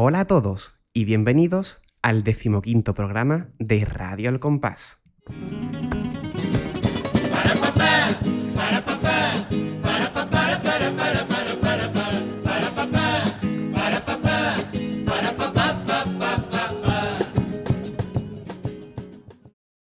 [0.00, 5.00] Hola a todos y bienvenidos al decimoquinto programa de Radio El Compás.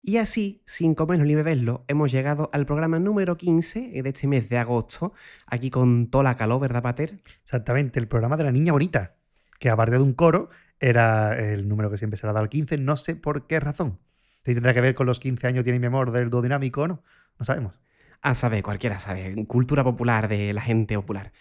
[0.03, 4.51] Y así, sin comerlo ni beberlo, hemos llegado al programa número 15 de este mes
[4.51, 5.15] de agosto,
[5.47, 7.19] aquí con toda la calor, ¿verdad, Pater?
[7.43, 9.17] Exactamente, el programa de la niña bonita,
[9.63, 10.51] que aparte de un coro,
[10.81, 13.61] era el número que siempre se le ha dado al 15, no sé por qué
[13.61, 14.01] razón.
[14.45, 16.89] Si tendrá que ver con los 15 años tiene mi amor del do dinámico o
[16.89, 17.05] no,
[17.39, 17.79] no sabemos.
[18.23, 21.33] A saber, cualquiera sabe, cultura popular de la gente popular.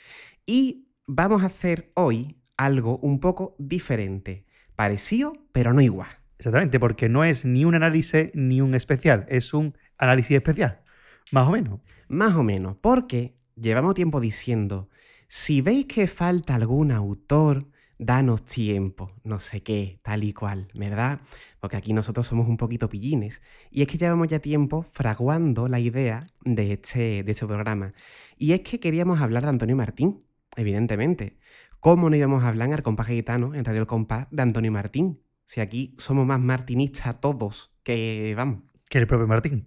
[0.45, 4.45] Y vamos a hacer hoy algo un poco diferente,
[4.75, 6.09] parecido, pero no igual.
[6.37, 10.83] Exactamente, porque no es ni un análisis ni un especial, es un análisis especial,
[11.31, 11.79] más o menos.
[12.07, 14.89] Más o menos, porque llevamos tiempo diciendo,
[15.27, 17.65] si veis que falta algún autor,
[18.01, 21.21] danos tiempo, no sé qué, tal y cual, ¿verdad?
[21.59, 23.43] Porque aquí nosotros somos un poquito pillines.
[23.69, 27.91] Y es que llevamos ya tiempo fraguando la idea de este, de este programa.
[28.37, 30.17] Y es que queríamos hablar de Antonio Martín,
[30.55, 31.37] evidentemente.
[31.79, 35.21] ¿Cómo no íbamos a hablar en Arcompás Gitano, en Radio El Compás, de Antonio Martín?
[35.45, 38.70] Si aquí somos más martinistas todos que, vamos.
[38.91, 39.65] Que el propio Martín.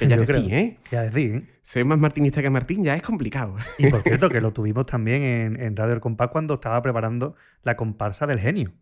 [0.00, 0.50] Que ya decís.
[0.50, 0.78] ¿eh?
[0.90, 1.46] Ya decir, ¿eh?
[1.62, 3.54] Ser más martinista que Martín ya es complicado.
[3.78, 7.36] Y por cierto, que lo tuvimos también en, en Radio El Compás cuando estaba preparando
[7.62, 8.72] la comparsa del genio.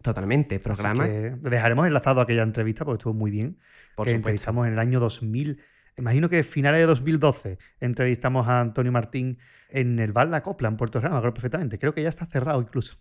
[0.00, 0.58] Totalmente.
[0.60, 3.58] Programa, dejaremos enlazado aquella entrevista porque estuvo muy bien.
[3.94, 4.16] por que supuesto.
[4.16, 5.60] entrevistamos en el año 2000.
[5.98, 9.36] Imagino que finales de 2012 entrevistamos a Antonio Martín
[9.68, 11.78] en el bar La Copla en Puerto Real, me acuerdo perfectamente.
[11.78, 12.96] Creo que ya está cerrado incluso.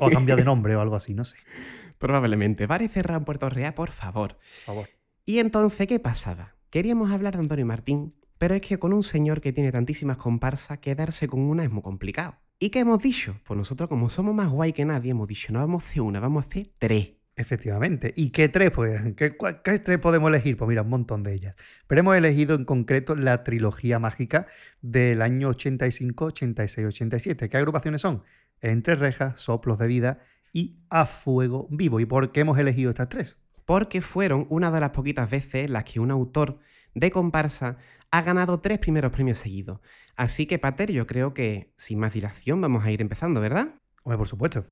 [0.00, 1.36] O ha cambiado de nombre o algo así, no sé.
[1.98, 2.66] Probablemente.
[2.66, 4.38] Vale cerrado en Puerto Real, por favor.
[4.38, 4.88] Por favor.
[5.26, 6.54] Y entonces, ¿qué pasaba?
[6.68, 10.80] Queríamos hablar de Antonio Martín, pero es que con un señor que tiene tantísimas comparsas,
[10.80, 12.36] quedarse con una es muy complicado.
[12.58, 13.40] ¿Y qué hemos dicho?
[13.44, 16.20] Pues nosotros, como somos más guay que nadie, hemos dicho, no vamos a hacer una,
[16.20, 17.14] vamos a hacer tres.
[17.36, 18.12] Efectivamente.
[18.14, 18.70] ¿Y qué tres?
[18.70, 20.58] Pues, ¿qué, qué tres podemos elegir?
[20.58, 21.54] Pues mira, un montón de ellas.
[21.86, 24.46] Pero hemos elegido en concreto la trilogía mágica
[24.82, 27.48] del año 85, 86, 87.
[27.48, 28.22] ¿Qué agrupaciones son?
[28.60, 30.18] Entre rejas, soplos de vida
[30.52, 31.98] y a fuego vivo.
[31.98, 33.38] ¿Y por qué hemos elegido estas tres?
[33.64, 36.58] Porque fueron una de las poquitas veces en las que un autor
[36.94, 37.78] de comparsa
[38.10, 39.80] ha ganado tres primeros premios seguidos.
[40.16, 43.74] Así que, Pater, yo creo que, sin más dilación, vamos a ir empezando, ¿verdad?
[44.02, 44.66] Hombre, por supuesto.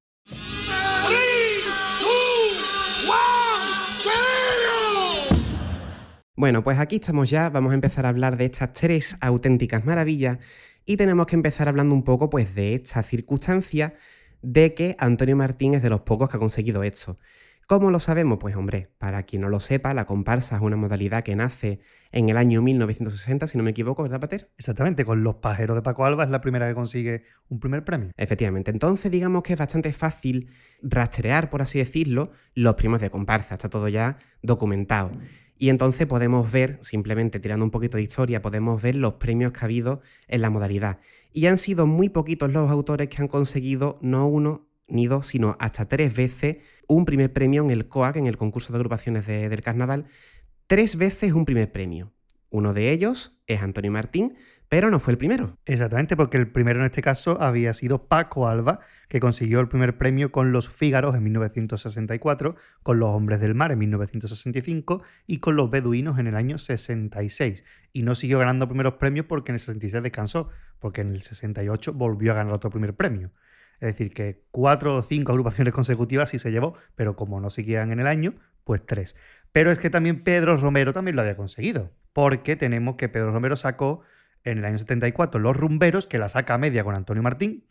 [6.36, 10.38] Bueno, pues aquí estamos ya, vamos a empezar a hablar de estas tres auténticas maravillas
[10.84, 13.94] y tenemos que empezar hablando un poco pues de esta circunstancia
[14.40, 17.18] de que Antonio Martín es de los pocos que ha conseguido esto.
[17.68, 18.38] ¿Cómo lo sabemos?
[18.40, 21.80] Pues hombre, para quien no lo sepa, la comparsa es una modalidad que nace
[22.10, 24.50] en el año 1960, si no me equivoco, ¿verdad, Pater?
[24.58, 28.10] Exactamente, con Los Pajeros de Paco Alba es la primera que consigue un primer premio.
[28.16, 30.50] Efectivamente, entonces digamos que es bastante fácil
[30.82, 35.12] rastrear, por así decirlo, los primos de comparsa, está todo ya documentado.
[35.56, 39.60] Y entonces podemos ver, simplemente tirando un poquito de historia, podemos ver los premios que
[39.60, 40.98] ha habido en la modalidad.
[41.32, 45.56] Y han sido muy poquitos los autores que han conseguido no uno ni dos, sino
[45.60, 49.48] hasta tres veces un primer premio en el COAC, en el concurso de agrupaciones de-
[49.48, 50.06] del carnaval.
[50.66, 52.12] Tres veces un primer premio.
[52.50, 54.34] Uno de ellos es Antonio Martín,
[54.68, 55.58] pero no fue el primero.
[55.66, 59.98] Exactamente, porque el primero en este caso había sido Paco Alba, que consiguió el primer
[59.98, 65.56] premio con Los Fígaros en 1964, con Los Hombres del Mar en 1965 y con
[65.56, 67.64] Los Beduinos en el año 66.
[67.92, 71.92] Y no siguió ganando primeros premios porque en el 66 descansó, porque en el 68
[71.92, 73.30] volvió a ganar otro primer premio.
[73.82, 77.90] Es decir, que cuatro o cinco agrupaciones consecutivas sí se llevó, pero como no seguían
[77.90, 79.16] en el año, pues tres.
[79.50, 83.56] Pero es que también Pedro Romero también lo había conseguido, porque tenemos que Pedro Romero
[83.56, 84.02] sacó
[84.44, 87.66] en el año 74 Los Rumberos, que la saca a media con Antonio Martín.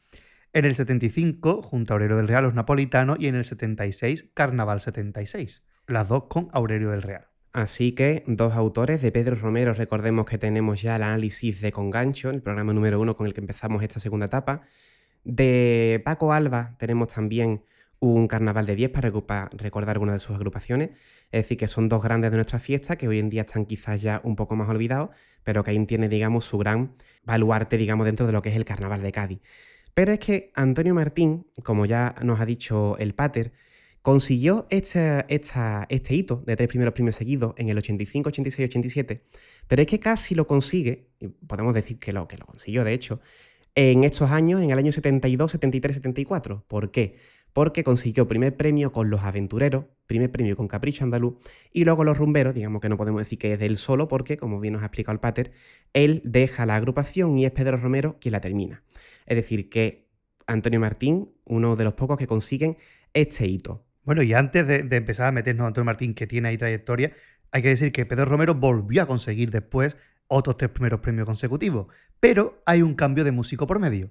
[0.52, 3.18] En el 75, junto a Aurelio del Real, Los Napolitanos.
[3.18, 5.64] Y en el 76, Carnaval 76.
[5.88, 7.28] Las dos con Aurelio del Real.
[7.54, 12.30] Así que dos autores de Pedro Romero, recordemos que tenemos ya el análisis de Congancho,
[12.30, 14.64] el programa número uno con el que empezamos esta segunda etapa.
[15.24, 17.64] De Paco Alba tenemos también
[18.00, 19.12] un carnaval de 10 para
[19.54, 20.90] recordar alguna de sus agrupaciones.
[21.32, 24.02] Es decir, que son dos grandes de nuestra fiesta que hoy en día están quizás
[24.02, 25.12] ya un poco más olvidados,
[25.44, 28.66] pero que ahí tiene, digamos, su gran baluarte, digamos, dentro de lo que es el
[28.66, 29.40] carnaval de Cádiz.
[29.94, 33.52] Pero es que Antonio Martín, como ya nos ha dicho el Pater,
[34.02, 38.70] consiguió esta- esta- este hito de tres primeros premios seguidos en el 85, 86 y
[38.70, 39.26] 87,
[39.68, 42.94] pero es que casi lo consigue, y podemos decir que lo, que lo consiguió de
[42.94, 43.20] hecho,
[43.76, 46.66] en estos años, en el año 72, 73, 74.
[46.68, 47.16] ¿Por qué?
[47.54, 51.36] Porque consiguió primer premio con Los Aventureros, primer premio con Capricho Andaluz,
[51.72, 54.38] y luego Los Rumberos, digamos que no podemos decir que es de él solo, porque,
[54.38, 55.52] como bien nos ha explicado el Pater,
[55.94, 58.84] él deja la agrupación y es Pedro Romero quien la termina.
[59.26, 60.08] Es decir, que
[60.48, 62.78] Antonio Martín, uno de los pocos que consiguen
[63.14, 63.86] este hito.
[64.04, 67.12] Bueno, y antes de, empezar a meternos a Antonio Martín, que tiene ahí trayectoria,
[67.52, 69.98] hay que decir que Pedro Romero volvió a conseguir después
[70.32, 71.88] otros tres primeros premios consecutivos,
[72.20, 74.10] pero hay un cambio de músico por medio.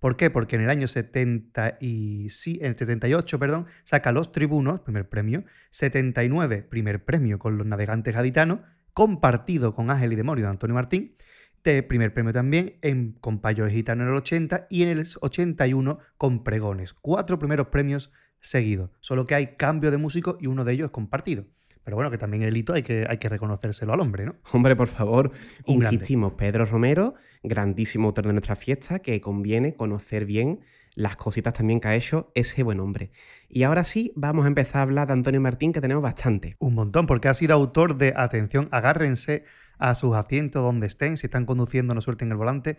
[0.00, 0.30] ¿Por qué?
[0.30, 5.08] Porque en el año 70 y, sí, en el 78 perdón, saca Los Tribunos, primer
[5.08, 8.60] premio, 79, primer premio con Los Navegantes Gaditanos,
[8.94, 11.16] compartido con Ángel y Demonio de Antonio Martín,
[11.64, 15.98] de primer premio también en, con Payo Gitano en el 80 y en el 81
[16.16, 16.94] con Pregones.
[16.94, 18.10] Cuatro primeros premios
[18.40, 21.44] seguidos, solo que hay cambio de músico y uno de ellos es compartido.
[21.88, 24.36] Pero bueno, que también el hito hay que, hay que reconocérselo al hombre, ¿no?
[24.52, 25.32] Hombre, por favor,
[25.64, 30.60] Un insistimos, Pedro Romero, grandísimo autor de nuestra fiesta, que conviene conocer bien
[30.96, 33.10] las cositas también que ha hecho ese buen hombre.
[33.48, 36.56] Y ahora sí, vamos a empezar a hablar de Antonio Martín, que tenemos bastante.
[36.58, 39.44] Un montón, porque ha sido autor de, atención, agárrense
[39.78, 42.76] a sus asientos donde estén, si están conduciendo no suelten el volante,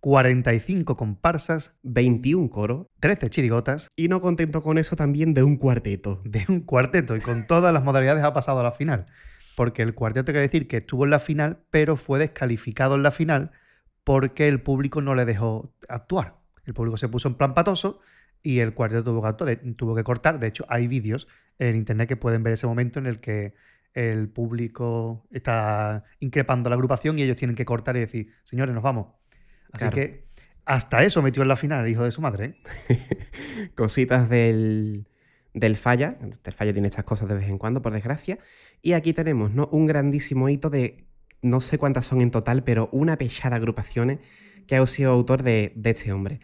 [0.00, 6.20] 45 comparsas, 21 coros, 13 chirigotas, y no contento con eso también de un cuarteto.
[6.24, 9.06] de un cuarteto y con todas las modalidades ha pasado a la final.
[9.56, 13.02] Porque el cuarteto hay que decir que estuvo en la final, pero fue descalificado en
[13.02, 13.52] la final
[14.04, 16.36] porque el público no le dejó actuar.
[16.64, 18.00] El público se puso en plan patoso
[18.42, 19.34] y el cuarteto tuvo
[19.76, 20.38] tuvo que cortar.
[20.38, 23.54] De hecho, hay vídeos en internet que pueden ver ese momento en el que
[23.94, 28.74] el público está increpando a la agrupación y ellos tienen que cortar y decir, señores,
[28.74, 29.06] nos vamos.
[29.74, 29.94] Así Claro.
[29.96, 30.24] que
[30.64, 32.56] hasta eso metió en la final el hijo de su madre.
[32.88, 32.98] ¿eh?
[33.74, 35.06] Cositas del,
[35.52, 36.16] del falla.
[36.22, 38.38] El falla tiene estas cosas de vez en cuando, por desgracia.
[38.82, 39.68] Y aquí tenemos ¿no?
[39.72, 41.04] un grandísimo hito de,
[41.42, 44.18] no sé cuántas son en total, pero una pechada agrupaciones
[44.66, 46.40] que ha sido autor de, de este hombre.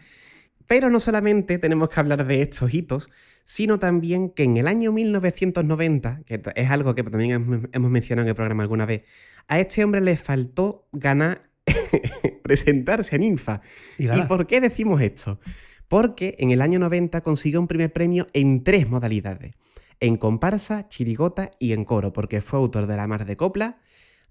[0.67, 3.09] Pero no solamente tenemos que hablar de estos hitos,
[3.43, 8.25] sino también que en el año 1990, que es algo que también hem- hemos mencionado
[8.25, 9.03] en el programa alguna vez,
[9.47, 11.41] a este hombre le faltó ganar
[12.51, 13.61] presentarse a Ninfa.
[13.97, 15.39] Y ¿Y por qué decimos esto?
[15.87, 19.55] Porque en el año 90 consiguió un primer premio en tres modalidades.
[20.01, 23.77] En comparsa, chirigota y en coro, porque fue autor de La Mar de Copla,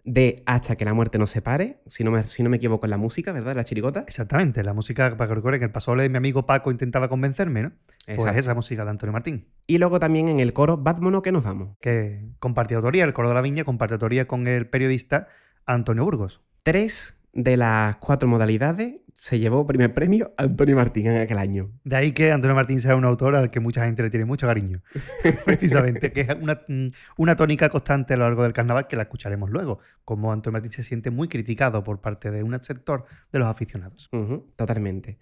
[0.05, 2.91] de Hasta que la muerte nos separe, si no me, si no me equivoco en
[2.91, 3.55] la música, ¿verdad?
[3.55, 4.05] La chirigota.
[4.07, 7.63] Exactamente, la música, para que recuerden que el pasole de mi amigo Paco intentaba convencerme,
[7.63, 7.73] ¿no?
[8.05, 8.39] Pues Exacto.
[8.39, 11.77] esa música de Antonio Martín, Y luego también en el coro Batmono que nos vamos.
[11.81, 15.29] que compartió autoría, el coro de la viña compartió autoría con el periodista
[15.67, 16.43] Antonio Burgos.
[16.63, 21.71] Tres de las cuatro modalidades se llevó primer premio Antonio Martín en aquel año.
[21.85, 24.47] De ahí que Antonio Martín sea un autor al que mucha gente le tiene mucho
[24.47, 24.83] cariño.
[25.45, 26.89] Precisamente, que es una, mm,
[27.19, 30.73] una tónica constante a lo largo del carnaval que la escucharemos luego, como Antonio Martín
[30.73, 34.11] se siente muy criticado por parte de un sector de los aficionados.
[34.57, 35.19] Totalmente.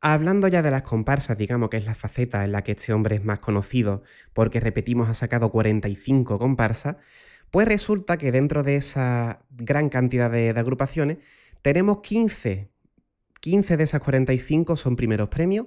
[0.00, 3.16] Hablando ya de las comparsas, digamos que es la faceta en la que este hombre
[3.16, 6.96] es más conocido, porque repetimos, ha sacado 45 comparsas,
[7.52, 11.18] pues resulta que dentro de esa gran cantidad de, de agrupaciones
[11.62, 12.70] tenemos 15.
[13.40, 15.66] 15 de esas 45 son primeros premios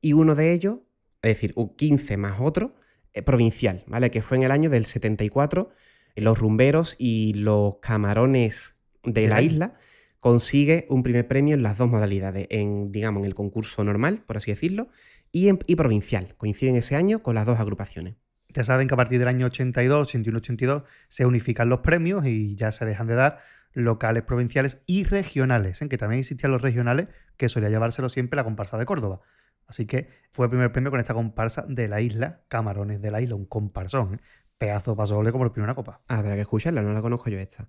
[0.00, 0.78] y uno de ellos,
[1.22, 2.74] es decir, un 15 más otro,
[3.12, 4.10] eh, provincial, ¿vale?
[4.10, 5.70] Que fue en el año del 74,
[6.16, 9.74] los rumberos y los camarones de, la la isla
[10.20, 14.36] consigue un primer premio en las dos modalidades, en, digamos, en el concurso normal, por
[14.36, 14.88] así decirlo,
[15.32, 16.34] y, en, y provincial.
[16.36, 18.16] Coinciden ese año con las dos agrupaciones.
[18.52, 22.56] Ya saben que a partir del año 82, 81, 82 se unifican los premios y
[22.56, 23.38] ya se dejan de dar
[23.72, 28.44] locales, provinciales y regionales, en que también existían los regionales que solía llevárselo siempre la
[28.44, 29.20] comparsa de Córdoba.
[29.66, 33.20] Así que fue el primer premio con esta comparsa de la isla, Camarones de la
[33.20, 34.18] isla, un comparsón, ¿eh?
[34.58, 36.02] pedazo de paso doble como el primero una copa.
[36.08, 37.68] Habrá que escucharla, no la conozco yo esta.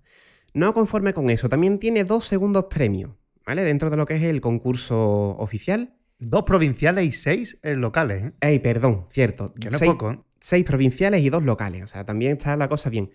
[0.52, 3.12] No conforme con eso, también tiene dos segundos premios,
[3.46, 3.62] ¿vale?
[3.62, 5.94] Dentro de lo que es el concurso oficial.
[6.18, 8.32] Dos provinciales y seis eh, locales, ¿eh?
[8.40, 9.54] Ey, perdón, cierto.
[9.54, 10.10] que no es seis, poco.
[10.10, 10.20] ¿eh?
[10.38, 11.82] seis provinciales y dos locales.
[11.82, 13.10] O sea, también está la cosa bien.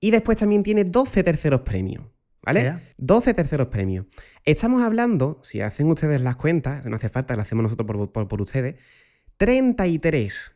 [0.00, 2.04] Y después también tiene 12 terceros premios.
[2.42, 2.62] ¿Vale?
[2.62, 2.80] Ya.
[2.98, 4.06] 12 terceros premios.
[4.44, 8.28] Estamos hablando, si hacen ustedes las cuentas, no hace falta, lo hacemos nosotros por, por-
[8.28, 8.76] por ustedes,
[9.36, 10.54] 33,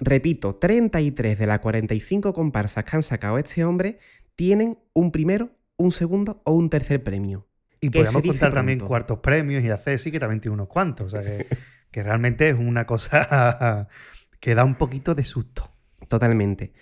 [0.00, 3.98] repito, 33 de las 45 comparsas que han sacado este hombre
[4.36, 7.46] tienen un primero, un segundo o un tercer premio.
[7.80, 11.08] Y podemos contar también cuartos premios y a Ceci, que también tiene unos cuantos.
[11.08, 11.46] O sea, que,
[11.90, 13.88] que realmente es una cosa
[14.40, 15.68] que da un poquito de susto.
[16.08, 16.72] Totalmente.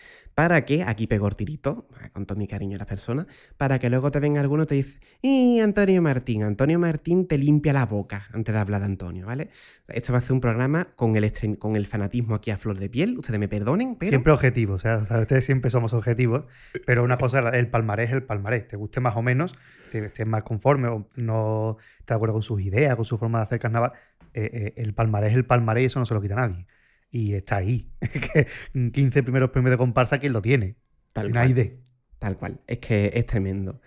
[0.41, 3.27] Para que, aquí pego el tirito, con todo mi cariño a las personas,
[3.59, 7.37] para que luego te venga alguno y te dice, y Antonio Martín, Antonio Martín te
[7.37, 9.51] limpia la boca antes de hablar de Antonio, ¿vale?
[9.89, 12.89] Esto va a ser un programa con el, con el fanatismo aquí a flor de
[12.89, 14.09] piel, ustedes me perdonen, pero...
[14.09, 16.45] Siempre objetivo, o sea, ustedes siempre somos objetivos,
[16.87, 19.55] pero una cosa, el palmarés es el palmarés, te guste más o menos,
[19.93, 23.41] te estés más conforme o no estás de acuerdo con sus ideas, con su forma
[23.41, 23.93] de hacer carnaval,
[24.33, 26.67] eh, eh, el palmarés es el palmarés y eso no se lo quita nadie.
[27.11, 27.91] Y está ahí.
[28.33, 30.77] Que 15 primeros premios de comparsa, ¿quién lo tiene?
[31.13, 31.55] Tal cual.
[31.55, 31.81] de.
[32.19, 33.81] Tal cual, es que es tremendo.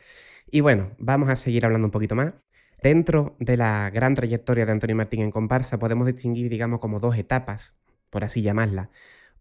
[0.49, 2.33] Y bueno, vamos a seguir hablando un poquito más.
[2.81, 7.15] Dentro de la gran trayectoria de Antonio Martín en comparsa podemos distinguir, digamos, como dos
[7.15, 7.75] etapas,
[8.09, 8.89] por así llamarla.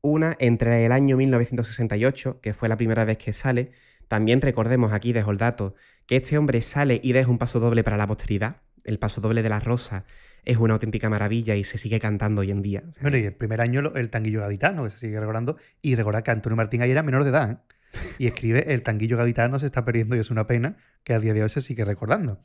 [0.01, 3.73] Una entre el año 1968, que fue la primera vez que sale.
[4.09, 5.75] También recordemos aquí, dejo el dato,
[6.07, 8.63] que este hombre sale y deja un paso doble para la posteridad.
[8.85, 10.05] El paso doble de la rosa
[10.45, 12.83] es una auténtica maravilla y se sigue cantando hoy en día.
[13.01, 15.57] bueno, y el primer año el tanguillo gaditano, que se sigue recordando.
[15.81, 17.57] Y recordar que Antonio Martín ahí era menor de edad, ¿eh?
[18.19, 21.35] Y escribe El tanguillo gaditano se está perdiendo y es una pena que a día
[21.35, 22.41] de hoy se sigue recordando.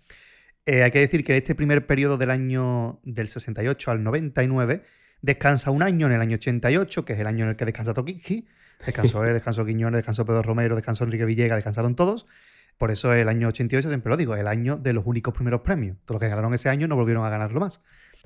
[0.65, 4.83] Eh, hay que decir que en este primer periodo del año del 68 al 99
[5.21, 7.93] descansa un año en el año 88, que es el año en el que descansa
[7.93, 8.47] Tokiski.
[8.85, 12.27] Descansó él, descansó Quiñones, descansó Pedro Romero, descansó Enrique Villegas, descansaron todos.
[12.77, 15.97] Por eso el año 88, siempre lo digo, el año de los únicos primeros premios.
[16.05, 17.81] Todos los que ganaron ese año no volvieron a ganarlo más.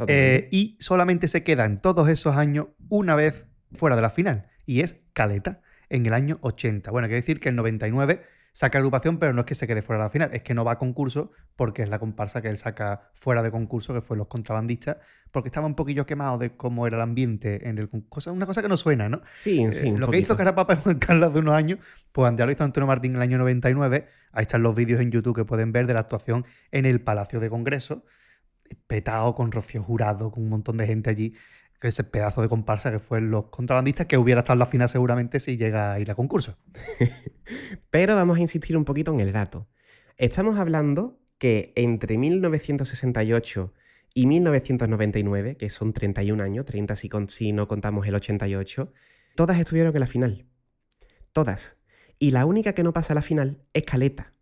[0.07, 4.47] Eh, y solamente se queda en todos esos años una vez fuera de la final,
[4.65, 6.91] y es Caleta, en el año 80.
[6.91, 9.81] Bueno, hay que decir que el 99 saca agrupación, pero no es que se quede
[9.81, 12.49] fuera de la final, es que no va a concurso porque es la comparsa que
[12.49, 14.97] él saca fuera de concurso, que fue los contrabandistas,
[15.31, 18.33] porque estaba un poquillo quemado de cómo era el ambiente en el concurso.
[18.33, 19.21] Una cosa que no suena, ¿no?
[19.37, 19.89] Sí, sí.
[19.89, 21.79] Eh, lo que hizo Carapapa en Juan Carlos de unos años,
[22.11, 24.07] pues ya lo hizo Antonio Martín en el año 99.
[24.33, 27.39] Ahí están los vídeos en YouTube que pueden ver de la actuación en el Palacio
[27.39, 28.05] de Congreso,
[28.87, 31.35] petado con Rocío Jurado, con un montón de gente allí
[31.81, 34.87] que ese pedazo de comparsa que fue los contrabandistas, que hubiera estado en la final
[34.87, 36.59] seguramente si llega a ir a concurso.
[37.89, 39.67] Pero vamos a insistir un poquito en el dato.
[40.15, 43.73] Estamos hablando que entre 1968
[44.13, 48.93] y 1999, que son 31 años, 30 si, si no contamos el 88,
[49.35, 50.45] todas estuvieron en la final.
[51.33, 51.77] Todas.
[52.19, 54.33] Y la única que no pasa a la final es Caleta.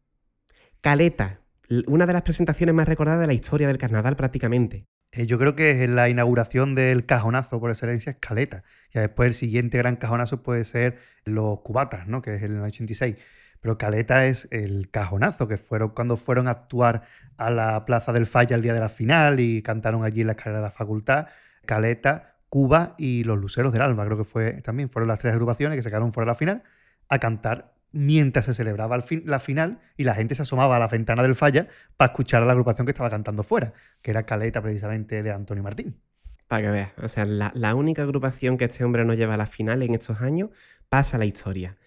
[0.82, 1.40] Caleta,
[1.88, 4.89] una de las presentaciones más recordadas de la historia del carnaval prácticamente.
[5.12, 8.64] Eh, yo creo que es la inauguración del cajonazo por excelencia escaleta.
[8.94, 12.22] Y después el siguiente gran cajonazo puede ser los cubatas, ¿no?
[12.22, 13.16] Que es el 86.
[13.62, 17.04] Pero Caleta es el cajonazo, que fueron cuando fueron a actuar
[17.38, 20.34] a la Plaza del Falla el día de la final y cantaron allí en la
[20.34, 21.28] escalera de la facultad.
[21.66, 25.76] Caleta, Cuba y los Luceros del Alba, creo que fue también fueron las tres agrupaciones
[25.76, 26.64] que se quedaron fuera de la final
[27.10, 31.24] a cantar mientras se celebraba la final y la gente se asomaba a la ventana
[31.24, 31.68] del falla
[31.98, 35.64] para escuchar a la agrupación que estaba cantando fuera, que era Caleta precisamente de Antonio
[35.64, 36.00] Martín.
[36.48, 39.46] Para que veas, o sea, la, única agrupación que este hombre no lleva a la
[39.46, 40.50] final en estos años
[40.90, 41.78] pasa a la historia.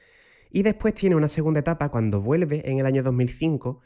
[0.51, 3.81] Y después tiene una segunda etapa cuando vuelve en el año 2005,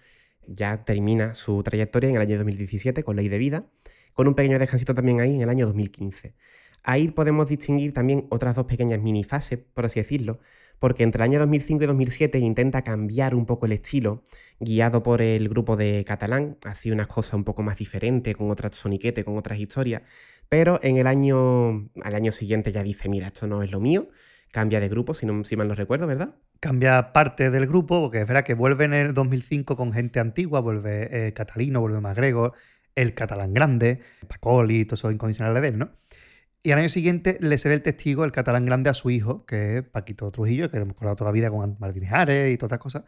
[0.47, 3.67] ya termina su trayectoria en el año 2017 con Ley de Vida,
[4.13, 6.35] con un pequeño descansito también ahí en el año 2015.
[6.83, 10.41] Ahí podemos distinguir también otras dos pequeñas minifases, por así decirlo,
[10.79, 14.23] porque entre el año 2005 y 2007 intenta cambiar un poco el estilo,
[14.61, 18.75] guiado por el grupo de Catalán, hacía unas cosas un poco más diferentes, con otras
[18.75, 20.03] soniquete, con otras historias,
[20.49, 24.09] pero en el año, al año siguiente ya dice, mira, esto no es lo mío,
[24.53, 26.35] cambia de grupo, si, no, si mal no recuerdo, ¿verdad?
[26.61, 30.61] Cambia parte del grupo, porque es verdad que vuelve en el 2005 con gente antigua,
[30.61, 32.55] vuelve eh, Catalino, vuelve Magrego,
[32.95, 35.91] el catalán grande, Pacoli, todo eso incondicional de él, ¿no?
[36.67, 39.47] Y al año siguiente le se ve el testigo, el catalán grande, a su hijo,
[39.47, 42.73] que es Paquito Trujillo, que hemos colado toda la vida con Martín Jares y todas
[42.73, 43.03] estas cosas.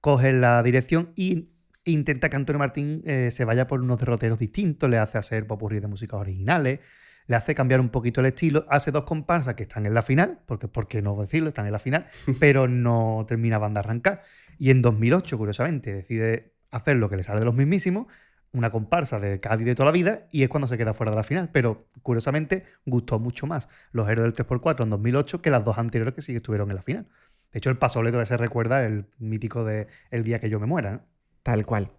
[0.00, 1.50] Coge la dirección y
[1.84, 5.78] intenta que Antonio Martín eh, se vaya por unos derroteros distintos, le hace hacer popurrí
[5.78, 6.80] de músicas originales,
[7.28, 10.40] le hace cambiar un poquito el estilo, hace dos comparsas que están en la final,
[10.44, 12.06] porque por qué no decirlo, están en la final,
[12.40, 14.22] pero no terminaban de arrancar.
[14.58, 18.08] Y en 2008, curiosamente, decide hacer lo que le sale de los mismísimos,
[18.56, 21.16] una comparsa de Cádiz de toda la vida y es cuando se queda fuera de
[21.16, 21.50] la final.
[21.52, 26.14] Pero curiosamente gustó mucho más los héroes del 3x4 en 2008 que las dos anteriores
[26.14, 27.06] que sí que estuvieron en la final.
[27.52, 30.66] De hecho, el pasoleto de se recuerda el mítico de El día que yo me
[30.66, 31.04] muera.
[31.42, 31.92] Tal cual.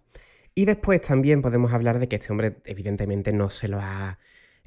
[0.54, 4.18] Y después también podemos hablar de que este hombre evidentemente no se lo ha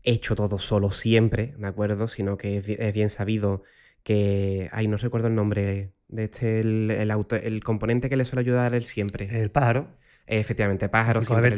[0.03, 2.07] hecho todo solo siempre, ¿de acuerdo?
[2.07, 3.63] Sino que es bien sabido
[4.03, 4.69] que...
[4.71, 8.85] Ay, no recuerdo el nombre de este, el, el componente que le suele ayudar él
[8.85, 9.41] siempre.
[9.41, 10.00] El pájaro.
[10.25, 11.55] Efectivamente, Pájaro siempre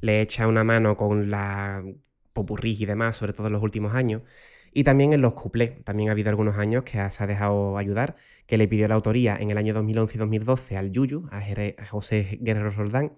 [0.00, 1.84] le, echa una mano con la
[2.32, 4.22] popurrí y demás, sobre todo en los últimos años.
[4.74, 8.16] Y también en los cuplés, también ha habido algunos años que se ha dejado ayudar,
[8.46, 11.42] que le pidió la autoría en el año 2011 y 2012 al Yuyu, a,
[11.86, 13.12] José Guerrero Roldán,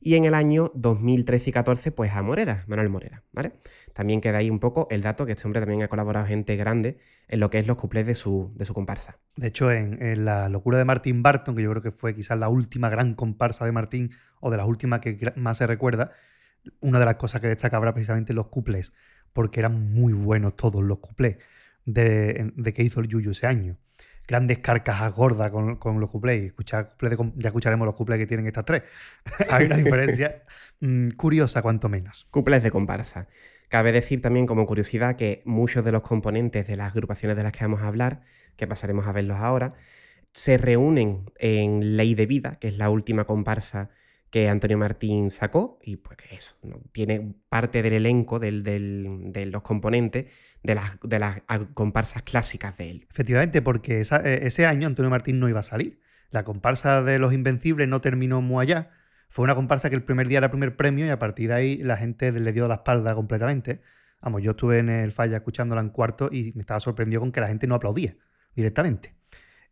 [0.00, 3.52] y en el año 2013 y 14 pues a Morera, Manuel Morera, ¿vale?
[3.92, 6.98] También queda ahí un poco el dato que este hombre también ha colaborado gente grande
[7.28, 9.18] en lo que es los cuplés de su, de su comparsa.
[9.36, 12.48] De hecho, en, La locura de Martín Barton, que yo creo que fue quizás la
[12.48, 14.10] última gran comparsa de Martín,
[14.40, 16.10] o de las últimas que más se recuerda,
[16.80, 18.92] una de las cosas que destaca habrá precisamente los cuplés
[19.32, 21.36] porque eran muy buenos todos los cuplés
[21.84, 23.76] de, que hizo el Yuyu ese año.
[24.26, 26.52] Grandes carcajas gordas con, los cuplés.
[26.64, 26.88] ya
[27.44, 28.82] escucharemos los cuplés que tienen estas tres.
[29.50, 30.42] Hay una diferencia
[30.80, 32.26] mm, curiosa, cuanto menos.
[32.30, 33.28] Cuplés de comparsa.
[33.68, 37.52] Cabe decir también como curiosidad que muchos de los componentes de las agrupaciones de las
[37.52, 38.22] que vamos a hablar,
[38.56, 39.74] que pasaremos a verlos ahora,
[40.32, 43.90] se reúnen en Ley de Vida, que es la última comparsa
[44.30, 46.80] que Antonio Martín sacó y pues que eso, ¿no?
[46.92, 50.26] tiene parte del elenco del, del, de los componentes
[50.62, 51.42] de las, de las
[51.74, 53.06] comparsas clásicas de él.
[53.10, 56.00] Efectivamente, porque e, ese año Antonio Martín no iba a salir.
[56.30, 58.90] La comparsa de los Invencibles no terminó muy allá.
[59.28, 61.54] Fue una comparsa que el primer día era el primer premio y a partir de
[61.54, 63.80] ahí la gente le dio la espalda completamente.
[64.20, 67.40] Vamos, yo estuve en el falla escuchándola en cuarto y me estaba sorprendido con que
[67.40, 68.16] la gente no aplaudía
[68.54, 69.15] directamente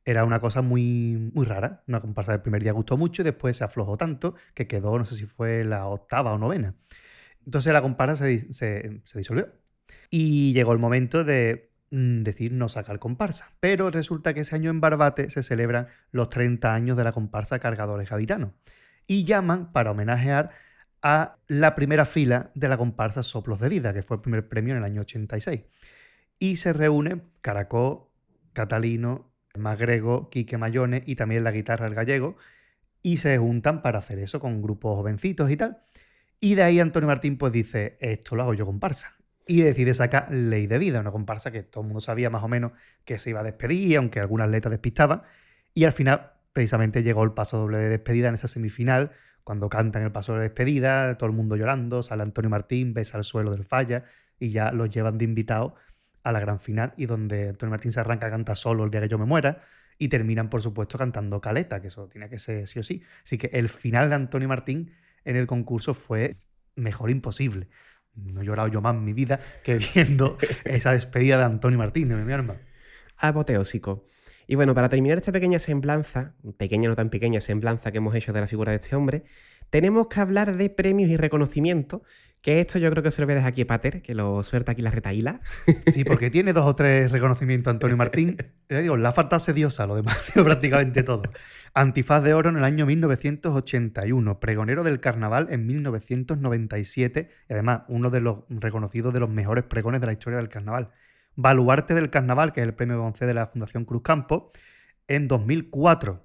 [0.05, 1.83] era una cosa muy, muy rara.
[1.89, 5.05] Una comparsa del primer día gustó mucho y después se aflojó tanto que quedó, no
[5.05, 6.75] sé si fue la octava o novena.
[7.45, 9.53] Entonces la comparsa se, disolvió.
[10.11, 13.53] Y llegó el momento de mm, decir no sacar comparsa.
[13.61, 17.59] Pero resulta que ese año en Barbate se celebran los 30 años de la comparsa
[17.59, 18.53] Cargadores Gaditanos.
[19.07, 20.51] Y llaman para homenajear
[21.03, 24.73] a la primera fila de la comparsa Soplos de Vida, que fue el primer premio
[24.73, 25.65] en el año 86.
[26.39, 28.11] Y se reúne Caracó,
[28.55, 32.37] Catalino, Magrego, Quique Mayone y también la guitarra el gallego,
[33.03, 35.83] y se juntan para hacer eso con grupos jovencitos y tal.
[36.41, 39.17] Y de ahí Antonio Martín pues dice, esto lo hago yo comparsa.
[39.47, 42.49] Y decide sacar Ley de Vida, una comparsa que todo el mundo sabía más o
[42.49, 42.73] menos
[43.05, 45.23] que se iba a despedir, aunque algunas letras despistaban.
[45.75, 49.11] Y al final, precisamente, llegó el paso doble de despedida en esa semifinal,
[49.45, 53.25] cuando cantan el paso de despedida, todo el mundo llorando, sale Antonio Martín, besa al
[53.25, 54.05] suelo del falla
[54.39, 55.75] y ya los llevan de invitados
[56.25, 59.03] a la gran final y donde Antonio Martín se arranca a cantar solo el día
[59.03, 59.63] que yo me muera
[59.99, 63.03] y terminan, por supuesto, cantando Caleta, que eso tiene que ser sí o sí.
[63.23, 64.93] Así que el final de Antonio Martín
[65.25, 66.37] en el concurso fue
[66.75, 67.69] mejor imposible.
[68.15, 72.09] No he llorado yo más en mi vida que viendo esa despedida de Antonio Martín,
[72.09, 72.57] de mi alma.
[73.17, 74.07] Apoteósico.
[74.47, 78.33] Y bueno, para terminar esta pequeña semblanza, pequeña no tan pequeña semblanza que hemos hecho
[78.33, 79.25] de la figura de este hombre,
[79.75, 82.03] tenemos que hablar de premios y reconocimientos,
[82.43, 84.45] que esto yo creo que se lo voy a dejar aquí a Pater, que lo
[84.45, 85.41] suelta aquí la retaíla.
[85.93, 88.37] Sí, porque tiene dos o tres reconocimientos Antonio Martín.
[88.69, 91.23] Ya digo, la falta sediosa, lo demás, prácticamente todo.
[91.75, 98.11] Antifaz de Oro en el año 1981, pregonero del carnaval en 1997 y además uno
[98.11, 100.93] de los reconocidos de los mejores pregones de la historia del carnaval.
[101.35, 104.53] Baluarte del Carnaval, que es el premio que concede la Fundación Cruz Campo,
[105.09, 106.24] en 2004.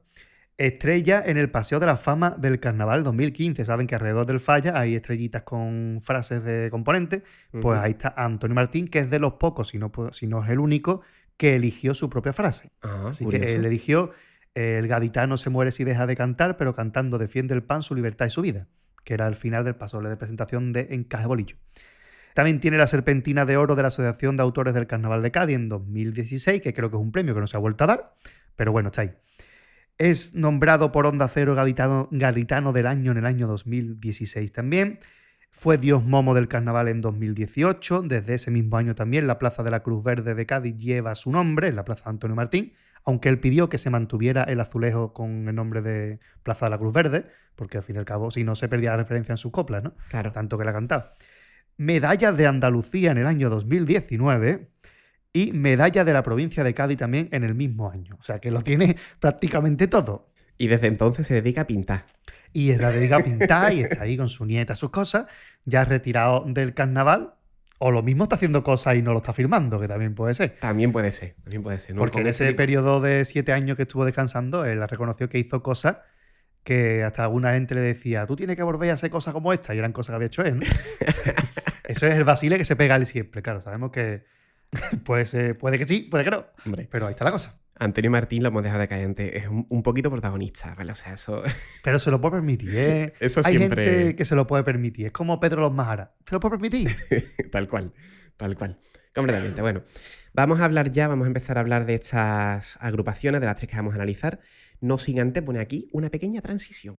[0.60, 3.64] Estrella en el Paseo de la Fama del Carnaval 2015.
[3.64, 7.24] Saben que alrededor del falla hay estrellitas con frases de componentes.
[7.62, 10.50] Pues ahí está Antonio Martín, que es de los pocos, si no, si no es
[10.50, 11.02] el único,
[11.38, 12.72] que eligió su propia frase.
[12.82, 14.12] Ah, Así que él eligió
[14.54, 18.26] el gaditano se muere si deja de cantar, pero cantando defiende el pan, su libertad
[18.26, 18.68] y su vida,
[19.06, 21.56] que era el final del paso de presentación de Encaje Bolillo.
[22.34, 25.56] También tiene la Serpentina de Oro de la Asociación de Autores del Carnaval de Cádiz
[25.56, 28.16] en 2016, que creo que es un premio que no se ha vuelto a dar,
[28.56, 29.14] pero bueno, está ahí.
[30.00, 32.08] Es nombrado por Onda Cero Gaditano,
[32.72, 35.00] del Año en el año 2016 también.
[35.52, 38.04] Fue Dios Momo del Carnaval en 2018.
[38.04, 41.32] Desde ese mismo año también la Plaza de la Cruz Verde de Cádiz lleva su
[41.32, 42.72] nombre, la Plaza Antonio Martín,
[43.04, 46.78] aunque él pidió que se mantuviera el azulejo con el nombre de Plaza de la
[46.78, 47.26] Cruz Verde,
[47.58, 49.84] porque al fin y al cabo, si no se perdía la referencia en sus coplas,
[49.84, 49.96] ¿no?
[50.08, 50.32] Claro.
[50.32, 51.16] Tanto que la cantaba
[51.80, 54.70] medalla de Andalucía en el año 2019
[55.34, 58.18] y medalla de la provincia de Cádiz también en el mismo año.
[58.20, 60.30] O sea que lo tiene prácticamente todo.
[60.58, 62.06] Y desde entonces se dedica a pintar.
[62.52, 65.26] Y se dedica a pintar y está ahí con su nieta, sus cosas,
[65.66, 67.36] ya retirado del carnaval.
[67.82, 70.58] O lo mismo está haciendo cosas y no lo está firmando, que también puede ser.
[70.60, 71.96] También puede ser, también puede ser.
[71.96, 76.00] Porque en ese periodo de siete años que estuvo descansando, él reconoció que hizo cosas
[76.66, 79.74] que hasta alguna gente le decía, tú tienes que volver a hacer cosas como esta,
[79.74, 80.60] y eran cosas que había hecho él.
[80.60, 80.66] ¿no?
[81.86, 83.62] Eso es el Basile que se pega él siempre, claro.
[83.62, 84.24] Sabemos que
[85.04, 86.46] puede, puede que sí, puede que no.
[86.90, 87.60] Pero ahí está la cosa.
[87.80, 90.92] Antonio Martín lo hemos dejado de caer Es un, poquito protagonista, ¿vale?
[90.92, 91.42] O sea, eso.
[91.84, 93.14] Pero se lo puede permitir, ¿eh?
[93.20, 93.86] Eso Hay siempre.
[93.86, 95.08] gente que se lo puede permitir.
[95.08, 96.14] Es como Pedro Los Majara.
[96.26, 96.96] ¿Se lo puede permitir?
[97.52, 97.94] tal cual,
[98.36, 98.76] tal cual.
[99.16, 99.62] Completamente.
[99.62, 99.84] Bueno,
[100.34, 103.70] vamos a hablar ya, vamos a empezar a hablar de estas agrupaciones, de las tres
[103.70, 104.42] que vamos a analizar.
[104.82, 106.96] No sin antes poner aquí una pequeña transición.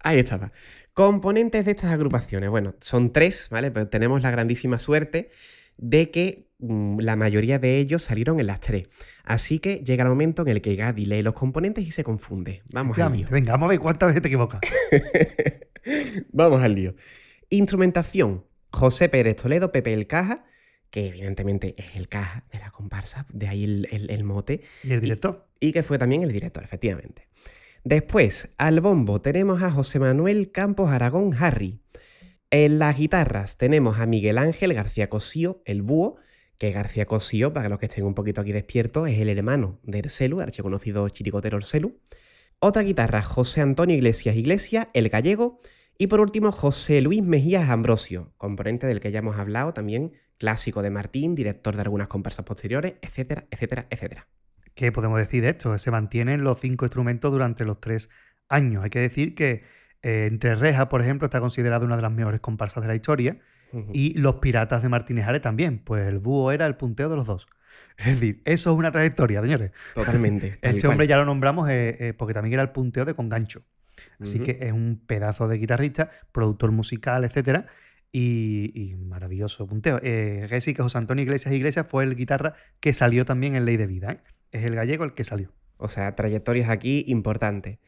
[0.00, 0.52] Ahí estaba.
[0.98, 2.50] Componentes de estas agrupaciones.
[2.50, 3.70] Bueno, son tres, ¿vale?
[3.70, 5.30] Pero tenemos la grandísima suerte
[5.76, 8.88] de que mm, la mayoría de ellos salieron en las tres.
[9.22, 12.62] Así que llega el momento en el que Gadi lee los componentes y se confunde.
[12.72, 13.28] Vamos al lío.
[13.30, 14.60] Venga, vamos a ver cuántas veces te equivocas.
[16.32, 16.96] vamos al lío.
[17.48, 18.44] Instrumentación.
[18.72, 20.46] José Pérez Toledo, Pepe el Caja,
[20.90, 24.62] que evidentemente es el Caja de la comparsa, de ahí el, mote.
[24.82, 25.46] ¿Y el director?
[25.60, 27.28] y que fue también el director, efectivamente.
[27.84, 31.80] Después, al bombo tenemos a José Manuel Campos Aragón Harry.
[32.50, 36.16] En las guitarras tenemos a Miguel Ángel García Cosío, el búho,
[36.58, 40.00] que García Cosío, para los que estén un poquito aquí despiertos, es el hermano de
[40.00, 42.00] Ercelu, archiconocido chiricotero Ercelu.
[42.58, 45.60] Otra guitarra, José Antonio Iglesias Iglesias, el gallego.
[45.96, 50.82] Y por último, José Luis Mejías Ambrosio, componente del que ya hemos hablado también, clásico
[50.82, 54.28] de Martín, director de algunas comparsas posteriores, etcétera, etcétera, etcétera
[54.78, 55.76] ¿Qué podemos decir de esto?
[55.76, 58.10] Se mantienen los cinco instrumentos durante los tres
[58.48, 58.84] años.
[58.84, 59.64] Hay que decir que
[60.02, 63.38] eh, Entre Rejas, por ejemplo, está considerada una de las mejores comparsas de la historia.
[63.92, 67.26] Y Los Piratas de Martínez Ares también, pues el búho era el punteo de los
[67.26, 67.48] dos.
[67.98, 69.72] Es decir, eso es una trayectoria, señores.
[69.96, 70.56] Totalmente.
[70.62, 73.64] este hombre ya lo nombramos eh, eh, porque también era el punteo de Congancho.
[74.20, 77.66] Así que es un pedazo de guitarrista, productor musical, etcétera.
[78.12, 79.98] Y, maravilloso punteo.
[80.04, 84.12] Eh, José Antonio Iglesias Iglesias fue el guitarra que salió también en Ley de Vida.
[84.12, 84.20] ¿eh?
[84.52, 85.52] Es el gallego el que salió.
[85.76, 87.78] O sea, trayectorias aquí importantes.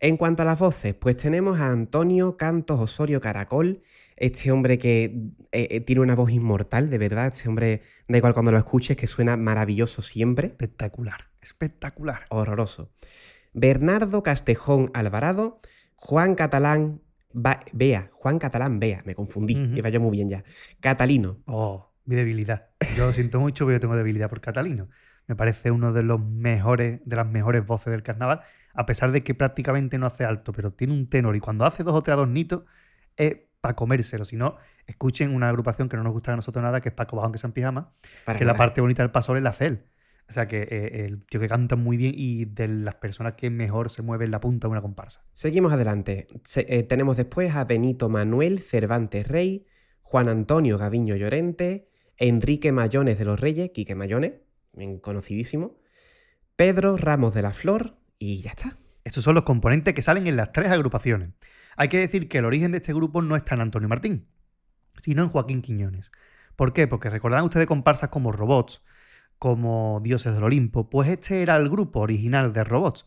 [0.00, 3.82] En cuanto a las voces, pues tenemos a Antonio Cantos Osorio Caracol,
[4.16, 5.04] este hombre que
[5.50, 7.32] eh, eh, tiene una voz inmortal, de verdad.
[7.32, 10.48] Este hombre, da igual cuando lo escuches, que suena maravilloso siempre.
[10.48, 12.26] Espectacular, espectacular.
[12.28, 12.90] Horroroso.
[13.54, 15.60] Bernardo Castejón Alvarado,
[15.96, 17.00] Juan Catalán
[17.32, 20.44] Bea, Juan Catalán Bea, me confundí, me falló muy bien ya.
[20.80, 21.38] Catalino.
[21.46, 22.68] Oh, mi debilidad.
[22.96, 24.88] Yo lo siento mucho, pero yo tengo debilidad por Catalino.
[25.28, 28.40] Me parece uno de los mejores, de las mejores voces del carnaval,
[28.74, 31.84] a pesar de que prácticamente no hace alto, pero tiene un tenor y cuando hace
[31.84, 32.64] dos o tres adornitos
[33.16, 34.24] es para comérselo.
[34.24, 37.16] Si no, escuchen una agrupación que no nos gusta a nosotros nada, que es Paco
[37.16, 37.92] Bajo, que en pijama,
[38.38, 39.84] que la parte bonita del paso es la cel.
[40.28, 43.48] O sea que eh, el tío que canta muy bien y de las personas que
[43.48, 45.24] mejor se mueve en la punta de una comparsa.
[45.32, 46.28] Seguimos adelante.
[46.56, 49.66] Eh, tenemos después a Benito Manuel Cervantes Rey,
[50.02, 51.88] Juan Antonio Gaviño Llorente,
[52.18, 54.32] Enrique Mayones de los Reyes, Quique Mayones,
[55.00, 55.76] conocidísimo,
[56.56, 58.78] Pedro Ramos de la Flor y ya está.
[59.04, 61.30] Estos son los componentes que salen en las tres agrupaciones.
[61.76, 64.26] Hay que decir que el origen de este grupo no está en Antonio Martín,
[65.02, 66.10] sino en Joaquín Quiñones.
[66.56, 66.88] ¿Por qué?
[66.88, 68.82] Porque recordarán ustedes comparsas como Robots,
[69.38, 73.06] como Dioses del Olimpo, pues este era el grupo original de robots.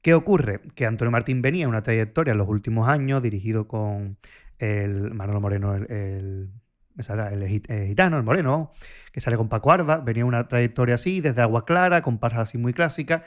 [0.00, 0.60] ¿Qué ocurre?
[0.74, 4.18] Que Antonio Martín venía una trayectoria en los últimos años, dirigido con
[4.58, 6.50] el Manolo Moreno, el, el,
[6.96, 8.72] el, gitano, el moreno,
[9.12, 12.58] que sale con Paco Arba, venía una trayectoria así, desde Agua Clara, con parras así
[12.58, 13.22] muy clásicas,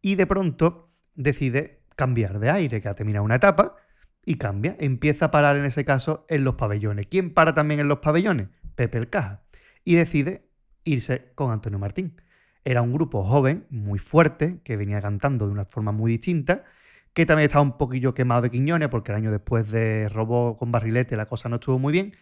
[0.00, 3.76] y de pronto decide cambiar de aire, que ha terminado una etapa,
[4.24, 7.06] y cambia, empieza a parar en ese caso en los pabellones.
[7.06, 8.48] ¿Quién para también en los pabellones?
[8.74, 9.42] Pepe el Caja.
[9.84, 10.48] Y decide
[10.84, 12.20] irse con Antonio Martín.
[12.64, 16.64] Era un grupo joven, muy fuerte, que venía cantando de una forma muy distinta,
[17.12, 20.70] que también estaba un poquillo quemado de Quiñones, porque el año después de Robó con
[20.70, 22.14] Barrilete la cosa no estuvo muy bien,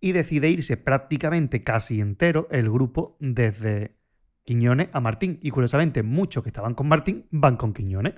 [0.00, 3.96] y decide irse prácticamente casi entero el grupo desde
[4.44, 5.38] Quiñones a Martín.
[5.42, 8.14] Y curiosamente, muchos que estaban con Martín van con Quiñones.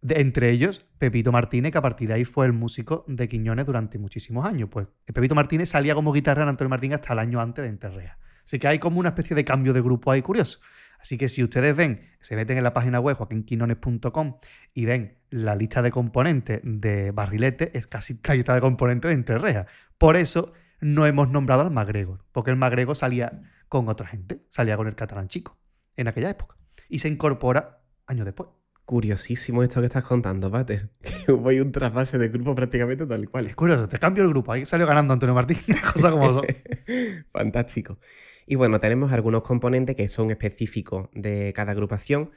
[0.00, 3.66] De, entre ellos, Pepito Martínez, que a partir de ahí fue el músico de Quiñones
[3.66, 4.68] durante muchísimos años.
[4.70, 8.18] Pues Pepito Martínez salía como guitarra en Antonio Martín hasta el año antes de Enterrea.
[8.44, 10.58] Así que hay como una especie de cambio de grupo ahí curioso.
[10.98, 14.36] Así que si ustedes ven, se meten en la página web joaquinquinones.com
[14.72, 19.14] y ven la lista de componentes de Barrilete, es casi la lista de componentes de
[19.14, 19.66] Entrerreja.
[19.98, 24.76] Por eso no hemos nombrado al Magregor, porque el Magregor salía con otra gente, salía
[24.76, 25.56] con el catalán chico
[25.96, 26.56] en aquella época
[26.88, 28.50] y se incorpora años después.
[28.84, 30.90] Curiosísimo esto que estás contando, Pater.
[31.24, 33.46] Que hubo un trasvase de grupo prácticamente tal cual.
[33.46, 34.52] Es curioso, te cambio el grupo.
[34.52, 35.58] Ahí salió ganando Antonio Martín.
[35.94, 36.44] Cosa como son.
[37.28, 37.98] Fantástico.
[38.44, 42.32] Y bueno, tenemos algunos componentes que son específicos de cada agrupación.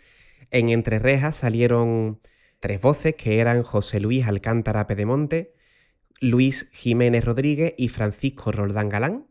[0.51, 2.21] En Entre Rejas salieron
[2.59, 5.55] tres voces que eran José Luis Alcántara Pedemonte,
[6.21, 9.27] Luis Jiménez Rodríguez y Francisco Roldán Galán.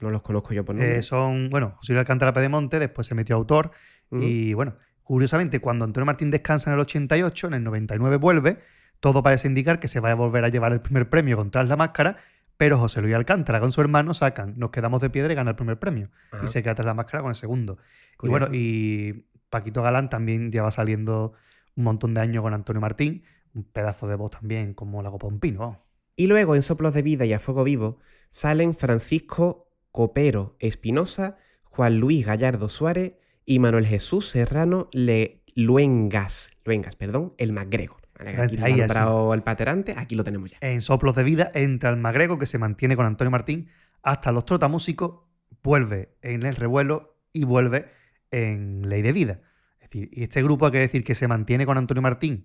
[0.00, 0.98] No los conozco yo por nombre.
[0.98, 3.72] Eh, son, bueno, José Luis Alcántara Pedemonte, después se metió autor.
[4.10, 8.58] Y bueno, curiosamente, cuando Antonio Martín descansa en el 88, en el 99 vuelve,
[9.00, 11.68] todo parece indicar que se va a volver a llevar el primer premio con Tras
[11.68, 12.16] la Máscara,
[12.56, 15.56] pero José Luis Alcántara con su hermano sacan Nos quedamos de piedra y gana el
[15.56, 16.10] primer premio.
[16.42, 17.78] Y se queda tras la máscara con el segundo.
[18.22, 21.32] Y bueno, y Paquito Galán también lleva saliendo
[21.76, 23.22] un montón de años con Antonio Martín,
[23.54, 25.84] un pedazo de voz también como la copa un pino.
[26.18, 32.00] Y luego en Soplos de Vida y a Fuego Vivo salen Francisco Copero Espinosa, Juan
[32.00, 33.12] Luis Gallardo Suárez
[33.46, 38.00] y Manuel Jesús Serrano Le Luengas, Luengas, perdón, el MacGregor.
[38.16, 40.58] Aquí lo Ahí el paterante, aquí lo tenemos ya.
[40.60, 43.68] En Soplos de Vida entra el Magrego que se mantiene con Antonio Martín
[44.02, 45.20] hasta los trotamúsicos,
[45.62, 47.92] vuelve en el revuelo y vuelve
[48.32, 49.40] en Ley de Vida.
[49.78, 52.44] Es decir, y este grupo hay que decir que se mantiene con Antonio Martín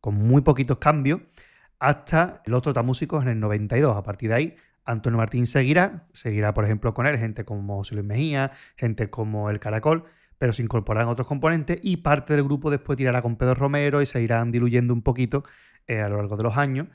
[0.00, 1.20] con muy poquitos cambios
[1.78, 3.96] hasta los trotamúsicos en el 92.
[3.96, 8.02] A partir de ahí, Antonio Martín seguirá, seguirá por ejemplo con él gente como José
[8.02, 10.04] Mejía, gente como El Caracol,
[10.38, 14.06] pero se incorporarán otros componentes y parte del grupo después tirará con Pedro Romero y
[14.06, 15.44] se irán diluyendo un poquito
[15.86, 16.86] eh, a lo largo de los años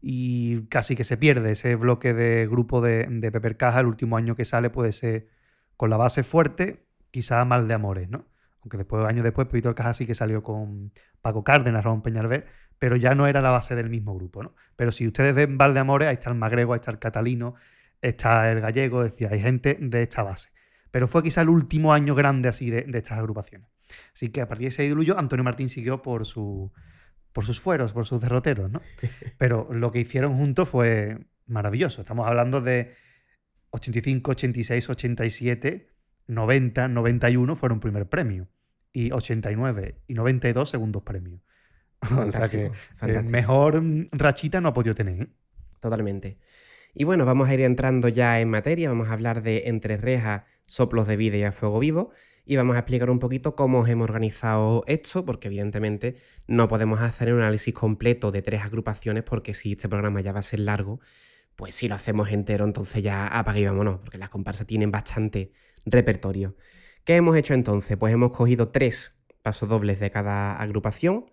[0.00, 3.80] y casi que se pierde ese bloque de grupo de, de Pepper Caja.
[3.80, 5.28] El último año que sale puede ser
[5.76, 8.26] con la base fuerte, quizá mal de amores, ¿no?
[8.62, 12.46] Aunque después, años después, Víctor Caja sí que salió con Paco Cárdenas, Ramón Peñalver,
[12.78, 14.54] pero ya no era la base del mismo grupo, ¿no?
[14.76, 17.54] Pero si ustedes ven Val de Amores, ahí está el Magrego, ahí está el Catalino,
[18.00, 20.50] está el Gallego, es decir, hay gente de esta base
[20.96, 23.68] pero fue quizá el último año grande así de, estas agrupaciones.
[24.14, 26.72] Así que a partir de ese diluvio, Antonio Martín siguió por, su,
[27.34, 28.80] por sus fueros, por sus derroteros, ¿no?
[29.36, 32.00] Pero lo que hicieron juntos fue maravilloso.
[32.00, 32.94] Estamos hablando de
[33.72, 35.90] 85, 86, 87,
[36.28, 38.48] 90, 91 fueron primer premio.
[38.90, 41.42] Y 89 y 92 segundos premios.
[42.28, 43.82] o sea que eh, mejor
[44.12, 45.22] rachita no ha podido tener.
[45.22, 45.28] ¿eh?
[45.80, 46.38] Totalmente.
[46.94, 50.44] Y bueno, vamos a ir entrando ya en materia, vamos a hablar de Entre Rejas,
[50.66, 52.10] Soplos de Vida y a Fuego Vivo,
[52.46, 57.34] y vamos a explicar un poquito cómo hemos organizado esto, porque evidentemente no podemos hacer
[57.34, 61.00] un análisis completo de tres agrupaciones, porque si este programa ya va a ser largo,
[61.56, 65.52] pues si lo hacemos entero, entonces ya apague y vámonos, porque las comparsas tienen bastante
[65.84, 66.56] repertorio.
[67.04, 67.96] ¿Qué hemos hecho entonces?
[67.96, 71.26] Pues hemos cogido tres pasos dobles de cada agrupación,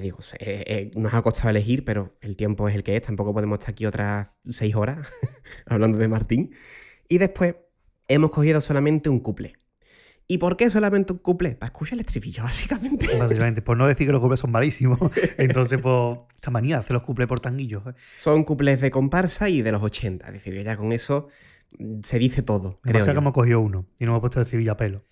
[0.00, 3.02] digo, eh, eh, nos ha costado elegir, pero el tiempo es el que es.
[3.02, 5.08] Tampoco podemos estar aquí otras seis horas
[5.66, 6.54] hablando de Martín.
[7.08, 7.54] Y después
[8.08, 9.54] hemos cogido solamente un couple.
[10.28, 11.52] ¿Y por qué solamente un couple?
[11.52, 13.06] Para escuchar el estribillo, básicamente.
[13.16, 14.98] Básicamente, por no decir que los couples son malísimos.
[15.38, 17.86] Entonces, pues, esta manía hace los couples por tanguillos.
[17.86, 17.94] ¿eh?
[18.18, 20.26] Son couples de comparsa y de los 80.
[20.26, 21.28] Es decir, que ya con eso
[21.78, 22.80] mm, se dice todo.
[22.82, 25.04] Creo que hemos cogido uno y no hemos puesto el estribillo a pelo.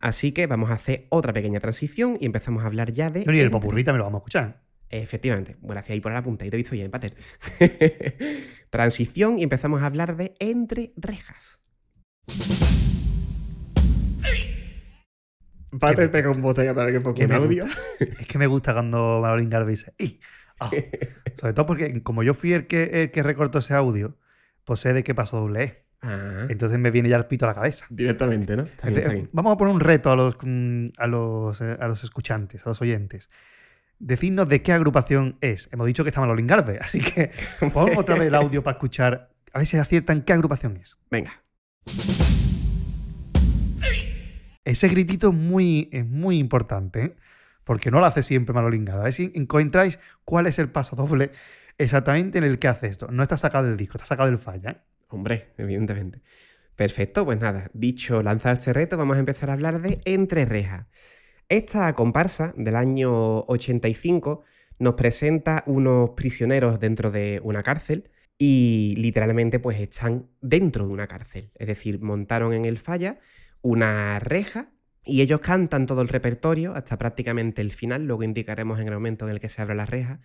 [0.00, 3.24] Así que vamos a hacer otra pequeña transición y empezamos a hablar ya de.
[3.26, 4.62] No, y el popurrí también lo vamos a escuchar.
[4.88, 5.56] Efectivamente.
[5.60, 7.14] Bueno, hacia ahí por la punta, y te he visto bien, Pater.
[8.70, 11.60] transición y empezamos a hablar de entre rejas.
[15.78, 17.66] Pater pega un botella para que ponga un audio.
[18.00, 19.94] Es que me gusta cuando Marolín Garvey dice.
[20.58, 20.70] Ah".
[21.36, 24.16] Sobre todo porque, como yo fui el que, el que recortó ese audio,
[24.64, 25.84] pues sé de qué pasó doble E.
[26.02, 26.46] Ah.
[26.48, 27.86] Entonces me viene ya el pito a la cabeza.
[27.90, 28.66] Directamente, ¿no?
[29.32, 32.70] Vamos a poner un reto a los, mm, a los, eh, a los escuchantes, a
[32.70, 33.30] los oyentes.
[33.98, 35.68] Decidnos de qué agrupación es.
[35.72, 37.32] Hemos dicho que está Manolín Garbe, así que
[37.72, 40.98] ponemos otra vez el audio para escuchar, a ver si aciertan qué agrupación es.
[41.10, 41.42] Venga.
[44.64, 47.16] Ese gritito es muy, es muy importante, ¿eh?
[47.64, 49.02] porque no lo hace siempre Manolín Garbe.
[49.02, 51.32] A ver si encontráis cuál es el paso doble
[51.76, 53.08] exactamente en el que hace esto.
[53.10, 54.70] No está sacado del disco, está sacado del falla.
[54.70, 54.80] ¿eh?
[55.10, 56.22] Hombre, evidentemente.
[56.76, 60.86] Perfecto, pues nada, dicho lanzar este reto, vamos a empezar a hablar de Entre Rejas.
[61.48, 64.44] Esta comparsa del año 85
[64.78, 71.06] nos presenta unos prisioneros dentro de una cárcel y literalmente pues están dentro de una
[71.06, 71.50] cárcel.
[71.56, 73.18] Es decir, montaron en el falla
[73.60, 74.70] una reja
[75.04, 79.26] y ellos cantan todo el repertorio hasta prácticamente el final, luego indicaremos en el momento
[79.26, 80.20] en el que se abre la reja,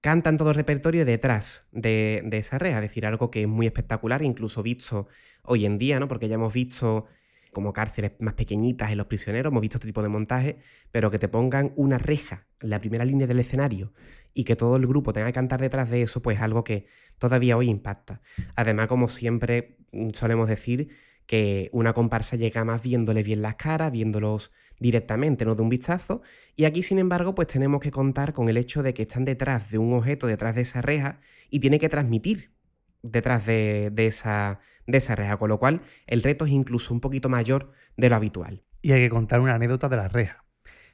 [0.00, 4.22] cantan todo el repertorio detrás de, esa reja, es decir, algo que es muy espectacular,
[4.22, 5.08] incluso visto
[5.42, 6.08] hoy en día, ¿no?
[6.08, 7.06] Porque ya hemos visto
[7.52, 10.58] como cárceles más pequeñitas en los prisioneros, hemos visto este tipo de montaje,
[10.90, 13.92] pero que te pongan una reja en la primera línea del escenario
[14.34, 16.86] y que todo el grupo tenga que cantar detrás de eso, pues algo que
[17.18, 18.20] todavía hoy impacta.
[18.54, 20.90] Además, como siempre mm, solemos decir,
[21.28, 26.22] que una comparsa llega más viéndole bien las caras, viéndolos directamente, no de un vistazo.
[26.56, 29.70] Y aquí, sin embargo, pues tenemos que contar con el hecho de que están detrás
[29.70, 32.54] de un objeto, detrás de esa reja, y tiene que transmitir
[33.02, 37.28] detrás de, esa, de esa reja, con lo cual el reto es incluso un poquito
[37.28, 38.64] mayor de lo habitual.
[38.80, 40.46] Y hay que contar una anécdota de la reja.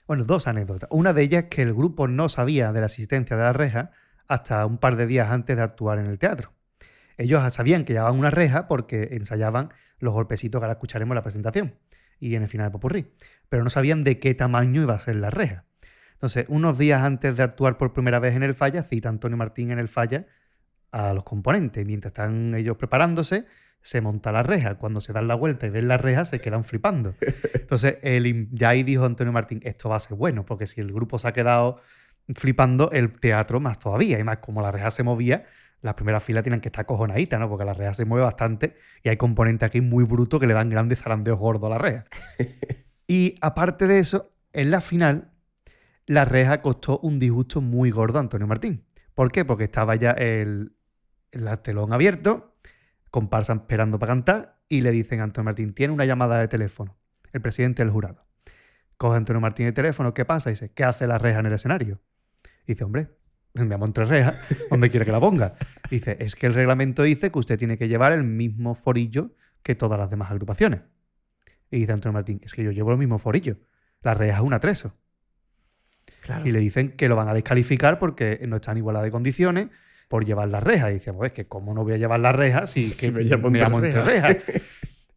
[0.08, 0.88] Bueno, dos anécdotas.
[0.90, 3.92] Una de ellas es que el grupo no sabía de la existencia de la reja
[4.26, 6.54] hasta un par de días antes de actuar en el teatro.
[7.18, 9.70] Ellos sabían que llevaban una reja porque ensayaban
[10.04, 11.74] los golpecitos que ahora escucharemos la presentación
[12.20, 13.12] y en el final de Popurrí,
[13.48, 15.64] pero no sabían de qué tamaño iba a ser la reja.
[16.12, 19.70] Entonces, unos días antes de actuar por primera vez en el falla, cita Antonio Martín
[19.70, 20.26] en el falla
[20.90, 21.84] a los componentes.
[21.84, 23.46] Mientras están ellos preparándose,
[23.82, 24.76] se monta la reja.
[24.76, 27.14] Cuando se dan la vuelta y ven la reja, se quedan flipando.
[27.52, 30.92] Entonces, el, ya ahí dijo Antonio Martín, esto va a ser bueno, porque si el
[30.92, 31.80] grupo se ha quedado
[32.34, 34.18] flipando, el teatro más todavía.
[34.18, 35.44] Y más, como la reja se movía,
[35.84, 37.46] las primeras filas tienen que estar cojonaditas, ¿no?
[37.46, 40.70] Porque la reja se mueve bastante y hay componentes aquí muy brutos que le dan
[40.70, 42.06] grandes zarandeos gordos a la reja.
[43.06, 45.30] y aparte de eso, en la final,
[46.06, 48.82] la reja costó un disgusto muy gordo a Antonio Martín.
[49.14, 49.44] ¿Por qué?
[49.44, 50.74] Porque estaba ya el,
[51.32, 52.56] el telón abierto,
[53.10, 56.96] comparsa esperando para cantar y le dicen a Antonio Martín, tiene una llamada de teléfono,
[57.34, 58.24] el presidente del jurado.
[58.96, 60.48] Coge a Antonio Martín el teléfono, ¿qué pasa?
[60.48, 62.00] Y dice, ¿qué hace la reja en el escenario?
[62.66, 63.10] Y dice, hombre,
[63.54, 64.34] me llamo entre rejas,
[64.70, 65.54] ¿dónde quiere que la ponga?
[65.90, 69.30] Dice, es que el reglamento dice que usted tiene que llevar el mismo forillo
[69.62, 70.80] que todas las demás agrupaciones.
[71.70, 73.58] Y dice Antonio Martín, es que yo llevo el mismo forillo.
[74.02, 74.96] La reja es un atreso.
[76.44, 79.68] Y le dicen que lo van a descalificar porque no están en igualdad de condiciones
[80.08, 80.90] por llevar la reja.
[80.90, 83.48] Y dice, pues que cómo no voy a llevar la reja si, que me llamo,
[83.48, 84.36] entre rejas.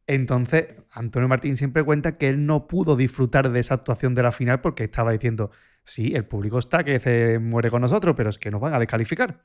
[0.05, 4.31] Entonces, Antonio Martín siempre cuenta que él no pudo disfrutar de esa actuación de la
[4.31, 5.51] final porque estaba diciendo,
[5.87, 8.79] sí, el público está que se muere con nosotros, pero es que nos van a
[8.79, 9.41] descalificar.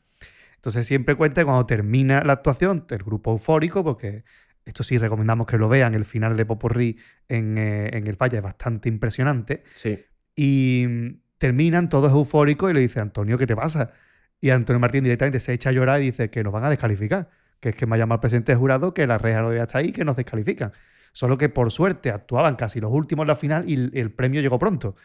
[0.56, 4.24] Entonces siempre cuenta cuando termina la actuación, el grupo eufórico, porque
[4.64, 5.94] Esto sí, recomendamos que lo vean.
[5.94, 9.64] El final de Popurrí en, eh, en el falla es bastante impresionante.
[9.74, 10.04] Sí.
[10.36, 13.92] Y terminan todos eufóricos y le dice, Antonio, ¿qué te pasa?
[14.40, 17.30] Y Antonio Martín directamente se echa a llorar y dice que nos van a descalificar.
[17.58, 19.62] Que es que me ha llamado el presidente de jurado que la reja no debe
[19.62, 20.72] estar ahí y que nos descalifican.
[21.12, 24.58] Solo que por suerte actuaban casi los últimos en la final y el premio llegó
[24.58, 24.96] pronto.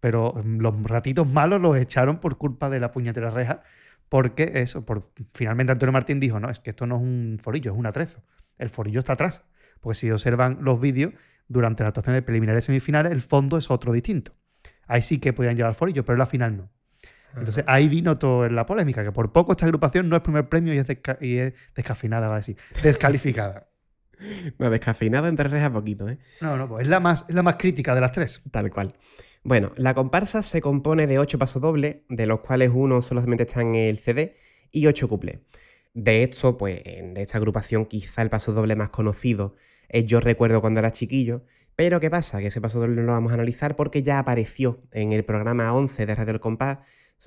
[0.00, 3.62] Pero mm, los ratitos malos los echaron por culpa de la puñetera reja.
[4.08, 7.72] Porque eso, por, finalmente Antonio Martín dijo, no, es que esto no es un forillo,
[7.72, 8.22] es un atrezo.
[8.58, 9.42] El forillo está atrás.
[9.80, 11.12] Porque si observan los vídeos,
[11.48, 14.32] durante las actuaciones preliminares y semifinales, el fondo es otro distinto.
[14.86, 16.70] Ahí sí que podían llevar forillo, pero en la final no.
[17.36, 20.72] Entonces ahí vino toda la polémica, que por poco esta agrupación no es primer premio
[20.72, 22.56] y es, desca- y es descafeinada, va a decir.
[22.82, 23.68] Descalificada.
[24.56, 26.18] Bueno, descafeinado entre rejas poquito, ¿eh?
[26.40, 28.40] No, no, pues es la más, es la más crítica de las tres.
[28.50, 28.90] Tal cual.
[29.48, 33.76] Bueno, la comparsa se compone de ocho pasodobles, de los cuales uno solamente está en
[33.76, 34.34] el CD,
[34.72, 35.38] y ocho cuplés.
[35.94, 39.54] De hecho, pues de esta agrupación quizá el pasodoble más conocido
[39.88, 41.44] es Yo recuerdo cuando era chiquillo,
[41.76, 42.40] pero ¿qué pasa?
[42.40, 46.06] Que ese pasodoble no lo vamos a analizar porque ya apareció en el programa 11
[46.06, 46.78] de Radio El Compás,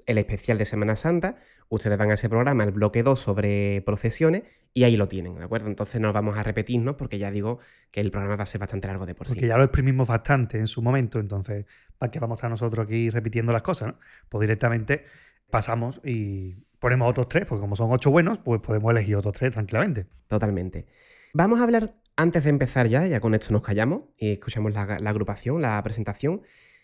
[0.05, 1.37] el especial de Semana Santa.
[1.69, 5.43] Ustedes van a ese programa, el bloque 2 sobre procesiones, y ahí lo tienen, ¿de
[5.43, 5.67] acuerdo?
[5.67, 7.59] Entonces no vamos a repetirnos porque ya digo
[7.91, 9.35] que el programa va a ser bastante largo de por sí.
[9.35, 11.65] Porque ya lo exprimimos bastante en su momento, entonces,
[11.97, 13.89] ¿para qué vamos a estar nosotros aquí repitiendo las cosas?
[13.89, 13.99] ¿no?
[14.29, 15.05] Pues directamente
[15.49, 19.51] pasamos y ponemos otros tres, porque como son ocho buenos, pues podemos elegir otros tres
[19.51, 20.07] tranquilamente.
[20.27, 20.87] Totalmente.
[21.33, 24.99] Vamos a hablar, antes de empezar ya, ya con esto nos callamos y escuchamos la,
[24.99, 26.41] la agrupación, la presentación.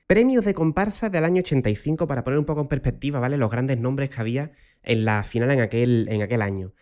[0.08, 3.38] Premios de comparsa del año 85 para poner un poco en perspectiva, ¿vale?
[3.38, 4.52] Los grandes nombres que había
[4.84, 6.74] en la final en aquel, en aquel año.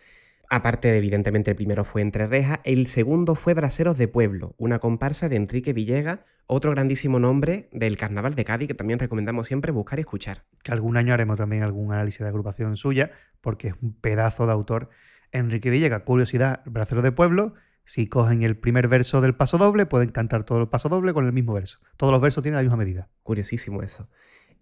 [0.50, 4.78] Aparte, de, evidentemente, el primero fue Entre Rejas, el segundo fue Braseros de Pueblo, una
[4.78, 9.72] comparsa de Enrique Villegas, otro grandísimo nombre del Carnaval de Cádiz que también recomendamos siempre
[9.72, 10.44] buscar y escuchar.
[10.62, 13.10] Que algún año haremos también algún análisis de agrupación suya,
[13.40, 14.90] porque es un pedazo de autor.
[15.32, 17.54] Enrique Villegas, curiosidad, bracero de pueblo.
[17.84, 21.26] Si cogen el primer verso del paso doble, pueden cantar todo el paso doble con
[21.26, 21.78] el mismo verso.
[21.96, 23.10] Todos los versos tienen la misma medida.
[23.22, 24.08] Curiosísimo eso.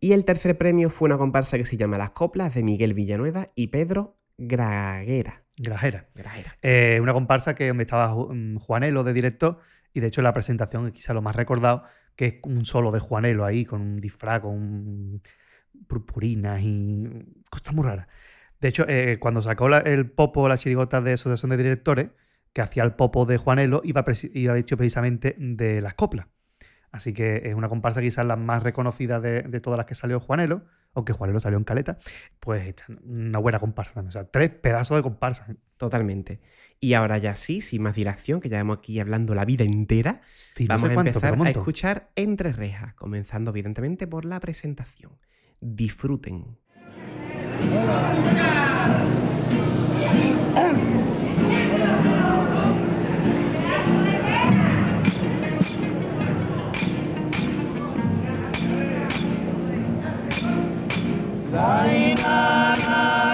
[0.00, 3.50] Y el tercer premio fue una comparsa que se llama Las Coplas de Miguel Villanueva
[3.54, 5.44] y Pedro Graguera.
[5.56, 6.08] Grajera.
[6.14, 6.56] Grajera.
[6.62, 9.58] Eh, una comparsa que donde estaba mm, Juanelo de directo
[9.94, 11.84] y de hecho en la presentación es quizá lo más recordado
[12.16, 15.22] que es un solo de Juanelo ahí con un disfraz, con
[15.86, 17.08] purpurinas y
[17.50, 18.06] cosas muy raras.
[18.60, 22.08] De hecho, eh, cuando sacó la- el popo, la chirigota de Asociación de Directores,
[22.52, 26.26] que hacía el popo de Juanelo, iba, iba hecho precisamente de las coplas.
[26.90, 30.20] Así que es una comparsa quizás la más reconocida de, de todas las que salió
[30.20, 31.98] Juanelo, aunque Juanelo salió en caleta,
[32.38, 34.10] pues esta, una buena comparsa también.
[34.10, 35.46] O sea, tres pedazos de comparsa.
[35.76, 36.40] Totalmente.
[36.78, 40.20] Y ahora ya sí, sin más dilación, que llevamos aquí hablando la vida entera,
[40.54, 45.12] Sí, no vamos a empezar a escuchar Entre Rejas, comenzando evidentemente por la presentación.
[45.60, 46.58] Disfruten.
[61.52, 63.31] Zainana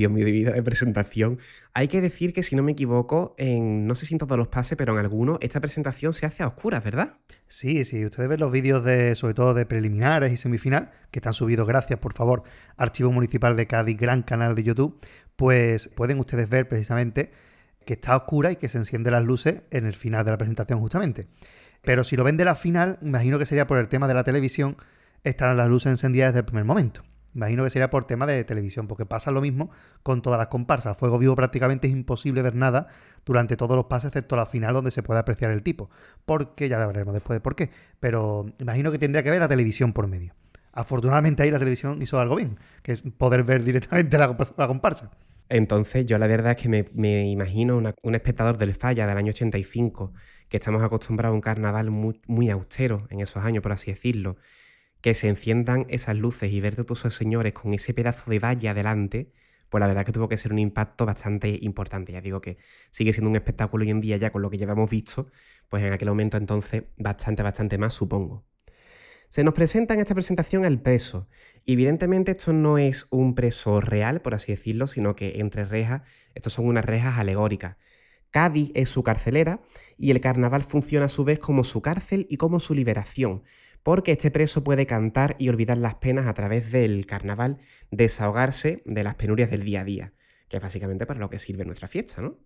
[0.00, 1.38] Dios mío, de vida de presentación.
[1.74, 4.48] Hay que decir que, si no me equivoco, en no sé si en todos los
[4.48, 7.18] pases, pero en algunos, esta presentación se hace a oscuras, ¿verdad?
[7.48, 11.34] Sí, sí, ustedes ven los vídeos de, sobre todo de preliminares y semifinal, que están
[11.34, 12.42] subidos, gracias, por favor,
[12.76, 14.98] Archivo Municipal de Cádiz, gran canal de YouTube,
[15.36, 17.30] pues pueden ustedes ver precisamente
[17.84, 20.80] que está oscura y que se encienden las luces en el final de la presentación,
[20.80, 21.28] justamente.
[21.82, 24.24] Pero si lo ven de la final, imagino que sería por el tema de la
[24.24, 24.76] televisión,
[25.24, 27.02] están las luces encendidas desde el primer momento.
[27.34, 29.70] Imagino que sería por tema de televisión, porque pasa lo mismo
[30.02, 30.96] con todas las comparsas.
[30.96, 32.88] Fuego vivo prácticamente es imposible ver nada
[33.24, 35.90] durante todos los pases, excepto la final donde se puede apreciar el tipo.
[36.24, 37.70] Porque ya lo veremos después de por qué.
[38.00, 40.34] Pero imagino que tendría que ver la televisión por medio.
[40.72, 45.10] Afortunadamente ahí la televisión hizo algo bien, que es poder ver directamente la, la comparsa.
[45.48, 49.30] Entonces, yo la verdad es que me, me imagino un espectador del Falla del año
[49.30, 50.12] 85,
[50.48, 54.36] que estamos acostumbrados a un carnaval muy, muy austero en esos años, por así decirlo,
[55.00, 58.74] que se enciendan esas luces y ver todos esos señores con ese pedazo de valla
[58.74, 59.32] delante,
[59.70, 62.12] pues la verdad que tuvo que ser un impacto bastante importante.
[62.12, 62.58] Ya digo que
[62.90, 65.28] sigue siendo un espectáculo hoy en día ya con lo que llevamos visto,
[65.68, 68.44] pues en aquel momento entonces bastante, bastante más, supongo.
[69.28, 71.28] Se nos presenta en esta presentación el preso.
[71.64, 76.02] Evidentemente esto no es un preso real, por así decirlo, sino que entre rejas,
[76.34, 77.76] estos son unas rejas alegóricas.
[78.32, 79.60] Cádiz es su carcelera
[79.96, 83.44] y el carnaval funciona a su vez como su cárcel y como su liberación,
[83.82, 87.58] porque este preso puede cantar y olvidar las penas a través del carnaval,
[87.90, 90.12] desahogarse de las penurias del día a día,
[90.48, 92.36] que es básicamente para lo que sirve nuestra fiesta, ¿no?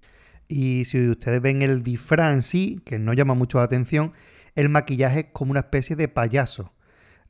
[0.47, 4.13] Y si ustedes ven el disfraz en sí, que no llama mucho la atención,
[4.55, 6.73] el maquillaje es como una especie de payaso.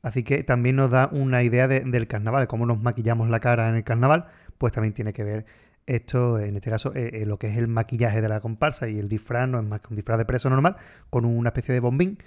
[0.01, 3.69] Así que también nos da una idea de- del carnaval, cómo nos maquillamos la cara
[3.69, 4.27] en el carnaval,
[4.57, 5.45] pues también tiene que ver
[5.87, 8.99] esto, en este caso, eh, eh, lo que es el maquillaje de la comparsa y
[8.99, 10.75] el disfraz no es más que un disfraz de preso normal,
[11.09, 12.17] con una especie de bombín.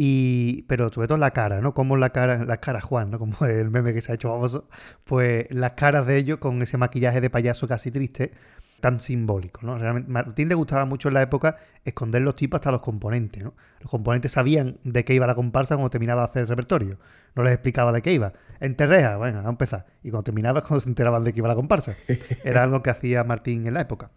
[0.00, 1.74] Y, pero sobre todo la cara, ¿no?
[1.74, 3.18] Como la cara, la cara Juan, ¿no?
[3.18, 4.68] Como el meme que se ha hecho famoso.
[5.02, 8.30] Pues las caras de ellos con ese maquillaje de payaso casi triste,
[8.78, 9.76] tan simbólico, ¿no?
[9.76, 13.54] Realmente, Martín le gustaba mucho en la época esconder los tipos hasta los componentes, ¿no?
[13.80, 17.00] Los componentes sabían de qué iba la comparsa cuando terminaba de hacer el repertorio.
[17.34, 18.34] No les explicaba de qué iba.
[18.60, 19.86] En Terreja, bueno, a empezar.
[20.04, 21.96] Y cuando terminaba es cuando se enteraban de qué iba la comparsa.
[22.44, 24.12] Era algo que hacía Martín en la época.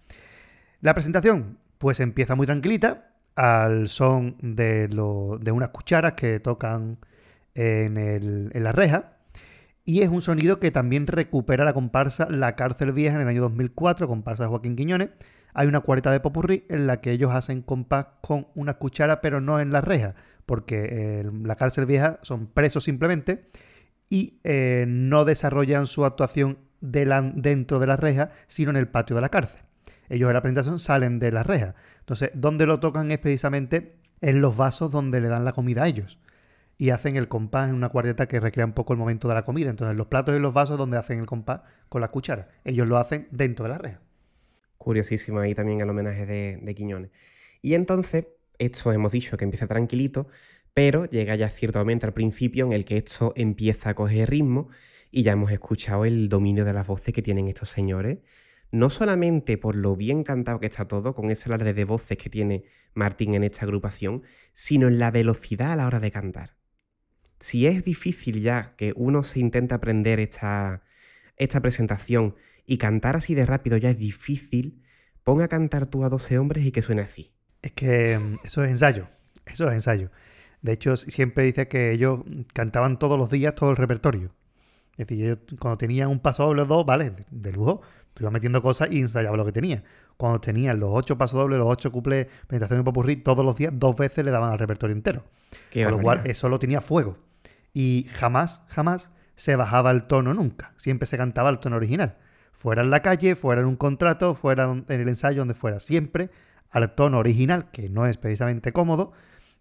[0.80, 7.00] La presentación, pues empieza muy tranquilita, al son de, lo- de unas cucharas que tocan
[7.56, 9.18] en, la reja.
[9.86, 13.42] Y es un sonido que también recupera la comparsa La Cárcel Vieja en el año
[13.42, 15.10] 2004, comparsa de Joaquín Quiñones.
[15.54, 19.42] Hay una cuarta de popurrí en la que ellos hacen compás con una cuchara, pero
[19.42, 20.16] no en la reja,
[20.46, 20.86] porque
[21.22, 23.46] eh, la cárcel vieja son presos simplemente
[24.10, 29.22] y eh, no desarrollan su actuación dentro de la reja, sino en el patio de
[29.24, 29.62] la cárcel.
[30.12, 31.74] Ellos en la presentación salen de la reja.
[32.00, 35.88] Entonces, donde lo tocan es precisamente en los vasos donde le dan la comida a
[35.88, 36.20] ellos.
[36.78, 39.44] Y hacen el compás en una cuarteta que recrea un poco el momento de la
[39.44, 39.70] comida.
[39.70, 42.50] Entonces, los platos y los vasos donde hacen el compás con la cuchara.
[42.66, 44.02] Ellos lo hacen dentro de la reja.
[44.78, 47.12] Curiosísimo ahí también el homenaje de, de Quiñones.
[47.62, 48.26] Y entonces,
[48.58, 50.28] esto hemos dicho que empieza tranquilito,
[50.74, 54.68] pero llega ya cierto momento al principio en el que esto empieza a coger ritmo
[55.10, 58.18] y ya hemos escuchado el dominio de las voces que tienen estos señores.
[58.72, 62.30] No solamente por lo bien cantado que está todo, con ese alarde de voces que
[62.30, 62.64] tiene
[62.94, 66.56] Martín en esta agrupación, sino en la velocidad a la hora de cantar.
[67.40, 70.84] Si es difícil ya que uno se intente aprender esta,
[71.38, 74.84] esta presentación y cantar así de rápido ya es difícil,
[75.24, 77.34] pon a cantar tú a 12 hombres y que suene así.
[77.62, 79.08] Es que mm, eso es ensayo.
[79.46, 80.12] Eso es ensayo.
[80.62, 82.22] De hecho, siempre dice que ellos
[82.54, 84.34] cantaban todos los días todo el repertorio.
[84.98, 87.82] Es decir, ellos cuando tenían un paso doble o dos, vale, de, de lujo,
[88.14, 89.84] tú ibas metiendo cosas y ensayabas lo que tenía.
[90.18, 93.74] Cuando tenían los ocho pasos dobles, los ocho cuplés, presentación de popurrí, todos los días,
[93.76, 95.26] dos veces le daban al repertorio entero.
[95.70, 97.18] Qué Con lo cual, eso lo tenía fuego.
[97.74, 100.74] Y jamás, jamás se bajaba el tono nunca.
[100.78, 102.18] Siempre se cantaba el tono original.
[102.52, 105.80] Fuera en la calle, fuera en un contrato, fuera en el ensayo, donde fuera.
[105.80, 106.30] Siempre
[106.70, 109.14] al tono original, que no es precisamente cómodo,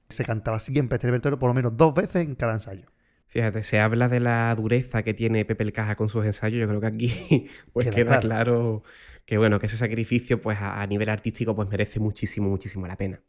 [0.09, 2.87] se cantaba siempre este repertorio por lo menos dos veces en cada ensayo.
[3.31, 6.61] Fíjate, se habla de la dureza que tiene Pepe el Caja con sus ensayos.
[6.61, 8.29] Yo creo que aquí pues Queda queda, claro.
[8.29, 8.83] claro.
[9.25, 12.97] que bueno, que ese sacrificio, pues a, a nivel artístico, pues merece muchísimo, muchísimo la
[12.97, 13.23] pena.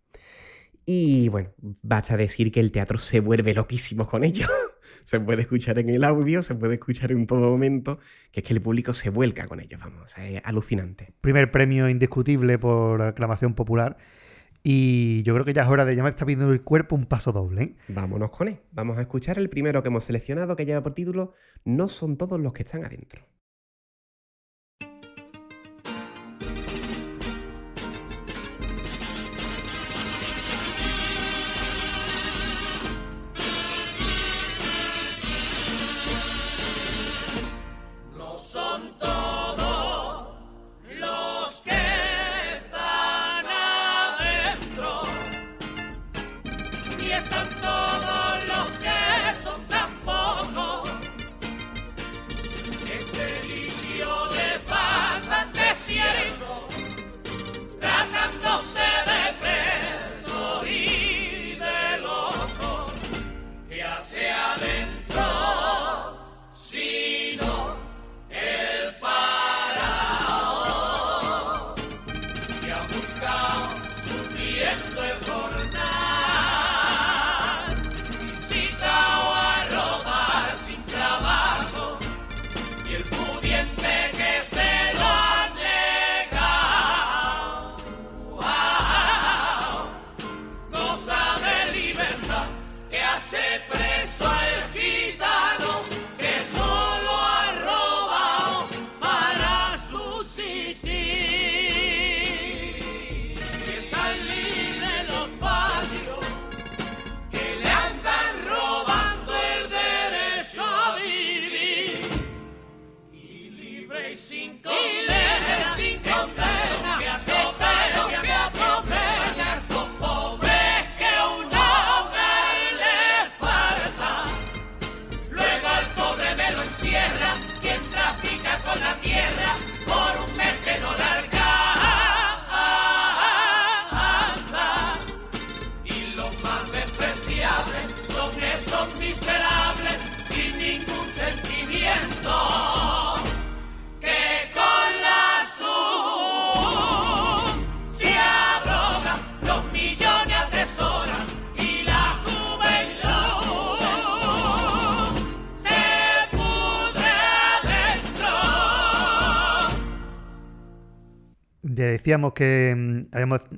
[0.86, 1.52] Y bueno,
[1.84, 4.47] basta decir que el teatro se vuelve loquísimo con ello.
[5.06, 7.99] se puede escuchar en el audio, se puede escuchar en todo momento,
[8.32, 11.14] que es que el público se vuelca con ellos, vamos, es alucinante.
[11.22, 13.97] Primer premio indiscutible por aclamación popular.
[14.64, 17.05] Y yo creo que ya es hora de ya me está pidiendo el cuerpo un
[17.05, 17.64] paso doble.
[17.64, 17.76] ¿eh?
[17.88, 18.59] Vámonos con él.
[18.72, 21.34] Vamos a escuchar el primero que hemos seleccionado que lleva por título
[21.66, 23.26] No son todos los que están adentro.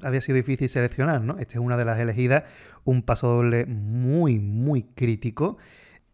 [0.03, 1.37] Había sido difícil seleccionar, ¿no?
[1.39, 2.43] Esta es una de las elegidas,
[2.83, 5.57] un paso doble muy, muy crítico.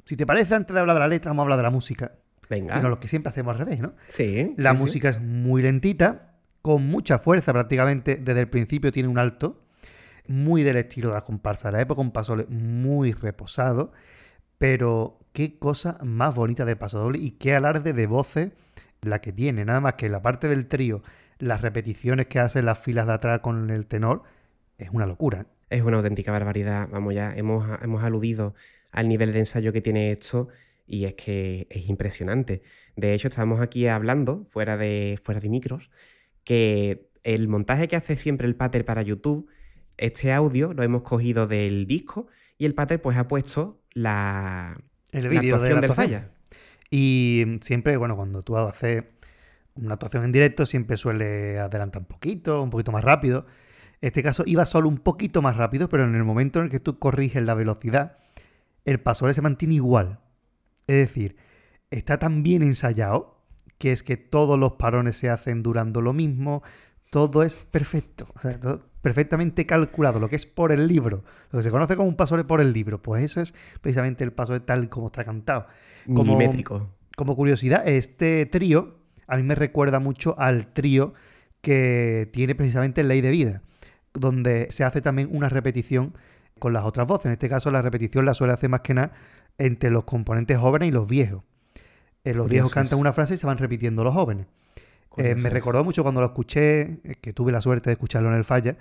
[0.05, 2.13] Si te parece, antes de hablar de la letra, vamos a hablar de la música.
[2.49, 2.75] Venga.
[2.75, 3.93] Bueno, lo que siempre hacemos al revés, ¿no?
[4.09, 4.53] Sí.
[4.57, 4.83] La sí, sí.
[4.83, 9.61] música es muy lentita, con mucha fuerza prácticamente, desde el principio tiene un alto,
[10.27, 13.91] muy del estilo de la comparsa de la época, un paso doble muy reposado,
[14.57, 18.51] pero qué cosa más bonita de paso doble y qué alarde de voces
[19.01, 21.01] la que tiene, nada más que la parte del trío,
[21.39, 24.23] las repeticiones que hacen las filas de atrás con el tenor,
[24.77, 25.41] es una locura.
[25.41, 25.77] ¿eh?
[25.77, 26.89] Es una auténtica barbaridad.
[26.91, 28.53] Vamos, ya hemos, hemos aludido
[28.91, 30.49] al nivel de ensayo que tiene esto
[30.85, 32.63] y es que es impresionante.
[32.95, 35.89] De hecho, estábamos aquí hablando, fuera de, fuera de micros,
[36.43, 39.47] que el montaje que hace siempre el pater para YouTube,
[39.97, 42.27] este audio lo hemos cogido del disco
[42.57, 44.77] y el pater pues ha puesto la,
[45.11, 45.93] El la de la del actuación.
[45.93, 46.31] falla.
[46.89, 49.03] Y siempre, bueno, cuando tú haces
[49.81, 53.45] una actuación en directo, siempre suele adelantar un poquito, un poquito más rápido.
[54.01, 56.71] En este caso iba solo un poquito más rápido, pero en el momento en el
[56.71, 58.17] que tú corriges la velocidad,
[58.85, 60.19] el paso se mantiene igual.
[60.87, 61.35] Es decir,
[61.91, 63.37] está tan bien ensayado
[63.77, 66.63] que es que todos los parones se hacen durando lo mismo,
[67.09, 71.59] todo es perfecto, o sea, todo perfectamente calculado, lo que es por el libro, lo
[71.59, 74.61] que se conoce como un paso por el libro, pues eso es precisamente el paso
[74.61, 75.65] tal como está cantado.
[76.05, 76.89] Como- Milimétrico.
[77.15, 78.97] Como curiosidad, este trío
[79.29, 81.13] a mí me recuerda mucho al trío
[81.61, 83.61] que tiene precisamente Ley de Vida,
[84.13, 86.13] donde se hace también una repetición
[86.57, 87.27] con las otras voces.
[87.27, 89.11] En este caso, la repetición la suele hacer más que nada
[89.57, 91.43] entre los componentes jóvenes y los viejos.
[92.23, 94.47] Eh, los viejos cantan una frase y se van repitiendo los jóvenes.
[95.17, 98.35] Eh, me recordó mucho cuando lo escuché, eh, que tuve la suerte de escucharlo en
[98.35, 98.77] el Falla,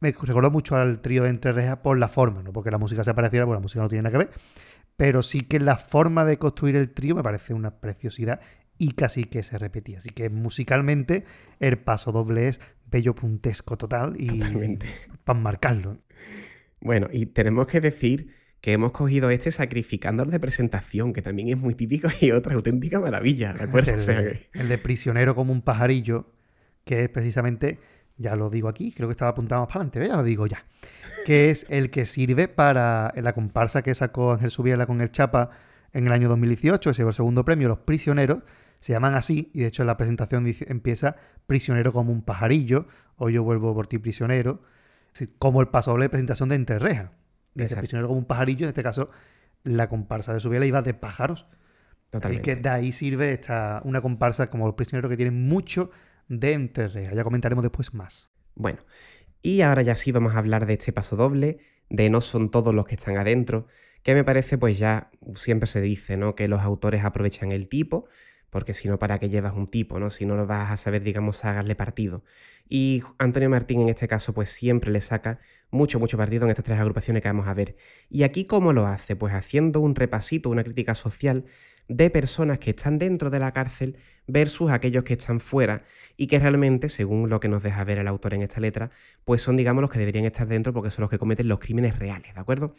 [0.00, 3.04] me recordó mucho al trío de Entre Rejas por la forma, no porque la música
[3.04, 4.30] se pareciera, porque la música no tiene nada que ver,
[4.96, 8.40] pero sí que la forma de construir el trío me parece una preciosidad
[8.80, 9.98] y casi que se repetía.
[9.98, 11.24] Así que musicalmente
[11.60, 12.60] el paso doble es
[12.90, 14.86] bello puntesco total y Totalmente.
[15.22, 15.98] para marcarlo.
[16.80, 21.58] Bueno, y tenemos que decir que hemos cogido este sacrificándolo de presentación, que también es
[21.58, 23.90] muy típico y otra auténtica maravilla, ¿de acuerdo?
[23.92, 26.32] El, O sea que- el de prisionero como un pajarillo,
[26.84, 27.78] que es precisamente,
[28.16, 30.64] ya lo digo aquí, creo que estaba apuntado más para adelante, ya lo digo ya,
[31.26, 35.50] que es el que sirve para la comparsa que sacó Ángel Subiela con el Chapa
[35.92, 38.42] en el año 2018, ese fue el segundo premio, Los Prisioneros,
[38.80, 41.16] se llaman así, y de hecho la presentación dice- empieza
[41.46, 44.62] prisionero como un pajarillo, o yo vuelvo por ti prisionero,
[45.38, 47.10] como el paso doble de presentación de Entre Rejas.
[47.54, 49.10] Dice prisionero como un pajarillo, en este caso
[49.62, 51.46] la comparsa de Subiela iba de pájaros,
[52.10, 52.50] Totalmente.
[52.50, 55.92] Así que de ahí sirve esta, una comparsa como los prisioneros que tienen mucho
[56.28, 57.14] de entre rejas.
[57.14, 58.30] Ya comentaremos después más.
[58.56, 58.80] Bueno,
[59.42, 61.58] y ahora ya sí vamos a hablar de este paso doble,
[61.88, 63.66] de no son todos los que están adentro,
[64.02, 66.34] que me parece pues ya siempre se dice, ¿no?
[66.34, 68.08] Que los autores aprovechan el tipo,
[68.50, 70.10] porque si no, ¿para qué llevas un tipo, no?
[70.10, 72.24] Si no lo vas a saber, digamos, sacarle partido.
[72.68, 75.40] Y Antonio Martín en este caso pues siempre le saca
[75.70, 77.76] mucho, mucho partido en estas tres agrupaciones que vamos a ver.
[78.08, 79.16] ¿Y aquí cómo lo hace?
[79.16, 81.46] Pues haciendo un repasito, una crítica social
[81.88, 83.96] de personas que están dentro de la cárcel
[84.28, 85.84] versus aquellos que están fuera
[86.16, 88.92] y que realmente, según lo que nos deja ver el autor en esta letra,
[89.24, 91.98] pues son, digamos, los que deberían estar dentro porque son los que cometen los crímenes
[91.98, 92.74] reales, ¿de acuerdo?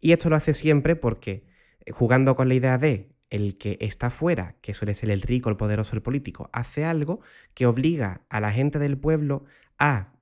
[0.00, 1.44] Y esto lo hace siempre porque,
[1.84, 5.50] eh, jugando con la idea de el que está fuera, que suele ser el rico,
[5.50, 7.20] el poderoso, el político, hace algo
[7.54, 9.44] que obliga a la gente del pueblo
[9.78, 10.12] a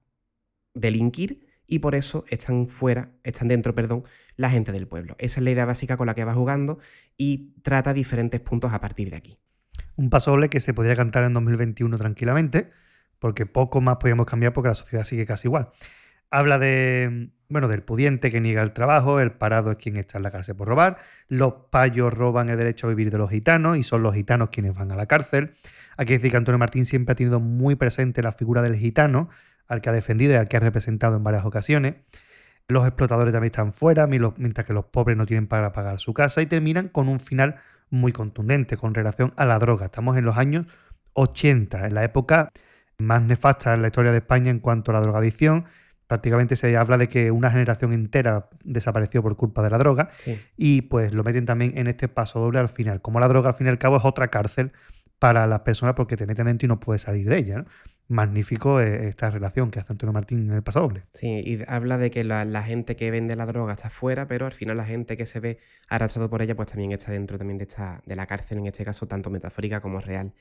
[0.75, 4.05] delinquir y por eso están fuera, están dentro, perdón,
[4.37, 5.17] la gente del pueblo.
[5.19, 6.79] Esa es la idea básica con la que va jugando
[7.17, 9.39] y trata diferentes puntos a partir de aquí.
[9.97, 12.71] Un paso doble que se podría cantar en 2021 tranquilamente,
[13.19, 15.71] porque poco más podíamos cambiar porque la sociedad sigue casi igual.
[16.35, 20.25] Habla de, bueno, del pudiente que niega el trabajo, el parado es quien está en
[20.25, 20.97] la cárcel por robar,
[21.29, 24.75] los payos roban el derecho a vivir de los gitanos y son los gitanos quienes
[24.75, 25.55] van a la cárcel.
[25.97, 29.31] Hay que decir que Antonio Martín siempre ha tenido muy presente la figura del gitano,
[29.69, 31.95] al que ha defendido y al que ha representado en varias ocasiones.
[32.67, 36.43] Los explotadores también están fuera, mientras que los pobres no tienen para pagar su casa
[36.43, 37.55] y terminan con un final
[37.91, 39.85] muy contundente con relación a la droga.
[39.85, 40.67] Estamos en los años
[41.13, 42.51] 80, en la época
[42.99, 45.65] más nefasta en la historia de España en cuanto a la drogadicción.
[46.15, 50.41] Prácticamente se habla de que una generación entera desapareció por culpa de la droga Sí.
[50.57, 53.01] y pues lo meten también en este paso doble al final.
[53.03, 54.71] Como la droga al fin y al cabo es otra cárcel
[55.19, 57.59] para las personas porque te meten dentro y no puedes salir de ella.
[57.59, 57.65] ¿no?
[58.07, 61.03] Magnífico eh, esta relación que hace Antonio Martín en el paso doble.
[61.15, 64.47] Sí, y habla de que la, la gente que vende la droga está fuera, pero
[64.47, 65.59] al final la gente que se ve
[65.89, 68.85] arrastrado por ella, pues también está dentro también de, esta, de la cárcel, en este
[68.85, 70.33] caso tanto metafórica como real.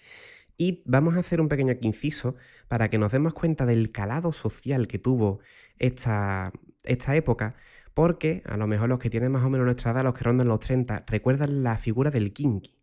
[0.58, 2.36] Y vamos a hacer un pequeño inciso
[2.68, 5.40] para que nos demos cuenta del calado social que tuvo
[5.80, 6.52] esta,
[6.84, 7.56] esta época,
[7.94, 10.48] porque a lo mejor los que tienen más o menos nuestra edad, los que rondan
[10.48, 12.76] los 30, recuerdan la figura del kinky.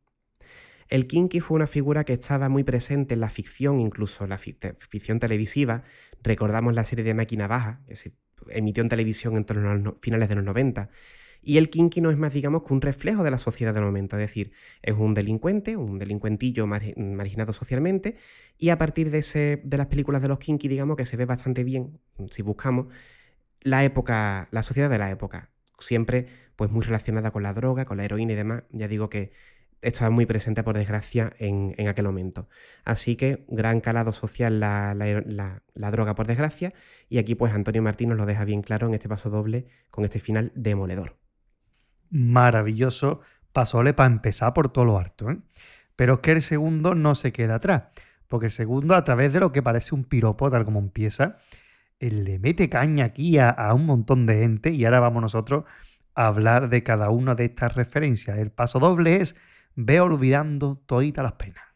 [0.89, 4.59] El kinky fue una figura que estaba muy presente en la ficción, incluso la fic-
[4.59, 5.85] te- ficción televisiva.
[6.23, 8.13] Recordamos la serie de Máquina Baja, que se
[8.49, 10.91] emitió en televisión entre los no- finales de los 90.
[11.43, 14.17] Y el kinky no es más, digamos, que un reflejo de la sociedad del momento.
[14.17, 18.17] Es decir, es un delincuente, un delincuentillo margi- marginado socialmente.
[18.59, 21.25] Y a partir de, ese, de las películas de los kinky, digamos que se ve
[21.27, 22.87] bastante bien, si buscamos,
[23.61, 25.51] la época, la sociedad de la época.
[25.79, 26.27] Siempre
[26.57, 28.65] pues muy relacionada con la droga, con la heroína y demás.
[28.71, 29.33] Ya digo que
[29.83, 32.49] estaba muy presente, por desgracia, en, aquel momento.
[32.85, 36.75] Así que gran calado social la- la droga, por desgracia.
[37.09, 40.05] Y aquí pues Antonio Martín nos lo deja bien claro en este paso doble con
[40.05, 41.20] este final demoledor.
[42.11, 43.21] Maravilloso
[43.53, 45.31] pasole para empezar por todo lo harto.
[45.31, 45.39] ¿eh?
[45.97, 47.85] Pero es que el segundo no se queda atrás.
[48.29, 51.39] Porque el segundo, a través de lo que parece un piropo, tal como empieza,
[51.99, 54.71] él le mete caña aquí a, a un montón de gente.
[54.71, 55.65] Y ahora vamos nosotros
[56.15, 58.39] a hablar de cada una de estas referencias.
[58.39, 59.37] El paso doble es
[59.77, 61.70] Ve olvidando todita las penas.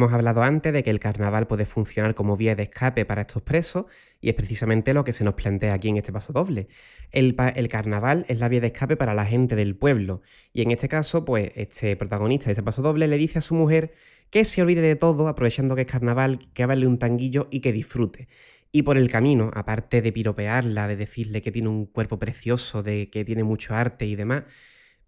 [0.00, 3.42] Hemos hablado antes de que el carnaval puede funcionar como vía de escape para estos
[3.42, 3.84] presos
[4.18, 6.68] y es precisamente lo que se nos plantea aquí en este paso doble.
[7.10, 7.36] El,
[7.68, 10.22] carnaval es la vía de escape para la gente del pueblo
[10.54, 13.54] y en este caso, pues este protagonista de este paso doble le dice a su
[13.54, 13.92] mujer
[14.30, 17.70] que se olvide de todo aprovechando que es carnaval, que haga un tanguillo y que
[17.70, 18.28] disfrute.
[18.72, 23.10] Y por el camino, aparte de piropearla, de decirle que tiene un cuerpo precioso, de
[23.10, 24.44] que tiene mucho arte y demás,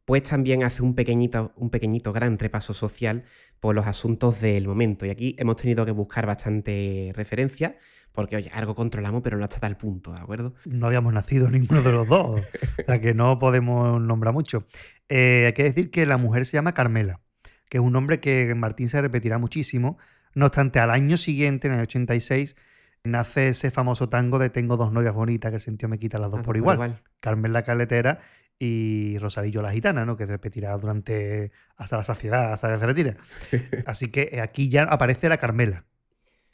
[0.05, 3.25] pues también hace un pequeñito, un pequeñito gran repaso social
[3.61, 5.07] por los asuntos del momento.
[5.07, 7.77] Y aquí hemos tenido que buscar bastante referencia,
[8.11, 10.55] porque oye, algo controlamos, pero no hasta tal punto, ¿de acuerdo?
[10.67, 12.41] No habíamos nacido ninguno de los dos,
[12.79, 14.67] o sea que no podemos nombrar mucho.
[15.09, 17.21] Eh, hay que decir que la mujer se llama Carmela,
[17.69, 19.99] que es un nombre que Martín se repetirá muchísimo.
[20.35, 22.57] No obstante, al año siguiente, en el 86,
[23.05, 26.31] nace ese famoso tango de Tengo dos novias bonitas, que el sentido me quita las
[26.31, 27.01] dos Ah, por igual.
[27.21, 28.21] Carmen la Caletera
[28.65, 30.17] y Rosarillo la Gitana, ¿no?
[30.17, 33.17] Que repetirá durante hasta la saciedad, hasta que se retire.
[33.87, 35.85] Así que eh, aquí ya aparece la Carmela.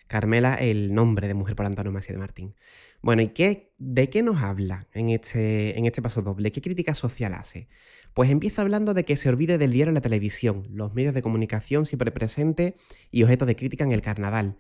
[0.07, 2.55] Carmela, el nombre de mujer por Antonio Macías de Martín.
[3.03, 6.51] Bueno, ¿y qué, de qué nos habla en este, en este paso doble?
[6.51, 7.69] ¿Qué crítica social hace?
[8.15, 11.21] Pues empieza hablando de que se olvide del diario y la televisión, los medios de
[11.21, 12.73] comunicación siempre presentes
[13.11, 14.57] y objeto de crítica en el carnaval.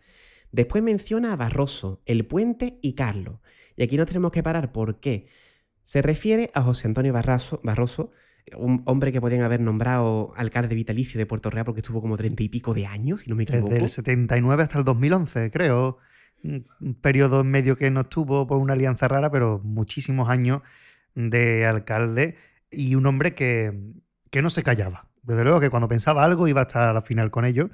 [0.52, 3.40] Después menciona a Barroso, El Puente y Carlos.
[3.74, 5.28] Y aquí nos tenemos que parar porque
[5.88, 8.12] se refiere a José Antonio Barroso,
[8.58, 12.42] un hombre que podían haber nombrado alcalde vitalicio de Puerto Real porque estuvo como treinta
[12.42, 13.70] y pico de años, si no me equivoco.
[13.70, 15.96] Desde el 79 hasta el 2011, creo.
[16.44, 16.66] Un
[17.00, 20.60] periodo en medio que no estuvo por una alianza rara, pero muchísimos años
[21.14, 22.36] de alcalde
[22.70, 23.72] y un hombre que,
[24.30, 25.08] que no se callaba.
[25.22, 27.70] Desde luego que cuando pensaba algo iba a estar al final con ello.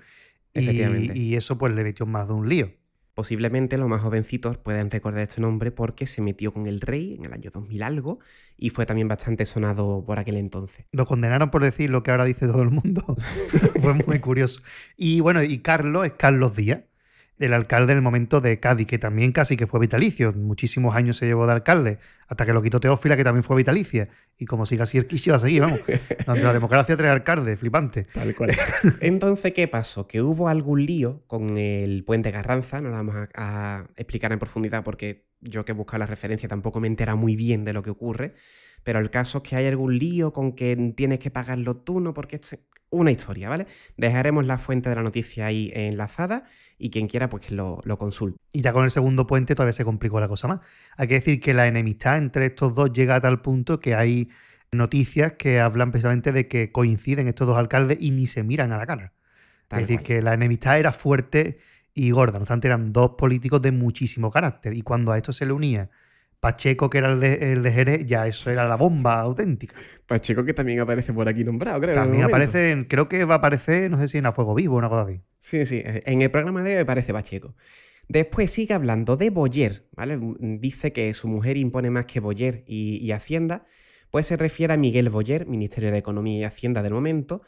[0.54, 1.18] y-.
[1.18, 2.70] Y, eso pues le metió más de un lío.
[3.14, 7.24] Posiblemente los más jovencitos puedan recordar este nombre porque se metió con el rey en
[7.24, 8.18] el año 2000 algo
[8.56, 10.84] y fue también bastante sonado por aquel entonces.
[10.90, 13.04] Lo condenaron por decir lo que ahora dice todo el mundo.
[13.80, 14.62] Fue muy curioso.
[14.96, 16.82] Y bueno, y Carlos es Carlos Díaz,
[17.38, 20.32] el alcalde en el momento de Cádiz, que también casi que fue vitalicio.
[20.32, 24.08] Muchísimos años se llevó de alcalde, hasta que lo quitó Teófila, que también fue vitalicia.
[24.38, 25.80] Y como siga así el quiche va a seguir, vamos.
[26.26, 28.04] Ante la democracia tres alcaldes, flipante.
[28.12, 28.56] Tal cual.
[29.00, 30.06] Entonces, ¿qué pasó?
[30.06, 34.38] Que hubo algún lío con el puente Carranza, no lo vamos a, a explicar en
[34.38, 37.82] profundidad porque yo que he buscado la referencia tampoco me entera muy bien de lo
[37.82, 38.34] que ocurre,
[38.82, 42.14] pero el caso es que hay algún lío con que tienes que pagarlo tú, ¿no?
[42.14, 42.60] Porque esto es
[42.90, 43.66] una historia, ¿vale?
[43.96, 46.44] Dejaremos la fuente de la noticia ahí enlazada
[46.78, 48.38] y quien quiera pues que lo, lo consulte.
[48.52, 50.60] Y ya con el segundo puente todavía se complicó la cosa más.
[50.96, 54.30] Hay que decir que la enemistad entre estos dos llega a tal punto que hay
[54.72, 58.76] noticias que hablan precisamente de que coinciden estos dos alcaldes y ni se miran a
[58.76, 59.12] la cara.
[59.68, 60.06] Tal es decir, cual.
[60.06, 61.58] que la enemistad era fuerte
[61.94, 62.38] y gorda.
[62.38, 64.74] No obstante, eran dos políticos de muchísimo carácter.
[64.74, 65.90] Y cuando a esto se le unía
[66.44, 69.74] Pacheco, que era el de, el de Jerez, ya eso era la bomba auténtica.
[70.06, 71.92] Pacheco que también aparece por aquí nombrado, creo.
[71.94, 72.36] en También momento.
[72.36, 74.78] aparece, en- creo que va a aparecer, no sé si en A Fuego Vivo o
[74.78, 75.22] una cosa así.
[75.40, 77.54] Sí, sí, en el programa de hoy aparece Pacheco.
[78.08, 80.18] Después sigue hablando de Boyer, ¿vale?
[80.38, 83.64] Dice que su mujer impone más que Boyer y, y Hacienda,
[84.10, 87.40] pues se refiere a Miguel Boyer, Ministerio de Economía y Hacienda del momento,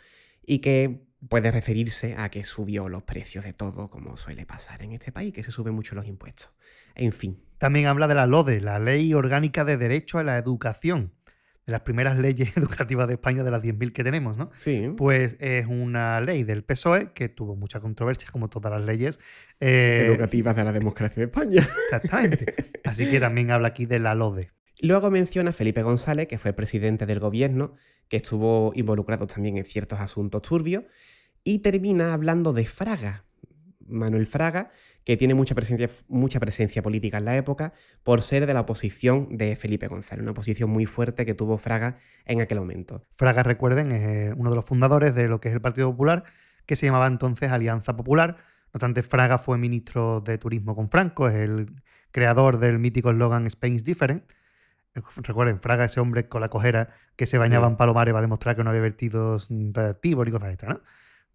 [0.45, 4.93] y que puede referirse a que subió los precios de todo, como suele pasar en
[4.93, 6.51] este país, que se suben mucho los impuestos.
[6.95, 11.13] En fin, También habla de la LODE, la Ley Orgánica de Derecho a la Educación,
[11.67, 14.51] de las primeras leyes educativas de España, de las 10.000 que tenemos, ¿no?
[14.55, 14.93] sí.
[14.97, 19.19] Pues es una ley del PSOE que tuvo mucha controversia, como todas las leyes.
[19.59, 21.67] eh, Educativas de la democracia de España.
[21.87, 22.55] exactamente.
[22.85, 24.51] Así que también habla aquí de la LODE.
[24.81, 27.75] Luego menciona a Felipe González, que fue el presidente del gobierno,
[28.09, 30.85] que estuvo involucrado también en ciertos asuntos turbios,
[31.45, 33.25] y termina hablando de Fraga,
[33.89, 34.71] Manuel Fraga,
[35.05, 39.29] que tiene mucha presencia, mucha presencia política en la época por ser de la oposición
[39.37, 43.07] de Felipe González, una oposición muy fuerte que tuvo Fraga en aquel momento.
[43.13, 46.25] Fraga, recuerden, es eh, uno de los fundadores de lo que es el Partido Popular,
[46.67, 48.37] que se llamaba entonces Alianza Popular.
[48.73, 51.71] No obstante, Fraga fue ministro de Turismo con Franco, es el
[52.11, 54.25] creador del mítico eslogan Spain's Different.
[55.17, 57.73] Recuerden, Fraga, ese hombre con la cojera que se bañaba Sí.
[57.73, 60.81] en Palomares para demostrar que no había vertidos radiactivos ni cosas de estas, ¿no?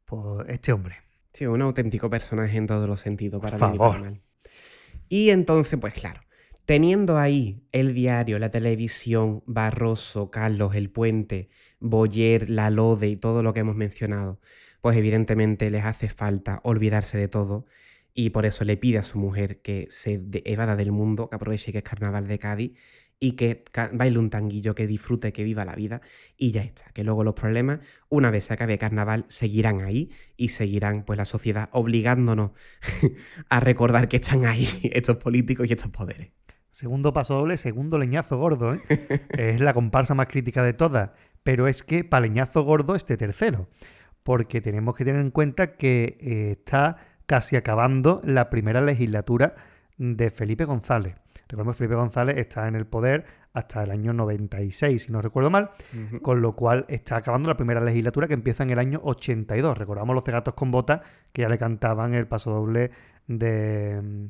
[0.06, 0.96] Pues este hombre.
[1.34, 4.18] Sí, un auténtico personaje en todos los sentidos, para Por y para favor.
[5.08, 6.22] Y entonces, pues claro,
[6.66, 11.50] teniendo ahí el diario, la televisión, Barroso, Carlos, El Puente,
[11.80, 14.40] Boyer, La Lode y todo lo que hemos mencionado,
[14.82, 17.66] pues evidentemente les hace falta olvidarse de todo
[18.14, 21.72] y por eso le pide a su mujer que se evada del mundo, que aproveche
[21.72, 22.72] que es carnaval de Cádiz
[23.24, 23.64] y que
[23.94, 26.02] baile un tanguillo, que disfrute, que viva la vida
[26.38, 26.86] y ya está.
[26.92, 31.26] Que luego los problemas, una vez se acabe carnaval, seguirán ahí y seguirán pues la
[31.26, 32.52] sociedad obligándonos
[33.50, 36.32] a recordar que están ahí estos políticos y estos poderes.
[36.72, 38.80] Segundo paso doble, segundo leñazo gordo, ¿eh?
[39.38, 41.12] es la comparsa más crítica de todas.
[41.44, 43.70] Pero es que para leñazo gordo este tercero.
[44.24, 46.98] Porque tenemos que tener en cuenta que eh, está
[47.28, 49.56] casi acabando la primera legislatura
[50.00, 51.21] de Felipe González.
[51.52, 55.50] Recordemos que Felipe González está en el poder hasta el año 96, si no recuerdo
[55.50, 55.72] mal,
[56.22, 59.78] con lo cual está acabando la primera legislatura que empieza en el año 82.
[59.78, 61.02] Recordamos los cegatos con botas
[61.34, 62.92] que ya le cantaban el paso doble
[63.28, 64.28] de mm,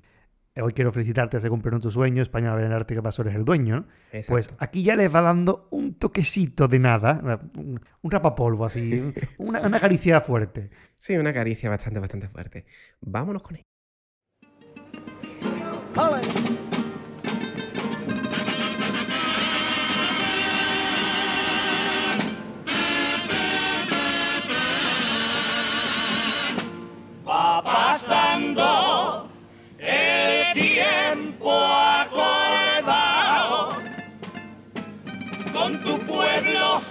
[0.61, 3.45] Hoy quiero felicitarte, se cumplieron tus sueños, España va a venerarte que paso eres el
[3.45, 3.85] dueño.
[4.11, 4.19] ¿no?
[4.27, 7.21] Pues aquí ya les va dando un toquecito de nada,
[7.55, 10.69] un, un rapapolvo así, una, una caricia fuerte.
[10.93, 12.65] Sí, una caricia bastante, bastante fuerte.
[12.99, 13.65] Vámonos con él.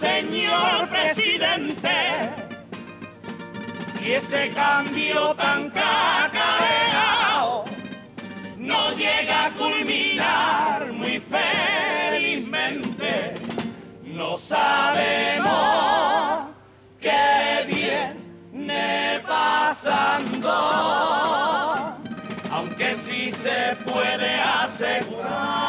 [0.01, 1.91] Señor presidente,
[4.03, 7.65] y ese cambio tan cacareado
[8.57, 12.75] no llega a culminar muy felizmente.
[14.05, 15.45] No sabemos
[16.99, 20.51] qué viene pasando,
[22.51, 25.60] aunque sí se puede asegurar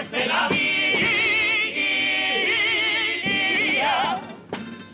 [0.00, 0.70] cueste la vida.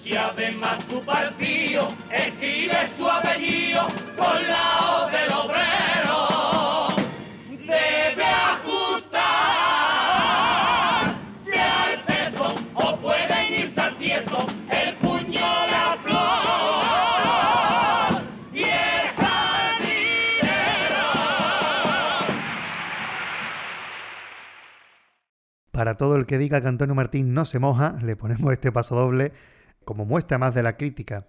[0.03, 3.87] Si además tu partido escribe su apellido
[4.17, 6.36] con la O del obrero,
[25.97, 29.33] Todo el que diga que Antonio Martín no se moja, le ponemos este paso doble
[29.85, 31.27] como muestra más de la crítica.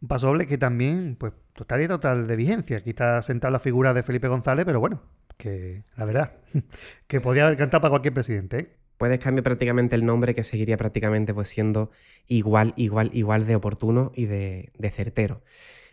[0.00, 2.78] Un paso doble que también, pues, total y total de vigencia.
[2.78, 5.02] Aquí está sentada la figura de Felipe González, pero bueno,
[5.36, 6.32] que la verdad,
[7.06, 8.58] que podía haber cantado para cualquier presidente.
[8.58, 8.70] ¿eh?
[8.96, 11.90] Puedes cambiar prácticamente el nombre que seguiría prácticamente pues siendo
[12.28, 15.42] igual, igual, igual de oportuno y de, de certero.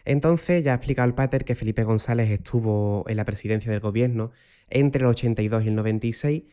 [0.05, 4.31] Entonces ya ha explicado el Pater que Felipe González estuvo en la presidencia del gobierno
[4.69, 6.43] entre el 82 y el 96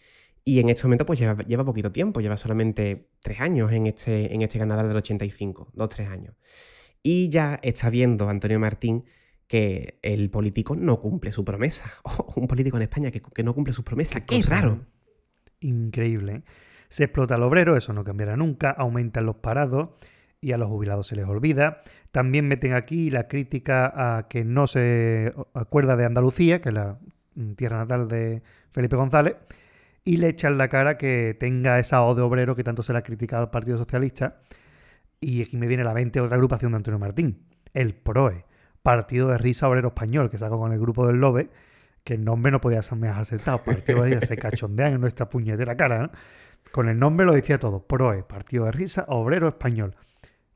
[0.45, 4.34] y en este momento pues lleva, lleva poquito tiempo, lleva solamente tres años en este,
[4.34, 6.34] en este ganador del 85, dos, tres años.
[7.03, 9.05] Y ya está viendo Antonio Martín
[9.47, 11.90] que el político no cumple su promesa.
[12.05, 14.22] Oh, un político en España que, que no cumple sus promesas.
[14.26, 14.76] Qué, cosa, raro.
[14.76, 14.86] ¿no?
[15.61, 16.32] Increíble.
[16.32, 16.42] ¿eh?
[16.88, 19.90] Se explota al obrero, eso no cambiará nunca, aumentan los parados
[20.40, 21.82] y a los jubilados se les olvida.
[22.12, 26.99] También meten aquí la crítica a que no se acuerda de Andalucía, que es la
[27.34, 29.36] mm, tierra natal de Felipe González,
[30.05, 32.99] y le echan la cara que tenga esa O de obrero que tanto se le
[32.99, 34.41] ha criticado al Partido Socialista.
[35.21, 38.45] Y aquí me viene a la mente otra agrupación de Antonio Martín, el PROE,
[38.83, 41.49] Partido de Risa Obrero Español, que sacó con el grupo del Lobe,
[42.05, 43.65] que el nombre no podía ser mejor acertado.
[43.65, 46.11] Partido de Risa se cachondean en nuestra puñetera cara, ¿no?
[46.73, 47.87] Con el nombre lo decía todo.
[47.87, 49.97] PROE, Partido de Risa Obrero Español.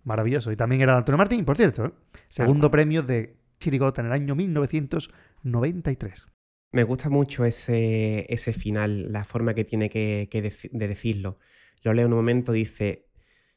[0.04, 0.52] Maravilloso.
[0.52, 1.86] Y también era de Antonio Martín, por cierto.
[1.86, 1.92] ¿eh?
[2.28, 6.28] Segundo premio de Chirigota en el año 1993.
[6.70, 10.28] Me gusta mucho ese, ese final, la forma que tiene que,
[10.72, 11.38] de decirlo.
[11.82, 13.08] Lo leo en un momento, dice,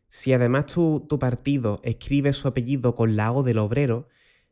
[0.08, 4.08] si además tu, tu partido escribe su apellido con la O del obrero,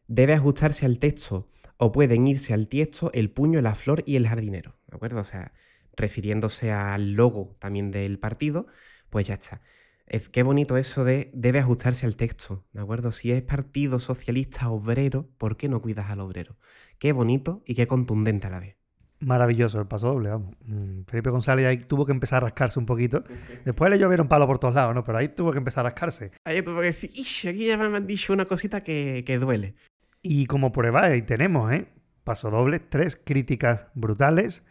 [0.07, 1.47] debe ajustarse al texto
[1.77, 4.77] o pueden irse al tiesto el puño, la flor y el jardinero.
[4.87, 5.21] ¿De acuerdo?
[5.21, 5.53] O sea,
[5.95, 8.67] refiriéndose al logo también del partido,
[9.09, 9.61] pues ya está.
[10.09, 13.11] Es, qué bonito eso de debe ajustarse al texto, ¿de acuerdo?
[13.11, 16.57] Si es partido socialista obrero, ¿por qué no cuidas al obrero?
[16.97, 18.75] Qué bonito y qué contundente a la vez.
[19.19, 20.55] Maravilloso el paso doble, vamos.
[20.65, 23.23] Mm, Felipe González ahí tuvo que empezar a rascarse un poquito.
[23.65, 25.03] Después le llovieron palos por todos lados, ¿no?
[25.03, 26.31] Pero ahí tuvo que empezar a rascarse.
[26.43, 29.75] Ahí tuve que decir, "Ish, aquí ya me han dicho una cosita que, que duele.
[30.23, 31.87] Y como prueba ahí tenemos, ¿eh?
[32.23, 34.63] Paso doble, tres críticas brutales.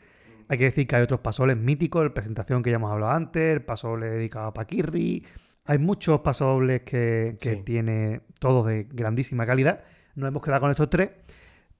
[0.48, 3.54] Hay que decir que hay otros pasobles míticos, la presentación que ya hemos hablado antes,
[3.54, 5.24] el pasoble dedicado a Paquirri.
[5.66, 7.62] Hay muchos pasobles que, que Sí.
[7.64, 9.84] tiene todos de grandísima calidad.
[10.14, 11.10] Nos hemos quedado con estos tres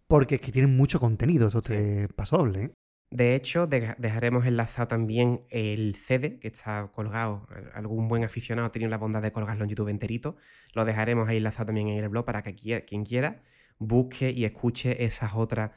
[0.06, 1.72] porque es que tienen mucho contenido estos Sí.
[1.72, 2.66] tres pasobles.
[2.68, 2.72] ¿eh?
[3.10, 7.46] De hecho, de- dejaremos enlazado también el CD que está colgado.
[7.54, 10.36] Al- Algún buen aficionado ha tenido la bondad de colgarlo en YouTube enterito.
[10.74, 13.40] Lo dejaremos ahí enlazado también en el blog para que quie- quien quiera
[13.78, 15.70] busque y escuche esas otras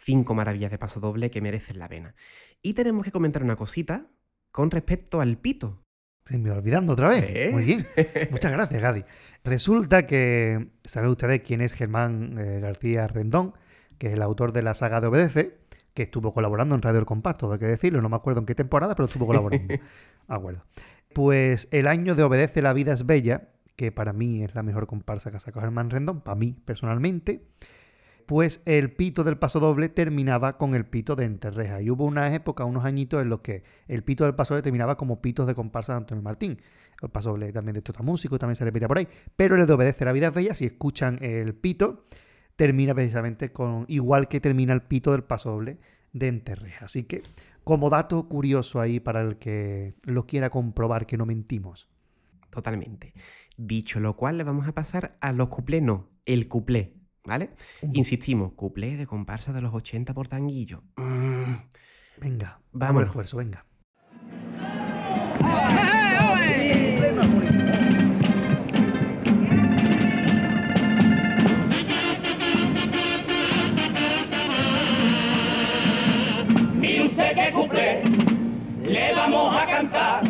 [0.00, 2.14] cinco maravillas de paso doble que merecen la pena.
[2.62, 4.06] Y tenemos que comentar una cosita
[4.50, 5.82] con respecto al pito.
[6.24, 7.24] Se me olvidando otra vez.
[7.28, 7.50] ¿Eh?
[7.52, 7.86] Muy bien.
[8.30, 9.04] Muchas gracias, Gadi.
[9.44, 13.54] Resulta que, ¿saben ustedes quién es Germán eh, García Rendón?
[13.96, 15.58] Que es el autor de la saga de Obedece,
[15.94, 18.02] que estuvo colaborando en Radio El Compás, todo hay que decirlo.
[18.02, 19.74] No me acuerdo en qué temporada, pero estuvo colaborando.
[20.28, 20.64] Acuerdo.
[21.14, 24.86] Pues el año de Obedece, la vida es bella, que para mí es la mejor
[24.86, 27.48] comparsa que ha sacado Germán Rendón, para mí personalmente,
[28.28, 31.80] pues el pito del paso doble terminaba con el pito de Enterreja.
[31.80, 34.98] Y hubo una época, unos añitos, en los que el pito del paso doble terminaba
[34.98, 36.60] como pitos de comparsa de Antonio Martín.
[37.00, 39.08] El paso doble también de Tota Músico, también se repite por ahí.
[39.34, 42.04] Pero el de Obedece la vida es bella, si escuchan el pito,
[42.54, 45.78] termina precisamente con igual que termina el pito del paso doble
[46.12, 46.84] de Enterreja.
[46.84, 47.22] Así que,
[47.64, 51.88] como dato curioso ahí para el que lo quiera comprobar que no mentimos.
[52.50, 53.14] Totalmente.
[53.56, 56.97] Dicho lo cual, le vamos a pasar a los cuplés, no, el cuplé,
[57.28, 57.50] ¿vale?
[57.82, 57.90] Uh.
[57.94, 60.82] Insistimos, cuplé de comparsa de los 80 por tanguillo.
[60.96, 61.54] Mm,
[62.20, 63.08] Venga, vamos al Vámonos.
[63.10, 63.64] esfuerzo, venga.
[76.80, 78.02] Mire usted que cumple,
[78.84, 80.22] le vamos a cantar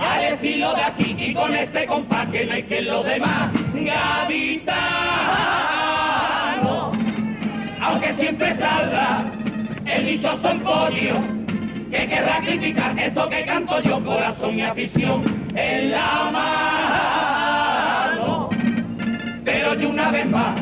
[0.00, 4.76] al estilo de aquí y con este compás que no hay que los demás gaditano,
[7.88, 9.24] aunque siempre salga
[9.86, 11.14] el dichoso emporio
[11.90, 16.30] que querrá criticar esto que canto yo, corazón y afición en la
[18.10, 18.50] mano.
[19.42, 20.60] Pero yo una vez más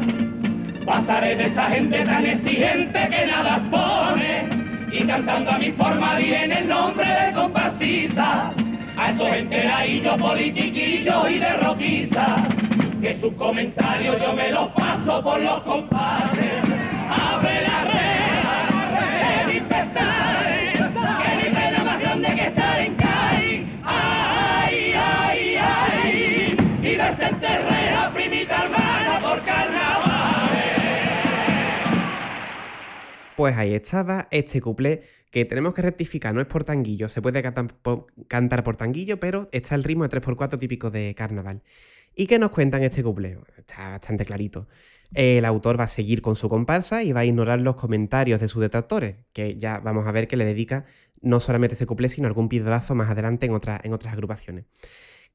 [0.85, 4.45] pasaré de esa gente tan exigente que nada pone
[4.93, 8.53] y cantando a mi forma diré en el nombre del comparsista
[8.97, 12.43] a esos enteradillos, politiquillos y derrotistas
[13.03, 16.76] que sus comentarios yo me los paso por los compases.
[33.37, 37.43] Pues ahí estaba este cuplé que tenemos que rectificar, no es por tanguillo, se puede
[37.43, 41.63] cantar por, tanguillo, pero está el ritmo de 3x4 típico de carnaval.
[42.15, 43.39] ¿Y qué nos cuentan este cuplé?
[43.59, 44.69] Está bastante clarito.
[45.13, 48.49] El autor va a seguir con su comparsa y va a ignorar los comentarios de
[48.49, 50.87] sus detractores, que ya vamos a ver que le dedica
[51.21, 54.65] no solamente ese cuplé, sino algún piedrazo más adelante en, en otras agrupaciones.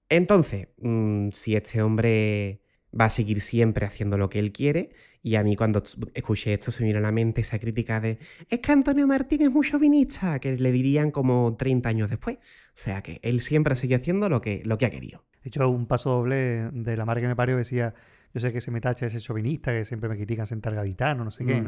[0.10, 2.62] Entonces, mm, si este hombre
[3.00, 4.90] va a seguir siempre haciendo lo que él quiere,
[5.24, 8.18] y a mí cuando escuché esto se me vino a la mente esa crítica de
[8.50, 12.38] es que Antonio Martín es muy chauvinista, que le dirían como 30 años después.
[12.38, 12.40] O
[12.74, 15.24] sea que él siempre sigue haciendo lo que, lo que ha querido.
[15.44, 17.94] De hecho, un paso doble de la marca que me parió decía,
[18.34, 21.32] yo sé que se me tacha ese chauvinista, que siempre me critican sentar gaditano, no
[21.32, 21.64] sé qué.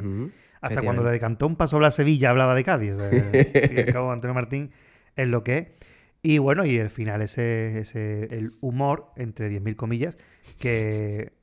[0.62, 2.94] Hasta cuando le decantó un paso doble a Sevilla hablaba de Cádiz.
[2.94, 3.12] O sea,
[3.82, 4.72] y cabo, Antonio Martín
[5.16, 5.68] es lo que es.
[6.24, 10.18] Y bueno, y el final, ese, ese el humor, entre 10.000 comillas,
[10.58, 11.34] que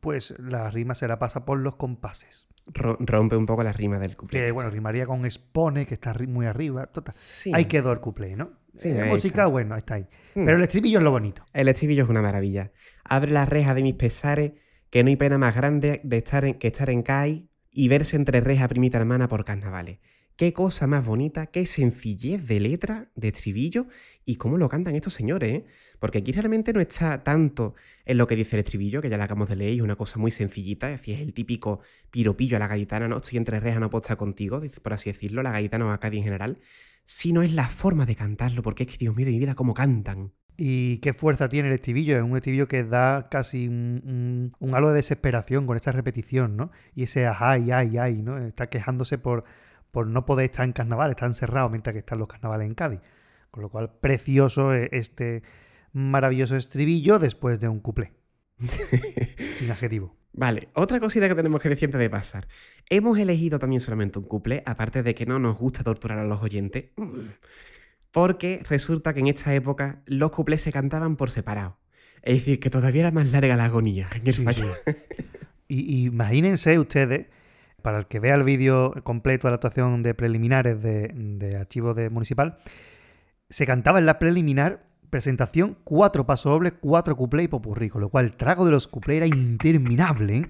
[0.00, 2.46] pues la rima se la pasa por los compases.
[2.66, 4.38] Ro- rompe un poco la rima del cuplé.
[4.40, 6.86] Que bueno, rimaría con expone, que está muy arriba.
[6.86, 7.12] Total.
[7.14, 7.50] Sí.
[7.54, 8.52] Ahí quedó el cuplé, ¿no?
[8.76, 9.46] Sí, Eh, ahí música, está.
[9.46, 10.06] bueno, está ahí.
[10.34, 10.44] Mm.
[10.44, 11.42] Pero el estribillo es lo bonito.
[11.52, 12.70] El estribillo es una maravilla.
[13.04, 14.52] Abre la reja de mis pesares,
[14.90, 18.16] que no hay pena más grande de estar en, que estar en CAI y verse
[18.16, 19.98] entre reja primita hermana por carnavales.
[20.40, 23.88] Qué cosa más bonita, qué sencillez de letra, de estribillo
[24.24, 25.66] y cómo lo cantan estos señores, ¿eh?
[25.98, 27.74] Porque aquí realmente no está tanto
[28.06, 30.18] en lo que dice el estribillo, que ya lo acabamos de leer, es una cosa
[30.18, 31.80] muy sencillita, es decir, es el típico
[32.10, 35.52] piropillo a la gaditana, no estoy entre reja, no estar contigo, por así decirlo, la
[35.52, 36.58] gaditana o a Cádiz en general,
[37.04, 39.74] sino es la forma de cantarlo, porque es que, Dios mío de mi vida, cómo
[39.74, 40.32] cantan.
[40.56, 42.16] Y qué fuerza tiene el estribillo.
[42.16, 46.70] Es un estribillo que da casi un, un- halo de desesperación con esta repetición, ¿no?
[46.94, 48.36] Y ese ay, ay, ay, ¿no?
[48.36, 49.44] Está quejándose por,
[49.90, 53.00] por no poder estar en carnaval, está encerrado mientras que están los carnavales en Cádiz.
[53.50, 55.42] Con lo cual, precioso eh, este
[55.92, 58.12] maravilloso estribillo después de un cuplé.
[59.58, 60.16] Sin adjetivo.
[60.32, 62.46] Vale, otra cosita que tenemos que decir antes de pasar.
[62.88, 66.40] Hemos elegido también solamente un couple, aparte de que no nos gusta torturar a los
[66.40, 66.90] oyentes,
[68.12, 71.78] porque resulta que en esta época los couplés se cantaban por separado.
[72.22, 74.64] Es decir, que todavía era más larga la agonía en el Sí,
[75.68, 77.28] y imagínense ustedes,
[77.80, 82.10] para el que vea el vídeo completo de la actuación de preliminares de, archivo de
[82.10, 82.58] municipal,
[83.48, 88.08] se cantaba en la preliminar presentación cuatro pasos dobles, cuatro cuplés y popurrí, con lo
[88.08, 90.38] cual el trago de los cuplés era interminable.
[90.38, 90.42] ¿eh?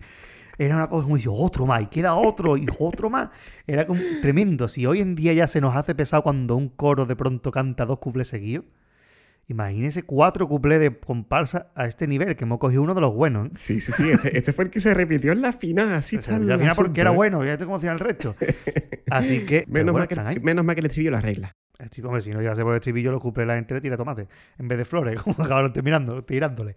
[0.58, 3.30] Era una cosa como dice, otro más, y queda otro, y otro más.
[3.66, 3.86] Era
[4.20, 4.68] tremendo.
[4.68, 7.86] Si hoy en día ya se nos hace pesado cuando un coro de pronto canta
[7.86, 8.66] dos cuplés seguidos,
[9.48, 13.48] imagínense cuatro cuplés de comparsa a este nivel, que hemos cogido uno de los buenos.
[13.48, 13.50] ¿eh?
[13.54, 14.10] Sí, sí, sí.
[14.10, 15.92] Este, este fue el que se repitió en la final.
[15.92, 18.34] Así O sea, está al el final porque era bueno, ya te conocía el resto.
[19.10, 21.56] Así que, Menos, bueno, mal que, menos mal que el estribillo lo arregla.
[21.78, 23.96] El chico, hombre, si no llegase por el estribillo, lo cumple la gente le tira
[23.96, 24.28] tomate
[24.58, 26.76] en vez de flores, como acabaron terminando, tirándole.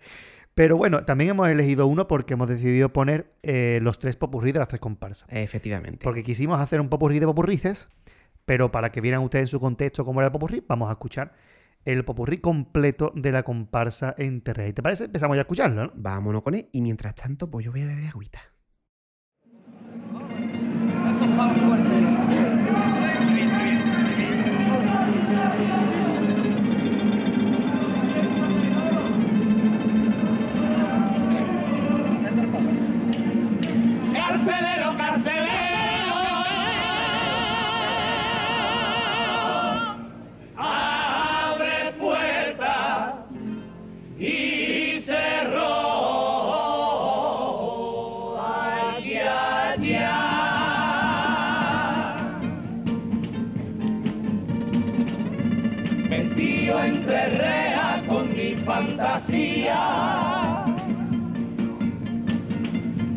[0.56, 4.60] Pero bueno, también hemos elegido uno porque hemos decidido poner eh, los tres popurrí de
[4.60, 5.28] las tres comparsas.
[5.32, 6.00] Efectivamente.
[6.04, 7.88] Porque quisimos hacer un popurrí de popurrices,
[8.46, 11.34] pero para que vieran ustedes en su contexto cómo era el popurrí, vamos a escuchar
[11.86, 14.74] el popurrí completo de la comparsa en Terrey.
[14.74, 15.06] ¿Te parece?
[15.06, 15.92] Empezamos ya a escucharlo, ¿no?
[15.96, 16.70] Vámonos con él.
[16.72, 18.42] Y mientras tanto, pues yo voy a beber agüita.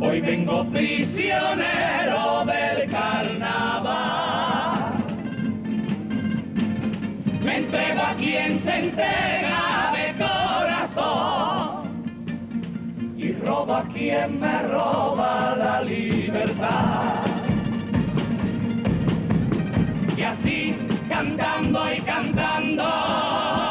[0.09, 4.25] Hoy vengo prisionero del carnaval.
[7.43, 11.89] Me entrego a quien se entrega de corazón
[13.17, 17.27] y roba a quien me roba la libertad.
[20.17, 20.77] Y así
[21.09, 23.66] cantando y cantando.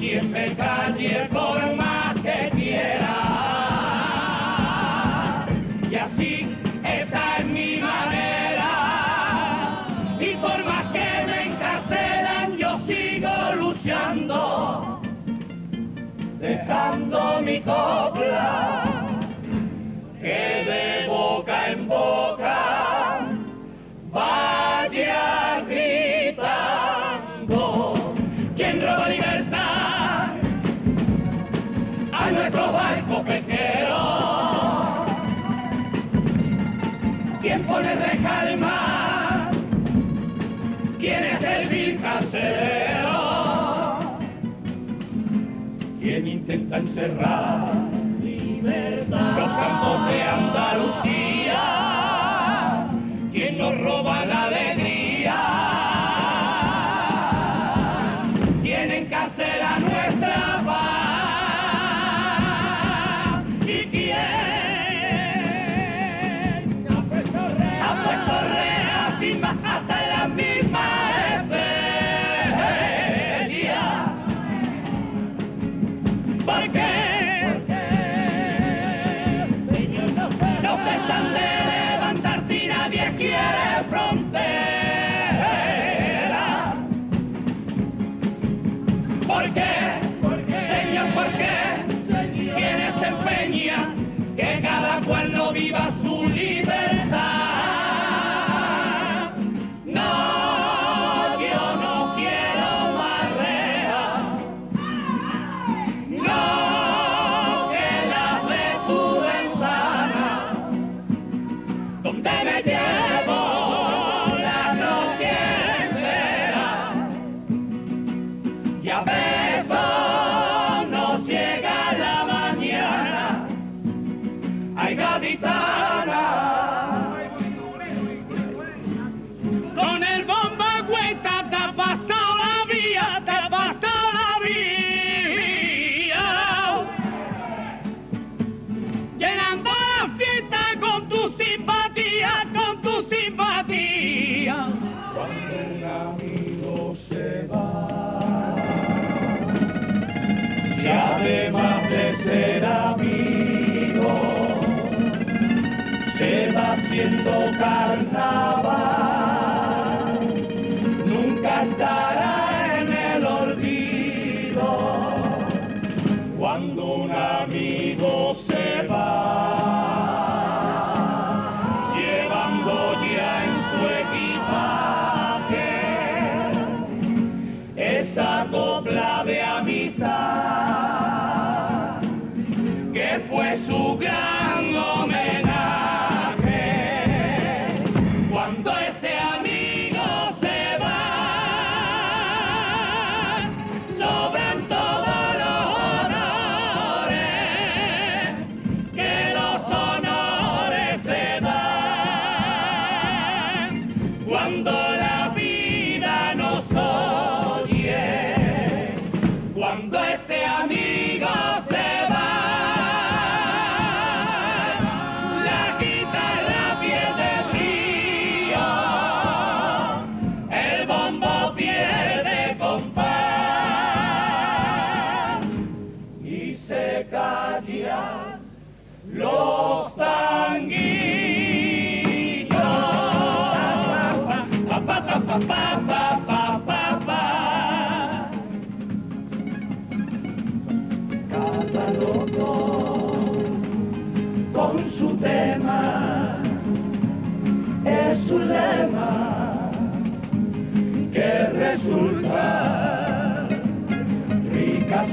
[0.00, 3.16] quien me calle por más que quiera.
[5.90, 8.70] Y así está en mi manera.
[10.18, 15.02] Y por más que me encarcelan, yo sigo luchando,
[16.40, 18.29] dejando mi copla.
[37.62, 39.50] pones de calma?
[40.98, 43.10] ¿Quién es el vil carcelero?
[46.00, 47.74] ¿Quién intenta encerrar
[48.22, 49.38] libertad?
[49.38, 51.62] Los campos de Andalucía.
[53.32, 54.69] ¿Quién nos roba la ley?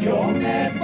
[0.08, 0.77] your man.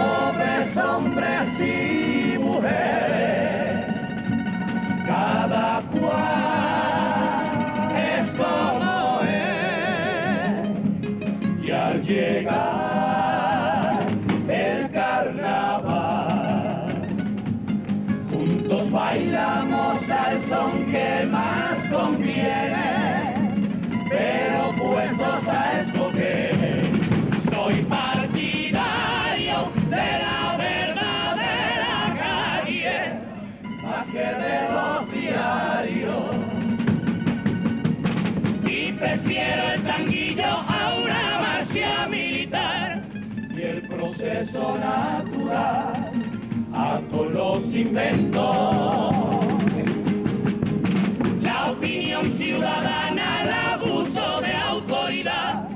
[44.54, 46.12] Proceso natural
[46.74, 48.44] a todos los inventos.
[51.42, 55.70] La opinión ciudadana, el abuso de autoridad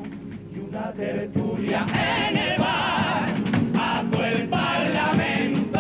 [0.53, 3.35] y una tertulia en el bar
[3.79, 5.79] a todo el parlamento.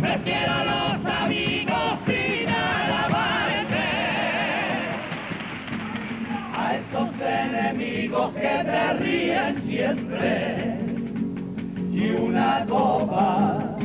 [0.00, 3.86] Prefiero a los amigos sin alabarte
[6.54, 10.03] a esos enemigos que te ríen siempre
[11.92, 13.76] y una copa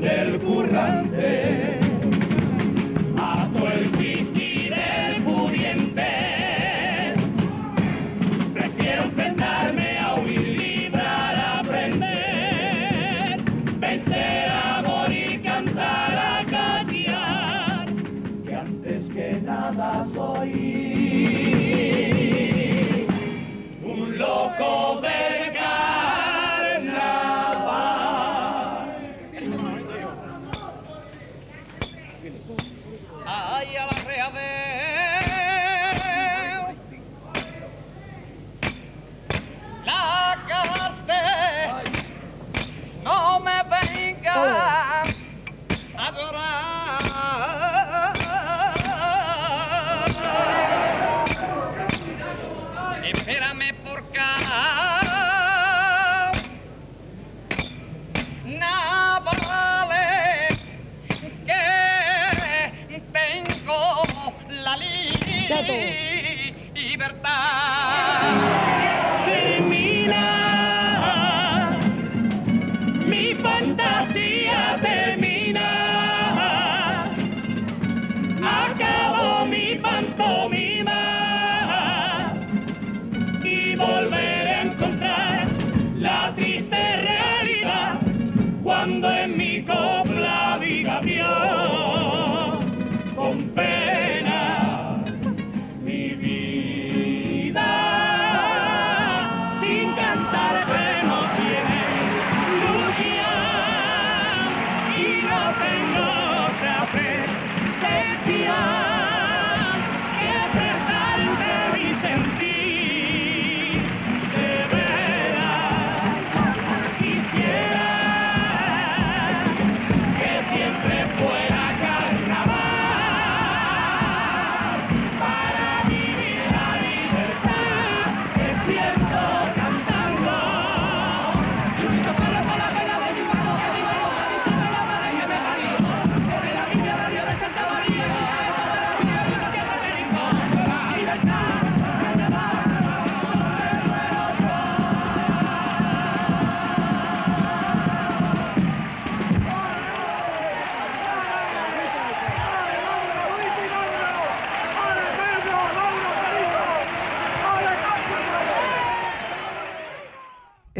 [0.00, 0.99] del currante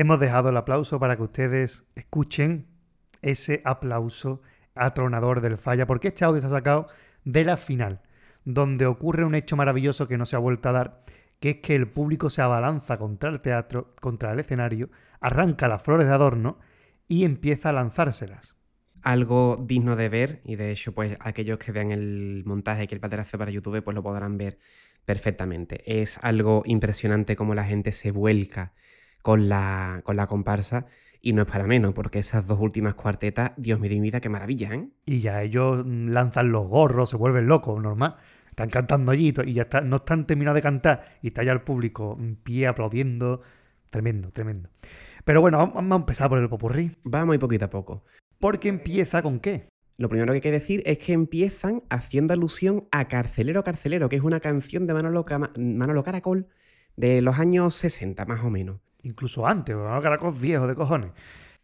[0.01, 2.67] Hemos dejado el aplauso para que ustedes escuchen
[3.21, 4.41] ese aplauso
[4.75, 6.89] atronador del falla, porque este audio está sacado
[7.27, 8.01] de la final,
[8.47, 11.05] donde ocurre un hecho maravilloso que no se ha vuelto a dar,
[11.39, 14.89] que es que el público se abalanza contra el teatro, contra el escenario,
[15.21, 16.59] arranca las flores de adorno
[17.07, 18.55] y empieza a lanzárselas.
[19.03, 23.03] Algo digno de ver, y de hecho, pues aquellos que vean el montaje que el
[23.03, 24.59] padre hace para YouTube, pues lo podrán ver
[25.05, 25.83] perfectamente.
[26.01, 28.73] Es algo impresionante cómo la gente se vuelca
[29.23, 30.87] con la, con la comparsa,
[31.23, 34.21] y no es para menos, porque esas dos últimas cuartetas, Dios mío de mi vida,
[34.21, 34.89] qué maravilla, ¿eh?
[35.05, 38.17] Y ya ellos mm, lanzan los gorros, se vuelven locos, normal.
[38.49, 41.61] Están cantando allí y ya está, no están terminados de cantar y está ya el
[41.63, 43.41] público en pie aplaudiendo.
[43.91, 44.69] Tremendo, tremendo.
[45.25, 46.91] Pero bueno, vamos vamos a empezar por el popurrí.
[47.05, 48.05] Vamos y poquito a poco.
[48.39, 49.69] Porque empieza con qué?
[49.99, 54.17] Lo primero que hay que decir es que empiezan haciendo alusión a Carcelero Carcelero, que
[54.17, 56.47] es una canción de Manolo, Cama- Manolo Caracol
[56.97, 58.81] de los años 60, más o menos.
[59.03, 60.01] Incluso antes, ¿no?
[60.01, 61.11] caracos viejos de cojones.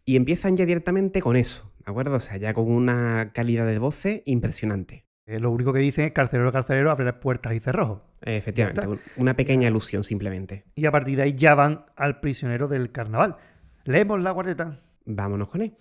[0.05, 2.17] Y empiezan ya directamente con eso, ¿de acuerdo?
[2.17, 5.05] O sea, ya con una calidad de voces impresionante.
[5.27, 8.03] Eh, lo único que dicen es carcelero, carcelero, abre las puertas y cerrojos.
[8.23, 10.65] Efectivamente, un- una pequeña alusión simplemente.
[10.75, 13.37] Y a partir de ahí ya van al prisionero del carnaval.
[13.85, 14.81] Leemos la guardeta.
[15.05, 15.75] Vámonos con él.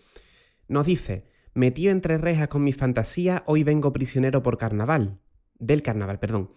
[0.68, 5.20] Nos dice, metido entre rejas con mis fantasías, hoy vengo prisionero por carnaval.
[5.60, 6.50] Del carnaval, perdón.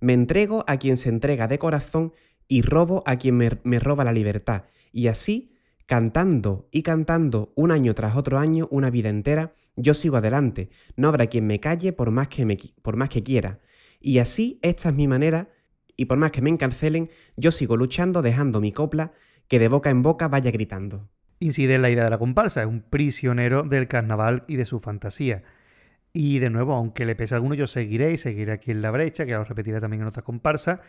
[0.00, 2.12] Me entrego a quien se entrega de corazón
[2.48, 4.64] y robo a quien me, roba la libertad.
[4.92, 5.52] Y así,
[5.86, 10.70] cantando y cantando un año tras otro año, una vida entera, yo sigo adelante.
[10.96, 13.60] No habrá quien me calle por más que, me, por más que quiera.
[14.00, 15.48] Y así, esta es mi manera,
[15.96, 19.12] y por más que me encarcelen, yo sigo luchando dejando mi copla
[19.48, 21.08] que de boca en boca vaya gritando.
[21.40, 24.80] Incide en la idea de la comparsa, es un prisionero del carnaval y de su
[24.80, 25.42] fantasía.
[26.12, 28.90] Y de nuevo, aunque le pese a alguno, yo seguiré y seguiré aquí en la
[28.90, 30.80] brecha, que ya lo repetiré también en otras comparsas,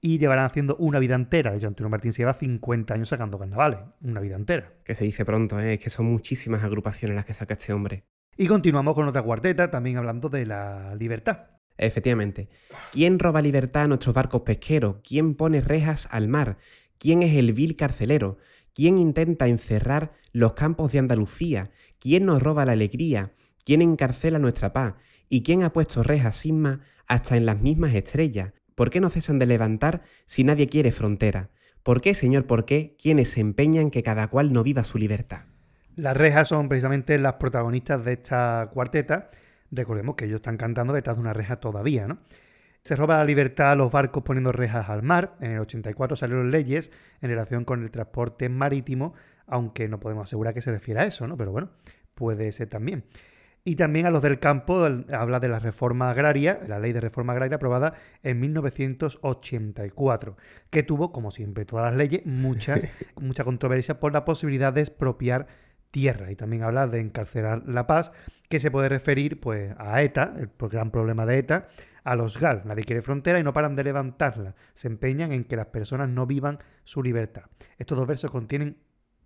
[0.00, 1.50] y llevarán haciendo una vida entera.
[1.50, 4.72] De hecho, Antonio Martín se lleva 50 años sacando carnavales, una vida entera.
[4.84, 5.74] Que se dice pronto, ¿eh?
[5.74, 8.04] es que son muchísimas agrupaciones las que saca este hombre.
[8.36, 11.50] Y continuamos con otra cuarteta, también hablando de la libertad.
[11.76, 12.48] Efectivamente.
[12.92, 14.96] ¿Quién roba libertad a nuestros barcos pesqueros?
[15.06, 16.58] ¿Quién pone rejas al mar?
[16.98, 18.38] ¿Quién es el vil carcelero?
[18.74, 21.70] ¿Quién intenta encerrar los campos de Andalucía?
[21.98, 23.32] ¿Quién nos roba la alegría?
[23.64, 24.94] ¿Quién encarcela nuestra paz?
[25.28, 28.52] ¿Y quién ha puesto rejas sin más hasta en las mismas estrellas?
[28.80, 31.50] ¿Por qué no cesan de levantar si nadie quiere frontera?
[31.82, 35.42] ¿Por qué, señor, por qué quienes se empeñan que cada cual no viva su libertad?
[35.96, 39.28] Las rejas son precisamente las protagonistas de esta cuarteta.
[39.70, 42.20] Recordemos que ellos están cantando detrás de una reja todavía, ¿no?
[42.82, 45.36] Se roba la libertad a los barcos poniendo rejas al mar.
[45.42, 46.90] En el 84 salieron leyes
[47.20, 49.12] en relación con el transporte marítimo,
[49.46, 51.36] aunque no podemos asegurar que se refiere a eso, ¿no?
[51.36, 51.68] Pero bueno,
[52.14, 53.04] puede ser también.
[53.62, 57.34] Y también a los del campo habla de la reforma agraria, la ley de reforma
[57.34, 57.92] agraria aprobada
[58.22, 60.36] en 1984,
[60.70, 62.80] que tuvo, como siempre, todas las leyes, muchas,
[63.20, 65.46] mucha controversia por la posibilidad de expropiar
[65.90, 66.30] tierra.
[66.30, 68.12] Y también habla de encarcelar la paz,
[68.48, 71.68] que se puede referir pues, a ETA, el gran problema de ETA,
[72.02, 72.62] a los GAL.
[72.64, 74.54] Nadie quiere frontera y no paran de levantarla.
[74.72, 77.44] Se empeñan en que las personas no vivan su libertad.
[77.76, 78.78] Estos dos versos contienen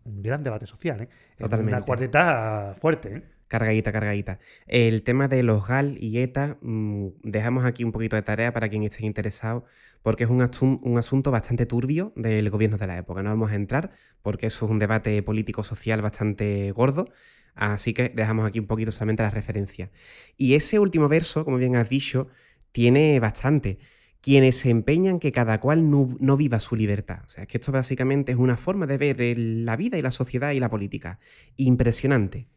[0.05, 1.09] un gran debate social, ¿eh?
[1.39, 1.77] Totalmente.
[1.77, 3.34] Una cuarteta fuerte, ¿eh?
[3.49, 4.41] Cargadita, cargadita.
[4.67, 8.69] El tema de los GAL y ETA, mm, dejamos aquí un poquito de tarea para
[8.69, 9.65] quien esté interesado,
[10.03, 13.23] porque es un, asun- un asunto bastante turbio del gobierno de la época.
[13.23, 13.93] No vamos a entrar,
[14.23, 17.09] porque eso es un debate político-social bastante gordo,
[17.55, 19.91] así que dejamos aquí un poquito solamente la referencia.
[20.37, 22.29] Y ese último verso, como bien has dicho,
[22.73, 23.79] tiene bastante.
[24.21, 27.21] Quienes se empeñan que cada cual no, viva su libertad.
[27.27, 30.11] O sea, es que esto básicamente es una forma de ver la vida y la
[30.11, 31.21] sociedad y la política.
[31.57, 32.49] Impresionante.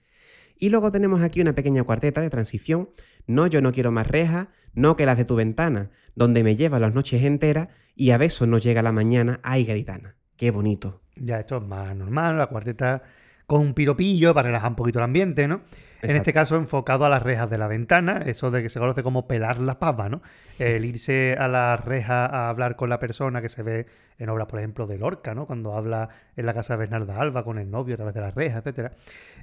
[0.60, 2.90] Y luego tenemos aquí una pequeña cuarteta de transición.
[3.26, 6.80] No, yo no quiero más rejas, no que las de tu ventana, donde me lleva
[6.80, 10.16] las noches enteras y a besos no llega la mañana, ay garitana.
[10.36, 11.02] Qué bonito.
[11.16, 13.04] Ya esto es más normal, la cuarteta
[13.48, 15.62] con un piropillo para relajar un poquito el ambiente, ¿no?
[16.04, 19.02] En este caso enfocado a las rejas de la ventana, eso de que se conoce
[19.04, 20.22] como pelar la pava, ¿no?
[20.60, 23.88] El irse a la reja a hablar con la persona que se ve
[24.20, 25.48] en obras, por ejemplo, de Lorca, ¿no?
[25.48, 28.36] Cuando habla en la casa de Bernarda Alba con el novio a través de las
[28.36, 28.92] rejas, etcétera.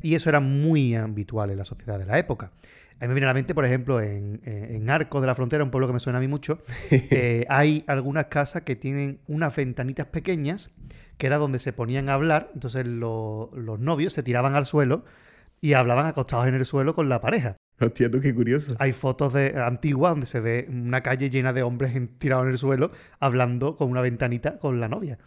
[0.03, 2.53] Y eso era muy habitual en la sociedad de la época.
[3.01, 5.35] A mí me viene a la mente, por ejemplo, en, en- en Arcos de la
[5.35, 9.19] Frontera, un pueblo que me suena a mí mucho, eh, hay algunas casas que tienen
[9.27, 10.71] unas ventanitas pequeñas
[11.19, 15.05] que era donde se ponían a hablar, entonces lo- los novios se tiraban al suelo
[15.61, 17.57] y hablaban acostados en el suelo con la pareja.
[17.81, 18.77] Hostia, tú qué curioso.
[18.79, 22.53] Hay fotos de antiguas donde se ve una calle llena de hombres en- tirados en
[22.53, 25.19] el suelo hablando con una ventanita con la novia.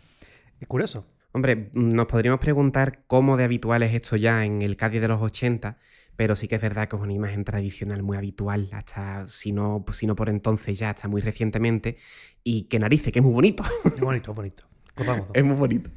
[0.59, 1.05] Es curioso.
[1.34, 5.07] Hombre, mm, nos podríamos preguntar cómo de habitual es esto ya en el Cádiz de
[5.09, 5.77] los 80,
[6.15, 9.84] pero sí que es verdad que es una imagen tradicional muy habitual, hasta si no,
[9.85, 11.97] pues, si no por entonces ya, hasta muy recientemente,
[12.43, 13.64] y que narices, que es muy bonito.
[13.85, 14.64] Es bonito, es bonito.
[14.97, 15.29] Gozamos.
[15.33, 15.89] es muy bonito.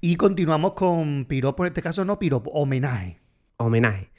[0.00, 3.16] Y continuamos con piropo, en este caso no piropo, homenaje.
[3.56, 4.10] homenaje.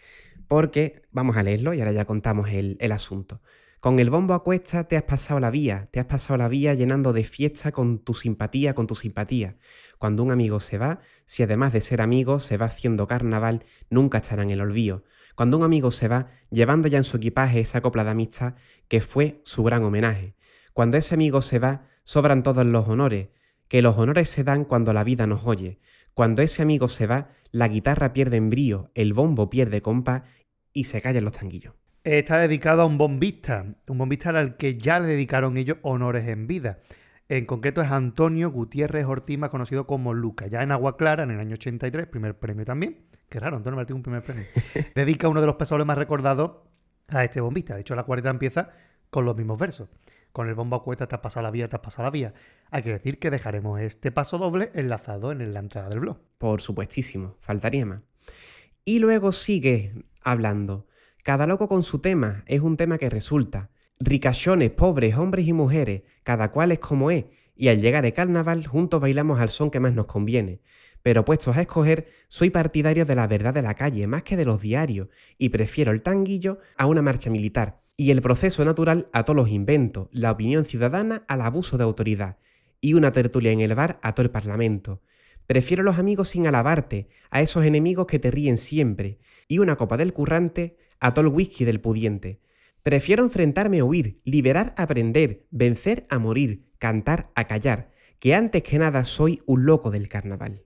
[0.47, 3.41] Porque, vamos a leerlo y ahora ya contamos el, el asunto.
[3.81, 6.73] Con el bombo a cuesta te has pasado la vía, te has pasado la vía
[6.73, 9.57] llenando de fiesta con tu simpatía, con tu simpatía.
[9.97, 14.19] Cuando un amigo se va, si además de ser amigo se va haciendo carnaval, nunca
[14.19, 15.03] estará en el olvido.
[15.35, 18.53] Cuando un amigo se va, llevando ya en su equipaje esa copla de amistad
[18.87, 20.35] que fue su gran homenaje.
[20.71, 23.29] Cuando ese amigo se va, sobran todos los honores,
[23.73, 25.79] que los honores se dan cuando la vida nos oye.
[26.13, 30.21] Cuando ese amigo se va, la guitarra pierde embrío, el bombo pierde compás
[30.73, 31.73] y se callan los tanguillos.
[32.03, 36.45] Está dedicado a un bombista, un bombista al que ya le dedicaron ellos honores en
[36.45, 36.81] vida.
[37.29, 40.45] En concreto es Antonio Gutiérrez Ortiz, más conocido como Luca.
[40.45, 43.07] Ya en Agua Clara, en el año 83, primer premio también.
[43.27, 44.43] Qué raro, Antonio Martín, un primer premio.
[44.95, 46.57] Dedica uno de los pasoles más recordados
[47.07, 47.73] a este bombista.
[47.73, 48.69] De hecho, la cuarta empieza
[49.09, 49.89] con los mismos versos.
[50.34, 52.34] Con el bombo a cuesta, te has pasado la vía, te has pasado la vía.
[52.72, 56.18] Hay que decir que dejaremos este paso doble enlazado en la entrada del blog.
[56.39, 58.01] Por supuestísimo, faltaría más.
[58.84, 59.93] Y luego sigue
[60.23, 60.88] hablando.
[61.22, 63.69] Cada loco con su tema, es un tema que resulta.
[63.99, 68.65] Ricachones, pobres, hombres y mujeres, cada cual es como es, y al llegar el carnaval
[68.65, 70.61] juntos bailamos al son que más nos conviene.
[71.03, 74.45] Pero puestos a escoger, soy partidario de la verdad de la calle más que de
[74.45, 79.24] los diarios, y prefiero el tanguillo a una marcha militar, y el proceso natural a
[79.24, 82.38] todos los inventos, la opinión ciudadana al abuso de autoridad.
[82.82, 85.02] y una tertulia en el bar a todo el parlamento.
[85.48, 89.95] Prefiero los amigos sin alabarte, a esos enemigos que te ríen siempre, y una copa
[89.95, 92.41] del currante a todo el whisky del pudiente.
[92.82, 98.64] Prefiero enfrentarme a huir, liberar a aprender, vencer a morir, cantar a callar, que antes
[98.64, 100.65] que nada soy un loco del carnaval.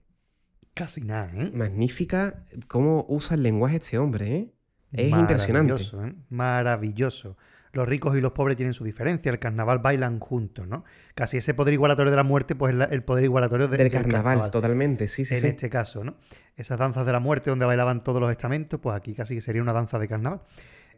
[0.74, 1.52] Casi nada, ¿eh?
[1.54, 4.52] Magnífica cómo usa el lenguaje este hombre, ¿eh?
[4.92, 5.72] Es impresionante.
[5.72, 6.14] Maravilloso, ¿eh?
[6.30, 7.36] Maravilloso.
[7.72, 9.30] Los ricos y los pobres tienen su diferencia.
[9.30, 10.84] El carnaval bailan juntos, ¿no?
[11.14, 14.50] Casi ese poder igualatorio de la muerte, pues es el poder igualatorio de- Del carnaval,
[14.50, 15.46] totalmente, sí, sí, en sí.
[15.48, 16.14] este caso, ¿no?
[16.56, 19.60] Esas danzas de la muerte donde bailaban todos los estamentos, pues aquí casi que sería
[19.60, 20.40] una danza de carnaval.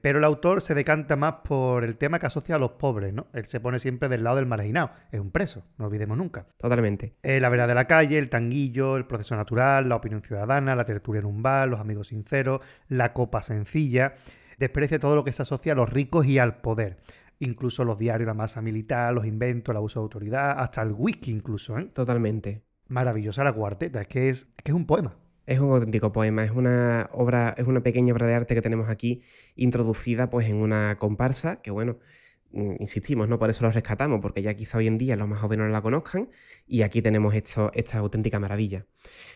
[0.01, 3.27] Pero el autor se decanta más por el tema que asocia a los pobres, ¿no?
[3.33, 4.91] Él se pone siempre del lado del marginado.
[5.11, 6.47] Es un preso, no olvidemos nunca.
[6.57, 7.17] Totalmente.
[7.23, 10.85] Eh, la verdad de la calle, el tanguillo, el proceso natural, la opinión ciudadana, la
[10.85, 14.15] tertulia en un bar, los amigos sinceros, la copa sencilla.
[14.59, 16.99] Desprecia todo lo que se asocia a los ricos y al poder.
[17.39, 21.31] Incluso los diarios, la masa militar, los inventos, el abuso de autoridad, hasta el whisky
[21.31, 21.87] incluso, ¿eh?
[21.87, 22.63] Totalmente.
[22.89, 25.17] Maravillosa la cuarteta, es que es, es que es un poema.
[25.51, 28.89] Es un auténtico poema, es una obra, es una pequeña obra de arte que tenemos
[28.89, 29.23] aquí
[29.57, 31.99] introducida pues en una comparsa que bueno,
[32.53, 33.41] mm, insistimos, ¿no?
[33.41, 35.83] Por eso lo rescatamos, porque ya quizá hoy en día los más jóvenes no la
[35.83, 36.31] conozcan
[36.69, 38.87] y aquí tenemos esto, esta auténtica maravilla.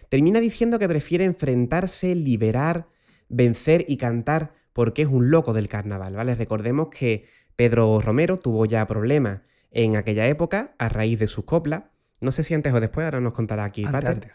[0.09, 2.86] Termina diciendo que prefiere enfrentarse, liberar,
[3.28, 6.36] vencer y cantar porque es un loco del carnaval, ¿vale?
[6.36, 7.24] Recordemos que
[7.57, 9.41] Pedro Romero tuvo ya problemas
[9.73, 11.82] en aquella época a raíz de sus coplas.
[12.20, 14.32] No sé si antes o después, ahora nos contará aquí Antes, antes.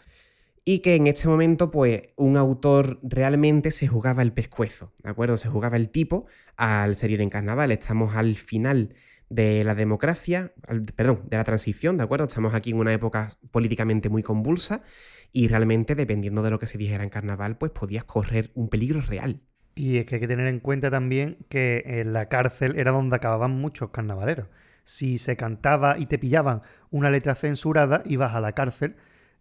[0.72, 5.36] Y que en este momento, pues, un autor realmente se jugaba el pescuezo, ¿de acuerdo?
[5.36, 6.26] Se jugaba el tipo
[6.56, 7.72] al salir en carnaval.
[7.72, 8.94] Estamos al final
[9.28, 12.26] de la democracia, al- perdón, de la transición, ¿de acuerdo?
[12.28, 14.84] Estamos aquí en una época políticamente muy convulsa
[15.32, 19.00] y realmente, dependiendo de lo que se dijera en carnaval, pues podías correr un peligro
[19.00, 19.40] real.
[19.74, 23.16] Y es que hay que tener en cuenta también que en la cárcel era donde
[23.16, 24.46] acababan muchos carnavaleros.
[24.84, 28.94] Si se cantaba y te pillaban una letra censurada, ibas a la cárcel,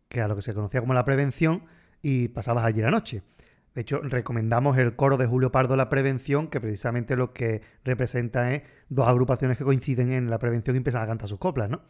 [0.10, 1.64] que a lo que se conocía como la prevención,
[2.02, 3.24] y pasabas allí la noche.
[3.76, 8.54] De hecho, recomendamos el coro de Julio Pardo La Prevención, que precisamente lo que representa
[8.54, 11.82] es dos agrupaciones que coinciden en la prevención y empiezan a cantar sus coplas, ¿no?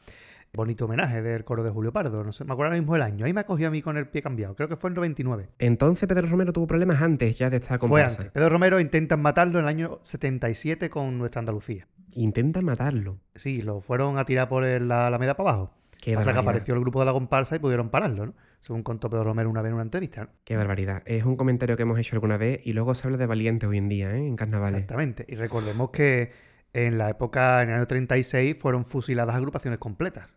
[0.52, 2.24] Bonito homenaje del coro de Julio Pardo.
[2.24, 3.26] No sé, me acuerdo ahora mismo el año.
[3.26, 4.56] Ahí me cogió a mí con el pie cambiado.
[4.56, 5.50] Creo que fue en 99.
[5.60, 8.18] Entonces Pedro Romero tuvo problemas antes ya de esta Fue comparsa.
[8.18, 8.32] antes.
[8.32, 11.88] Pedro Romero intentan matarlo en el año 77 con nuestra Andalucía.
[12.16, 13.20] Intenta matarlo.
[13.36, 15.79] Sí, lo fueron a tirar por la Alameda para abajo.
[16.02, 18.34] Qué Pasa que apareció el grupo de la comparsa y pudieron pararlo, ¿no?
[18.62, 20.24] Según contó Pedro Romero una vez en una entrevista.
[20.24, 20.30] ¿no?
[20.46, 21.04] Qué barbaridad.
[21.06, 23.78] Es un comentario que hemos hecho alguna vez y luego se habla de valiente hoy
[23.78, 24.26] en día, ¿eh?
[24.26, 24.82] En carnavales.
[24.82, 25.26] Exactamente.
[25.28, 26.32] Y recordemos que
[26.74, 30.36] en la época, en el año 36, fueron fusiladas agrupaciones completas.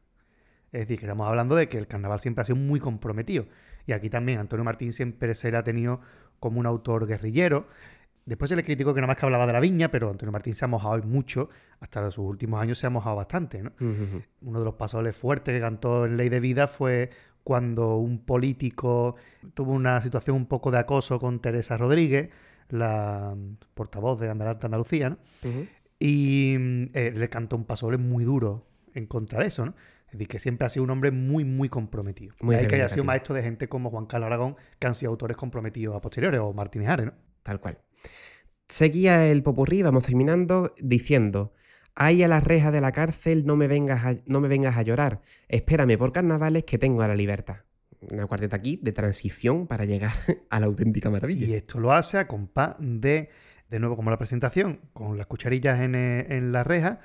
[0.73, 3.47] Es decir, que estamos hablando de que el carnaval siempre ha sido muy comprometido.
[3.87, 6.01] Y aquí también Antonio Martín siempre se le ha tenido
[6.41, 7.69] como un autor guerrillero.
[8.25, 10.55] Después se le criticó que nada más que hablaba de la viña, pero Antonio Martín
[10.55, 11.49] se ha mojado hoy mucho.
[11.81, 13.73] Hasta sus últimos años se ha mojado bastante, ¿no?
[14.43, 17.11] Uno de los pasoles fuertes que cantó en Ley de Vida fue
[17.43, 19.17] cuando un político
[19.55, 22.31] tuvo una situación un poco de acoso con Teresa Rodríguez,
[22.69, 23.37] la
[23.75, 25.19] portavoz de Andalucía, ¿no?
[25.99, 29.75] Y mm, eh, le cantó un pasole muy duro en contra de eso, ¿no?
[30.07, 32.35] Es decir, que siempre ha sido un hombre muy, muy comprometido.
[32.43, 34.95] Muy y hay que haya sido maestro de gente como Juan Carlos Aragón, que han
[34.95, 37.13] sido autores comprometidos a posteriores, o Martínez Ares, ¿no?
[37.43, 37.79] Tal cual.
[38.67, 41.53] Seguía el popurrí, vamos terminando, diciendo:
[41.95, 44.83] Ahí a la reja de la cárcel no me, vengas a, no me vengas a
[44.83, 45.21] llorar.
[45.49, 47.59] Espérame por carnavales que tengo a la libertad.
[48.01, 50.13] Una cuarteta aquí de transición para llegar
[50.51, 51.47] a la auténtica maravilla.
[51.47, 53.29] Y esto lo hace a compás de,
[53.69, 57.01] de nuevo, como la presentación, con las cucharillas en, eh, en la reja.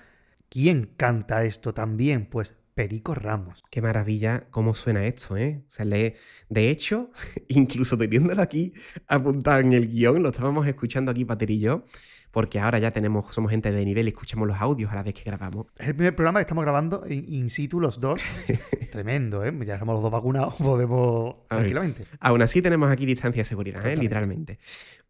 [0.49, 2.25] ¿Quién canta esto también?
[2.25, 3.63] Pues Perico Ramos.
[3.71, 5.63] Qué maravilla cómo suena esto, ¿eh?
[5.65, 6.13] Se lee.
[6.47, 7.09] De hecho,
[7.47, 8.71] incluso teniéndolo aquí
[9.07, 11.85] apuntado en el guion, lo estábamos escuchando aquí, Pater y yo,
[12.29, 15.15] porque ahora ya tenemos, somos gente de nivel y escuchamos los audios a la vez
[15.15, 15.65] que grabamos.
[15.79, 18.21] Es el primer programa que estamos grabando in, in situ los dos.
[18.91, 19.51] Tremendo, ¿eh?
[19.65, 22.03] Ya estamos los dos vacunados, podemos tranquilamente.
[22.19, 23.97] Aún así tenemos aquí distancia de seguridad, ¿eh?
[23.97, 24.59] Literalmente.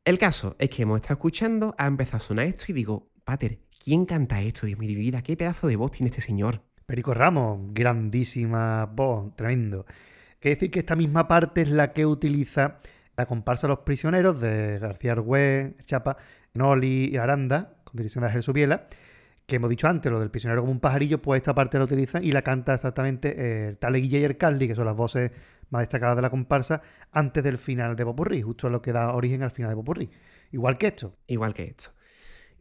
[0.05, 3.59] El caso es que hemos estado escuchando, ha empezado a sonar esto y digo, Pater,
[3.83, 4.65] ¿quién canta esto?
[4.67, 6.61] Dios mío de mi vida, qué pedazo de voz tiene este señor.
[6.87, 9.85] Perico Ramos, grandísima voz, tremendo.
[10.39, 12.79] Quiere decir que esta misma parte es la que utiliza
[13.17, 16.15] la comparsa Los Prisioneros de García Argüez, Chapa,
[16.53, 18.87] Noli y Aranda, con dirección de Ángel Subiela,
[19.45, 22.23] que hemos dicho antes, lo del prisionero como un pajarillo, pues esta parte la utilizan
[22.23, 25.31] y la canta exactamente eh, el Taleguilla y el que son las voces
[25.69, 26.81] más destacadas de la comparsa,
[27.11, 30.09] antes del final de Popurrí, justo lo que da origen al final de Popurrí.
[30.53, 31.17] Igual que esto.
[31.27, 31.89] Igual que esto.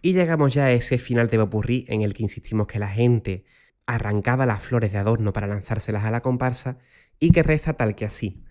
[0.02, 3.44] Y llegamos ya a ese final de Popurrí en el que insistimos que la gente
[3.86, 6.78] arrancaba las flores de adorno para lanzárselas a la comparsa
[7.18, 8.44] y que reza tal que así.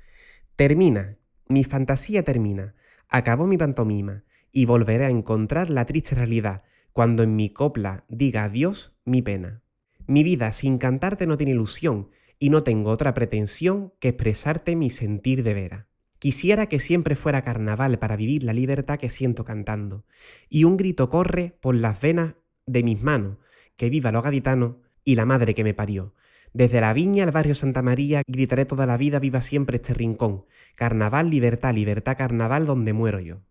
[0.56, 1.18] Termina,
[1.48, 2.76] mi fantasía termina,
[3.10, 6.64] acabó mi pantomima y volveré a encontrar la triste realidad
[6.94, 9.62] cuando en mi copla diga adiós mi pena.
[10.08, 12.10] Mi vida sin cantarte no tiene ilusión,
[12.40, 15.88] y no tengo otra pretensión que expresarte mi sentir de vera.
[16.20, 20.06] Quisiera que siempre fuera carnaval para vivir la libertad que siento cantando,
[20.50, 22.36] y un grito corre por las venas
[22.66, 23.38] de mis manos,
[23.78, 26.14] que viva los gaditanos y la madre que me parió.
[26.52, 30.46] Desde la viña al barrio Santa María gritaré toda la vida viva siempre este rincón.
[30.76, 33.42] Carnaval, libertad, libertad, carnaval donde muero yo.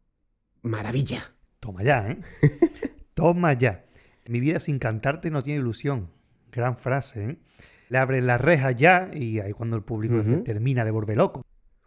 [0.63, 1.35] Maravilla.
[1.61, 2.19] Toma ya, ¿eh?
[3.15, 3.85] Toma ya.
[4.27, 6.11] Mi vida sin cantarte no tiene ilusión.
[6.51, 7.39] Gran frase, ¿eh?
[7.91, 11.45] Le abren las rejas ya y ahí cuando el público se termina de volver loco.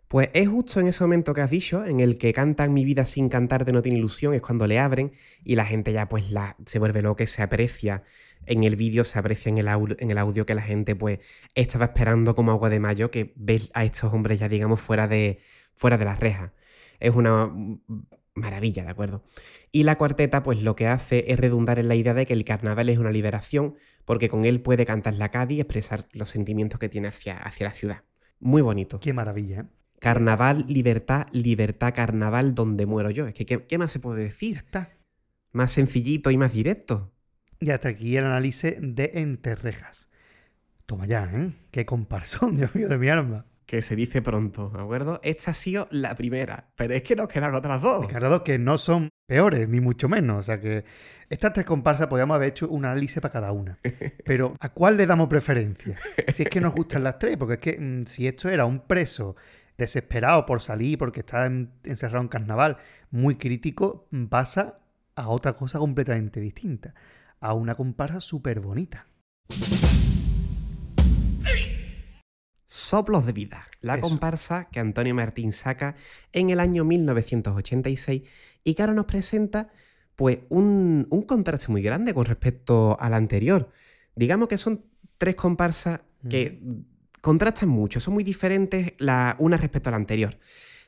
[0.08, 3.06] Pues es justo en ese momento que has dicho, en el que cantan Mi vida
[3.06, 5.12] sin cantarte no tiene ilusión, es cuando le abren
[5.44, 8.04] y la gente ya pues la, se vuelve loca y se aprecia
[8.48, 11.20] en el vídeo, se aprecia en el, audio, en el audio que la gente pues
[11.56, 15.40] estaba esperando como agua de mayo que ves a estos hombres ya digamos fuera de,
[15.74, 16.52] fuera de las rejas.
[17.00, 17.52] Es una
[18.34, 19.24] maravilla, ¿de acuerdo?
[19.72, 22.46] Y la cuarteta pues lo que hace es redundar en la idea de que el
[22.46, 23.76] carnaval es una liberación
[24.06, 27.68] porque con él puede cantar la Cádiz y expresar los sentimientos que tiene hacia, hacia
[27.68, 28.04] la ciudad.
[28.40, 29.00] Muy bonito.
[29.00, 29.66] Qué maravilla, ¿eh?
[30.00, 33.26] Carnaval, libertad, libertad, carnaval, donde muero yo.
[33.26, 34.58] Es que, ¿qué, qué más se puede decir?
[34.58, 34.92] Está.
[35.52, 37.12] Más sencillito y más directo.
[37.60, 40.10] Y hasta aquí el análisis de Entre Rejas.
[40.86, 41.54] Toma ya, ¿eh?
[41.72, 43.46] Qué comparsón, Dios mío, de mi alma.
[43.66, 45.20] Que se dice pronto, ¿de acuerdo?
[45.24, 48.06] Esta ha sido la primera, pero es que nos quedan otras dos.
[48.06, 50.40] Ricardo, que no son peores, ni mucho menos.
[50.40, 50.86] O sea que
[51.30, 53.78] estas tres comparsas podríamos haber hecho un análisis para cada una.
[54.26, 56.00] Pero ¿a cuál le damos preferencia?
[56.32, 58.80] Si es que nos gustan las tres, porque es que mm, si esto era un
[58.88, 59.36] preso
[59.78, 62.78] desesperado por salir, porque está en- encerrado en carnaval,
[63.12, 64.80] muy crítico, mm, pasa
[65.18, 66.94] a otra cosa completamente distinta.
[67.40, 69.08] A una comparsa súper bonita.
[72.66, 74.08] Soplos de vida, la Eso.
[74.08, 75.96] comparsa que Antonio Martín saca
[76.32, 78.24] en el año 1986
[78.64, 79.70] y que ahora nos presenta
[80.16, 83.70] pues un, un contraste muy grande con respecto a la anterior.
[84.16, 84.86] Digamos que son
[85.18, 86.62] tres comparsas que
[87.22, 90.38] contrastan mucho, son muy diferentes la una respecto a la anterior.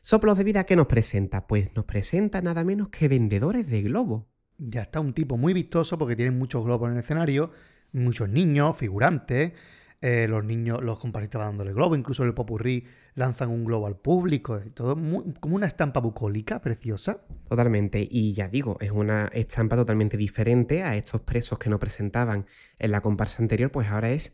[0.01, 1.47] Soplos de vida, ¿qué nos presenta?
[1.47, 4.23] Pues nos presenta nada menos que vendedores de globos.
[4.59, 7.51] Ya está un tipo muy vistoso porque tiene muchos globos en el escenario,
[7.93, 9.53] muchos niños, figurantes.
[10.01, 13.97] eh, los niños, los comparsistas van dándole globo, incluso el popurrí lanzan un globo al
[13.97, 14.95] público, todo
[15.39, 17.21] como una estampa bucólica preciosa.
[17.47, 22.45] Totalmente, y ya digo, es una estampa totalmente diferente a estos presos que nos presentaban
[22.77, 24.33] en la comparsa anterior, pues ahora es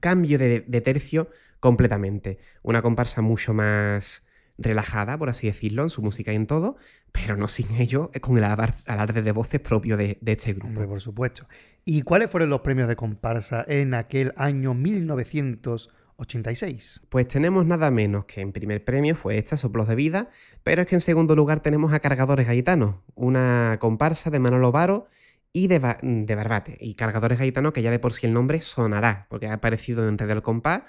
[0.00, 1.30] cambio de tercio
[1.60, 2.38] completamente.
[2.62, 4.24] Una comparsa mucho más
[4.62, 6.76] relajada, por así decirlo, en su música y en todo,
[7.12, 10.52] pero no sin ello, eh, con el alar- alarde de voces propio de, de este
[10.52, 10.68] grupo.
[10.68, 11.46] Hombre, por supuesto.
[11.84, 17.00] ¿Y cuáles fueron los premios de comparsa en aquel año 1986?
[17.08, 20.28] Pues tenemos nada menos que en primer premio fue esta, Soplos de Vida,
[20.62, 25.08] pero es que en segundo lugar tenemos a Cargadores Gaitanos, una comparsa de Manolo Varo
[25.52, 26.76] y de, Ba- de Barbate.
[26.80, 30.18] Y Cargadores Gaitanos, que ya de por sí el nombre sonará, porque ha aparecido en
[30.18, 30.82] Red del Compás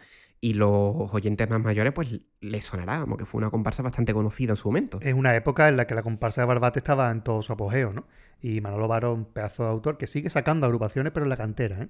[0.43, 4.53] y los oyentes más mayores, pues les sonará, como que fue una comparsa bastante conocida
[4.53, 4.99] en su momento.
[5.01, 7.93] Es una época en la que la comparsa de Barbate estaba en todo su apogeo,
[7.93, 8.07] ¿no?
[8.41, 11.83] Y Manolo Varo, un pedazo de autor que sigue sacando agrupaciones, pero en la cantera,
[11.83, 11.89] ¿eh?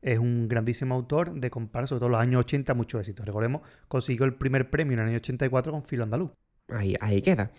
[0.00, 3.24] Es un grandísimo autor de comparsa, sobre todo en los años 80, mucho éxito.
[3.24, 6.30] Recordemos, consiguió el primer premio en el año 84 con Filo Andaluz.
[6.68, 7.50] Ahí, ahí queda.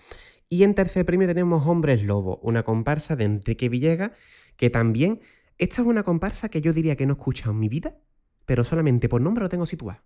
[0.48, 4.11] Y en tercer premio tenemos Hombres Lobo, una comparsa de Enrique Villegas,
[4.56, 5.20] que también,
[5.57, 7.98] esta es una comparsa que yo diría que no he escuchado en mi vida,
[8.45, 9.99] pero solamente por nombre lo tengo situado.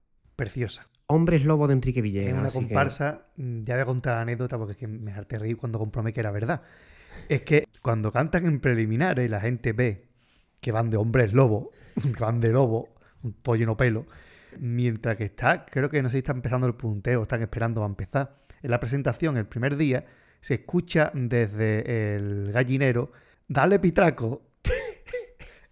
[0.44, 0.88] Preciosa.
[1.08, 2.28] Hombres Lobo de Enrique Villegas.
[2.34, 5.12] Es una que- comparsa, mm, ya voy a contar la anécdota porque es que me
[5.14, 6.62] harté reír cuando comprobé que era verdad.
[7.30, 10.08] Es que cuando cantan en preliminares la gente ve
[10.60, 11.72] que van de hombres lobo,
[12.18, 12.90] que van de lobo,
[13.22, 14.06] un pollo no pelo,
[14.60, 17.86] mientras que está, creo que no sé si está empezando el punteo, están esperando a
[17.88, 18.36] empezar.
[18.62, 20.06] En la presentación, el primer día,
[20.42, 23.12] se escucha desde el gallinero,
[23.48, 24.42] dale pitraco.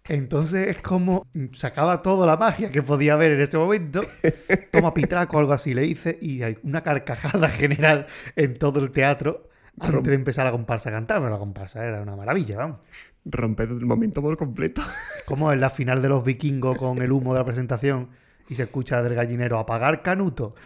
[0.08, 4.02] Entonces es como se acaba toda la magia que podía haber en ese momento.
[4.72, 8.90] Toma pitraco o algo así, le dice, y hay una carcajada general en todo el
[8.90, 9.48] teatro
[9.78, 11.20] antes de empezar la comparsa a cantar.
[11.20, 12.78] Pero la comparsa era una maravilla, vamos.
[13.24, 14.82] Romper el momento por completo.
[15.26, 18.08] Como en la final de los vikingos con el humo de la presentación
[18.48, 20.56] y se escucha del gallinero apagar canuto.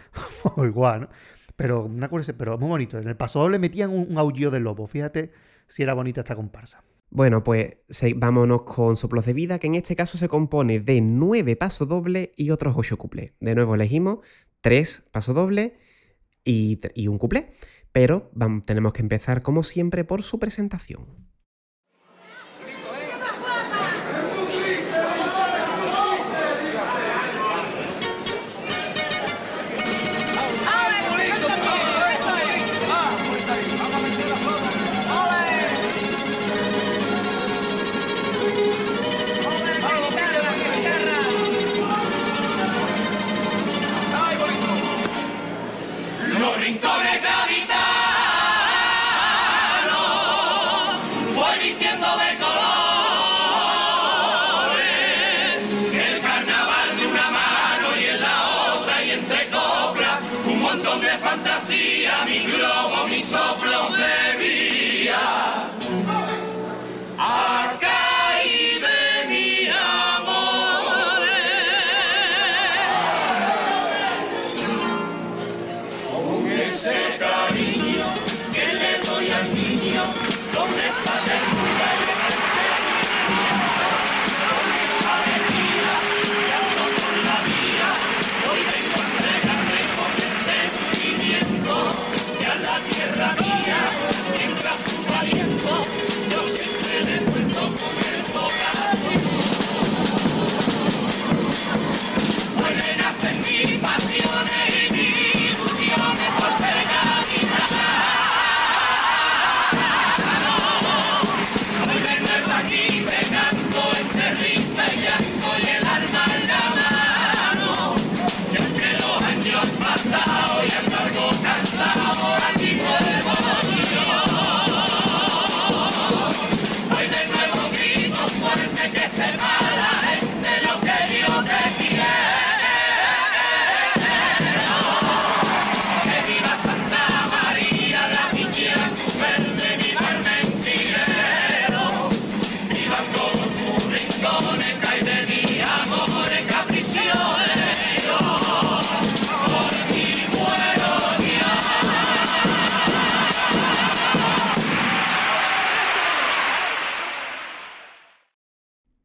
[0.55, 1.09] o igual, ¿no?
[1.55, 2.97] Pero una cosa, pero muy bonito.
[2.97, 4.87] En el paso doble metían un, un aullido del lobo.
[4.87, 5.31] Fíjate
[5.67, 6.83] si era bonita esta comparsa.
[7.09, 7.77] Bueno, pues
[8.15, 12.29] vámonos con Soplos de Vida, que en este caso se compone de nueve pasos dobles
[12.35, 13.33] y otros ocho cuplés.
[13.39, 14.19] De nuevo elegimos
[14.61, 15.71] tres pasos dobles
[16.43, 17.51] y, un cuplé.
[17.91, 18.31] Pero
[18.65, 21.26] tenemos que empezar, como siempre, por su presentación.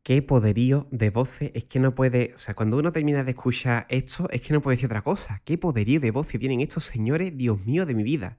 [0.02, 3.86] Qué poderío de voces, es que no puede, o sea, cuando uno termina de escuchar
[3.88, 5.42] esto, es que no puede decir otra cosa.
[5.44, 8.36] Qué poderío de voces tienen estos señores, Dios mío de mi vida.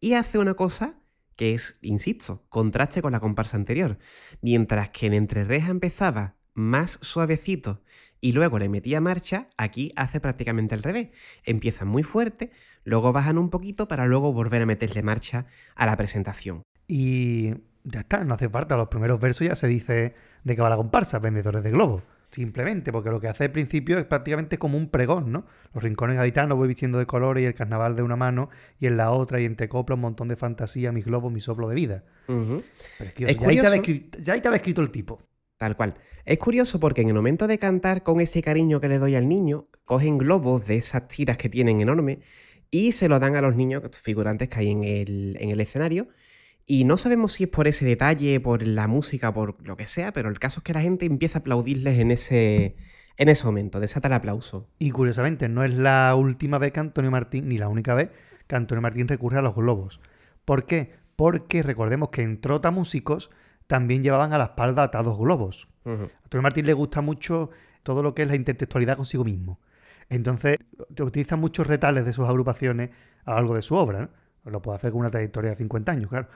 [0.00, 0.98] Y hace una cosa
[1.36, 3.98] que es, insisto, contraste con la comparsa anterior.
[4.42, 7.80] Mientras que en Entre Rejas empezaba más suavecito
[8.20, 11.10] y luego le metía marcha, aquí hace prácticamente al revés.
[11.44, 12.50] Empiezan muy fuerte,
[12.82, 15.46] luego bajan un poquito para luego volver a meterle marcha
[15.76, 16.64] a la presentación.
[16.88, 17.54] Y
[17.90, 18.76] ya está, no hace falta.
[18.76, 22.02] Los primeros versos ya se dice de qué va la comparsa, vendedores de globos.
[22.30, 25.46] Simplemente, porque lo que hace al principio es prácticamente como un pregón, ¿no?
[25.72, 28.98] Los rincones gaditanos voy vistiendo de colores y el carnaval de una mano y en
[28.98, 32.04] la otra y entre coplas un montón de fantasía, mis globos, mi soplo de vida.
[32.98, 33.30] Precioso.
[33.30, 35.22] Es ya, ahí descri- ya ahí te ha descrito el tipo.
[35.56, 35.94] Tal cual.
[36.26, 39.26] Es curioso porque en el momento de cantar con ese cariño que le doy al
[39.26, 42.18] niño, cogen globos de esas tiras que tienen enormes
[42.70, 46.08] y se lo dan a los niños figurantes que hay en el, en el escenario.
[46.70, 50.12] Y no sabemos si es por ese detalle, por la música, por lo que sea,
[50.12, 52.76] pero el caso es que la gente empieza a aplaudirles en ese,
[53.16, 54.68] en ese momento, desata el aplauso.
[54.78, 58.10] Y curiosamente, no es la última vez que Antonio Martín, ni la única vez
[58.46, 60.02] que Antonio Martín recurre a los globos.
[60.44, 60.92] ¿Por qué?
[61.16, 63.30] Porque recordemos que en Trota Músicos
[63.66, 65.68] también llevaban a la espalda atados globos.
[65.86, 65.92] A
[66.24, 67.48] Antonio Martín le gusta mucho
[67.82, 69.58] todo lo que es la intertextualidad consigo mismo.
[70.10, 70.58] Entonces,
[71.00, 72.90] utiliza muchos retales de sus agrupaciones
[73.24, 74.00] a lo largo de su obra.
[74.00, 74.10] ¿no?
[74.50, 76.28] Lo puede hacer con una trayectoria de 50 años, claro.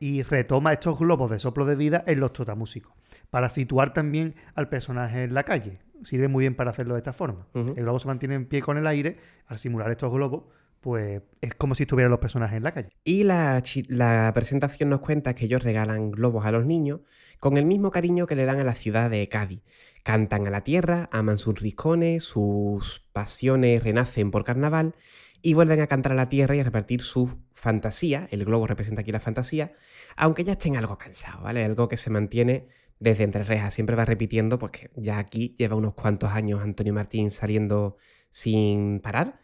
[0.00, 2.92] Y retoma estos globos de soplo de vida en los trotamúsicos,
[3.30, 5.80] para situar también al personaje en la calle.
[6.02, 7.46] Sirve muy bien para hacerlo de esta forma.
[7.54, 9.16] El globo se mantiene en pie con el aire,
[9.46, 10.44] al simular estos globos,
[10.80, 12.90] pues es como si estuvieran los personajes en la calle.
[13.02, 17.00] Y la, la presentación nos cuenta que ellos regalan globos a los niños
[17.40, 19.62] con el mismo cariño que le dan a la ciudad de Cádiz.
[20.04, 24.94] Cantan a la tierra, aman sus rincones, sus pasiones renacen por carnaval
[25.42, 28.28] y vuelven a cantar a la tierra y a repartir su fantasía.
[28.30, 29.72] El globo representa aquí la fantasía,
[30.16, 31.64] aunque ya estén algo cansados, ¿vale?
[31.64, 32.68] Algo que se mantiene
[32.98, 33.74] desde entre rejas.
[33.74, 37.96] Siempre va repitiendo, pues que ya aquí lleva unos cuantos años Antonio Martín saliendo
[38.30, 39.40] sin parar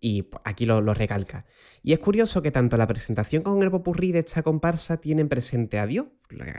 [0.00, 1.44] y pues, aquí lo, lo recalca.
[1.82, 5.78] Y es curioso que tanto la presentación como el popurrí de esta comparsa tienen presente
[5.78, 6.06] a Dios.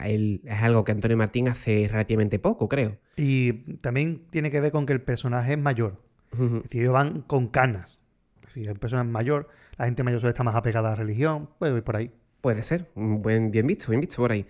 [0.05, 2.97] Él- es algo que Antonio Martín hace relativamente poco, creo.
[3.17, 6.01] Y también tiene que ver con que el personaje es mayor.
[6.31, 8.01] Es decir, ellos van con canas.
[8.53, 11.75] Si hay personas mayor, la gente mayor suele estar más apegada a la religión, puede
[11.77, 12.11] ir por ahí.
[12.41, 14.45] Puede ser, buen, bien visto, bien visto por ahí.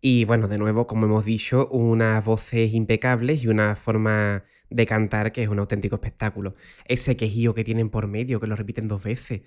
[0.00, 5.32] Y bueno, de nuevo, como hemos dicho, unas voces impecables y una forma de cantar
[5.32, 6.56] que es un auténtico espectáculo.
[6.84, 9.42] Ese quejío que tienen por medio, que lo repiten dos veces.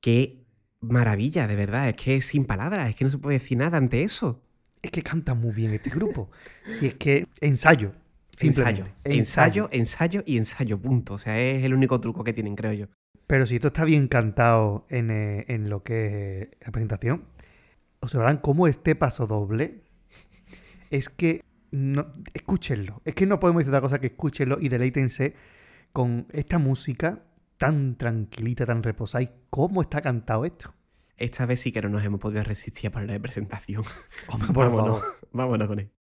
[0.00, 0.44] Qué
[0.80, 1.88] maravilla, de verdad.
[1.88, 4.42] Es que es sin palabras, es que no se puede decir nada ante eso.
[4.82, 6.30] Es que canta muy bien este grupo.
[6.68, 7.92] si es que ensayo.
[8.40, 11.14] Ensayo, ensayo, ensayo y ensayo, punto.
[11.14, 12.86] O sea, es el único truco que tienen, creo yo.
[13.28, 17.26] Pero si esto está bien cantado en, eh, en lo que es eh, la presentación,
[18.00, 19.82] observarán cómo este paso doble
[20.90, 23.02] es que no, escúchenlo.
[23.04, 25.34] Es que no podemos decir otra cosa que escúchenlo y deleítense
[25.92, 27.22] con esta música
[27.58, 30.74] tan tranquilita, tan reposada y cómo está cantado esto.
[31.18, 33.82] Esta vez sí que no nos hemos podido resistir a ponerle de presentación.
[34.28, 35.02] Hombre, vámonos,
[35.32, 35.97] vámonos con él.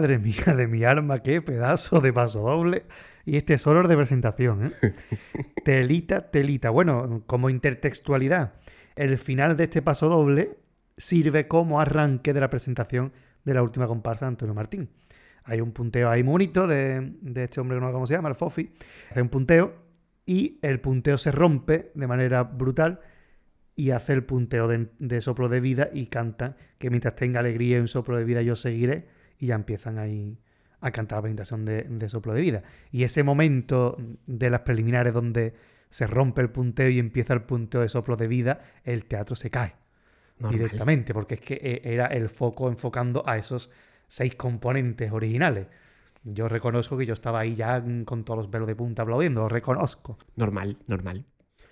[0.00, 2.84] Madre mía de mi alma, qué pedazo de paso doble.
[3.26, 4.94] Y este solo de presentación, ¿eh?
[5.62, 6.70] telita, telita.
[6.70, 8.54] Bueno, como intertextualidad,
[8.96, 10.56] el final de este paso doble
[10.96, 13.12] sirve como arranque de la presentación
[13.44, 14.88] de la última comparsa de Antonio Martín.
[15.44, 18.14] Hay un punteo ahí muy bonito de, de este hombre que no sé cómo se
[18.14, 18.72] llama, el Fofi.
[19.10, 19.74] Hace un punteo
[20.24, 23.00] y el punteo se rompe de manera brutal
[23.76, 27.76] y hace el punteo de, de soplo de vida y canta que mientras tenga alegría
[27.76, 30.38] y un soplo de vida yo seguiré y ya empiezan ahí
[30.80, 32.62] a cantar la presentación de, de soplo de vida.
[32.92, 33.96] Y ese momento
[34.26, 35.54] de las preliminares donde
[35.90, 39.50] se rompe el punteo y empieza el punteo de soplo de vida, el teatro se
[39.50, 39.74] cae
[40.38, 40.58] Normal.
[40.58, 43.70] directamente, porque es que eh, era el foco enfocando a esos
[44.06, 45.66] seis componentes originales.
[46.22, 49.48] Yo reconozco que yo estaba ahí ya con todos los velos de punta aplaudiendo, lo
[49.48, 50.18] reconozco.
[50.36, 51.24] Normal, normal.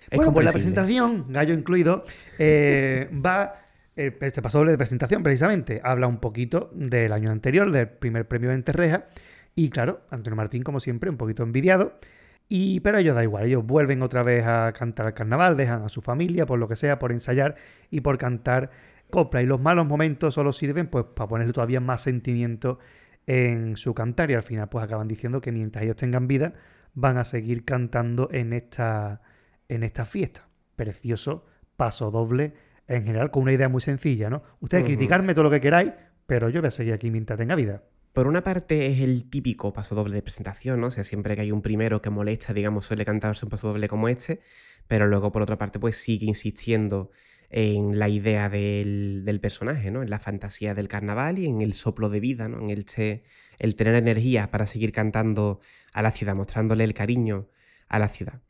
[0.09, 2.03] Es Bueno, pues la presentación, gallo incluido,
[2.37, 3.65] eh, va.
[3.95, 8.27] Eh, Este paso doble de presentación, precisamente, habla un poquito del año anterior, del primer
[8.27, 9.07] premio de Enterreja.
[9.55, 11.99] Y claro, Antonio Martín, como siempre, un poquito envidiado.
[12.47, 15.89] Y, pero ellos da igual, ellos vuelven otra vez a cantar al carnaval, dejan a
[15.89, 17.55] su familia, por lo que sea, por ensayar
[17.91, 18.71] y por cantar
[19.11, 19.41] copla.
[19.43, 22.79] Y los malos momentos solo sirven pues para ponerle todavía más sentimiento
[23.27, 24.31] en su cantar.
[24.31, 26.53] Y al final, pues acaban diciendo que mientras ellos tengan vida,
[26.95, 29.21] van a seguir cantando en esta,
[29.67, 30.47] en esta fiesta.
[30.75, 31.45] Precioso
[31.77, 32.53] paso doble
[32.89, 34.43] en general, con una idea muy sencilla, ¿no?
[34.59, 35.91] Ustedes criticarme todo lo que queráis,
[36.25, 37.83] pero yo voy a seguir aquí mientras tenga vida.
[38.13, 40.87] Por una parte es el típico paso doble de presentación, ¿no?
[40.87, 43.87] O sea, siempre que hay un primero que molesta, digamos, suele cantarse un paso doble
[43.87, 44.41] como este,
[44.87, 47.11] pero luego por otra parte pues sigue insistiendo
[47.51, 50.03] en la idea del, del personaje, ¿no?
[50.03, 52.59] En la fantasía del carnaval y en el soplo de vida, ¿no?
[52.59, 53.23] En el, che-
[53.59, 55.59] el tener energía para seguir cantando
[55.93, 57.47] a la ciudad, mostrándole el cariño
[57.87, 58.41] a la ciudad.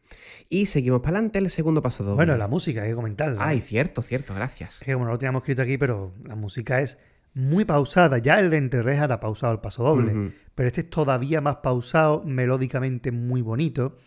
[0.50, 2.16] Y seguimos para adelante el segundo paso doble.
[2.16, 3.38] Bueno, la música, hay que comentarla.
[3.46, 3.62] Ay, ¿eh?
[3.62, 4.80] cierto, cierto, gracias.
[4.82, 6.98] Es que como no lo teníamos escrito aquí, pero la música es
[7.34, 8.18] muy pausada.
[8.18, 11.58] Ya el de Entre Rejas era pausado el paso doble, pero este es todavía más
[11.58, 13.98] pausado, melódicamente muy bonito.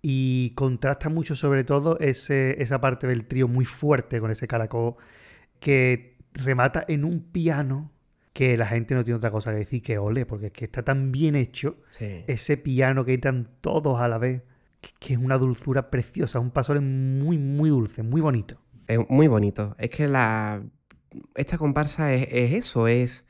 [0.00, 4.96] Y contrasta mucho, sobre todo, ese, esa parte del trío muy fuerte con ese caracol
[5.60, 7.92] que remata en un piano
[8.32, 10.82] que la gente no tiene otra cosa que decir que ole, porque es que está
[10.82, 12.24] tan bien hecho Sí.
[12.26, 14.42] ese piano que entran todos a la vez,
[14.98, 18.60] que, es una dulzura preciosa, un paso doble muy, muy dulce, muy bonito.
[18.86, 19.74] Es muy bonito.
[19.78, 20.62] Es que la.
[21.34, 23.24] Esta comparsa es, es eso, es.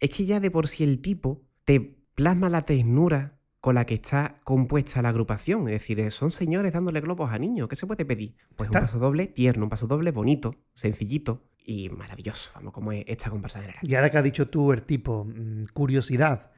[0.00, 1.80] Es que ya de por sí el tipo te
[2.14, 5.68] plasma la ternura con la que está compuesta la agrupación.
[5.68, 7.66] Es decir, eh, son señores dándole globos a niños.
[7.66, 8.36] ¿Qué se puede pedir?
[8.56, 12.50] Pues un paso doble tierno, un paso doble bonito, sencillito y maravilloso.
[12.54, 13.80] Vamos, como es esta comparsa general.
[13.82, 16.50] Y ahora que has dicho tú, el tipo, mm, curiosidad,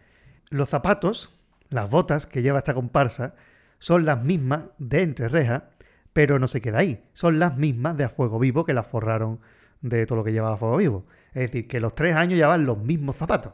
[0.50, 1.30] los zapatos,
[1.68, 3.36] las botas que lleva esta comparsa,
[3.78, 5.64] son las mismas de Entre Rejas,
[6.12, 7.04] pero no se queda ahí.
[7.12, 9.40] Son las mismas de A Fuego Vivo que las forraron
[9.82, 11.06] de todo lo que llevaba A Fuego Vivo.
[11.34, 13.52] Es decir, que los tres años llevaban los mismos zapatos.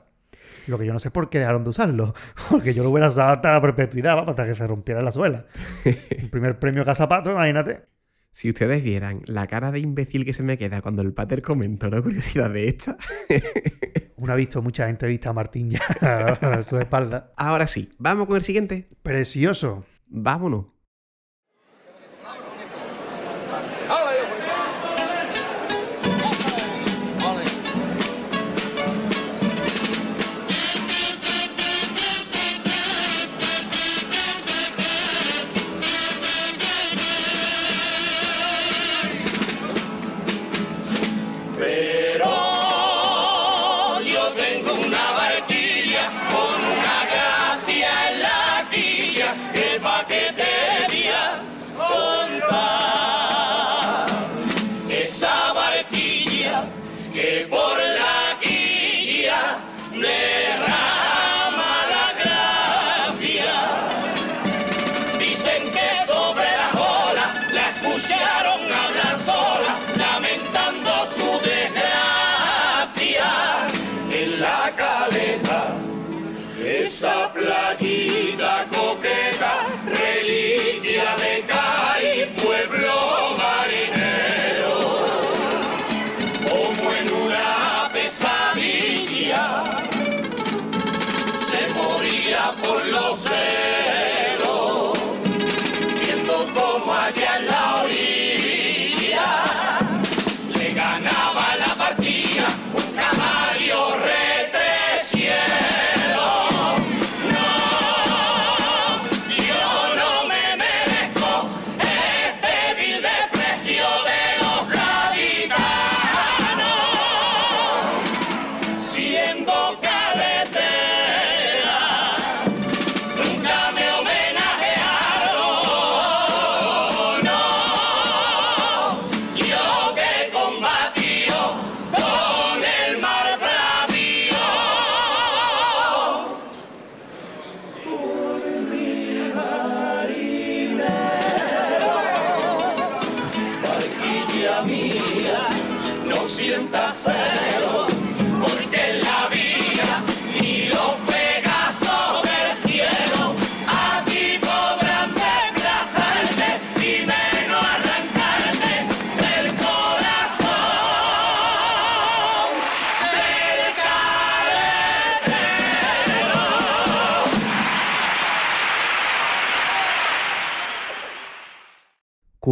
[0.66, 2.12] Lo que yo no sé por qué dejaron de usarlos.
[2.50, 5.46] Porque yo lo hubiera usado hasta la perpetuidad, vamos, hasta que se rompiera la suela.
[5.84, 7.82] El primer premio que zapato, imagínate.
[8.30, 11.88] Si ustedes vieran la cara de imbécil que se me queda cuando el pater comenta
[11.88, 12.96] una curiosidad de esta.
[14.16, 17.32] Uno ha visto muchas entrevistas a Martín ya a su espalda.
[17.36, 18.88] Ahora sí, vamos con el siguiente.
[19.02, 19.84] Precioso.
[20.12, 20.71] Vámonos.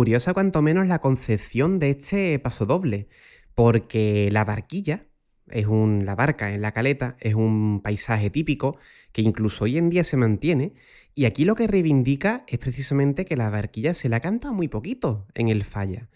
[0.00, 3.08] Curiosa cuanto menos la concepción de este pasodoble,
[3.54, 5.04] porque la barquilla,
[5.50, 8.78] es un, la barca en la caleta, es un paisaje típico
[9.12, 10.72] que incluso hoy en día se mantiene,
[11.14, 15.26] y aquí lo que reivindica es precisamente que la barquilla se la canta muy poquito
[15.34, 16.08] en el falla,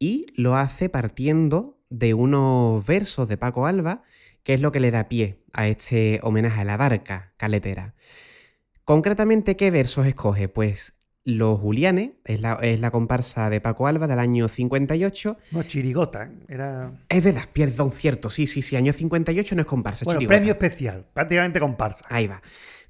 [0.00, 4.02] y lo hace partiendo de unos versos de Paco Alba,
[4.42, 7.94] que es lo que le da pie a este homenaje a la barca caletera.
[8.84, 10.48] Concretamente, ¿qué versos escoge?
[10.48, 10.94] Pues
[11.24, 15.36] Los Julianes, es la, es la comparsa de Paco Alba del año 58.
[15.52, 16.30] No, chirigota.
[16.48, 16.92] Era.
[17.08, 20.36] Es verdad, perdón, cierto, sí, sí, sí, año 58 no es comparsa, Bueno, chirigota.
[20.38, 21.06] premio especial.
[21.12, 22.04] Prácticamente comparsa.
[22.08, 22.40] Ahí va.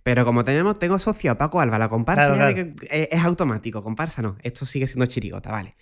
[0.02, 2.74] Pero como tenemos, tengo asociado a Paco Alba, la comparsa Claro, ya de claro.
[2.76, 5.76] que- es, es automático, comparsa no, esto sigue siendo chirigota, vale.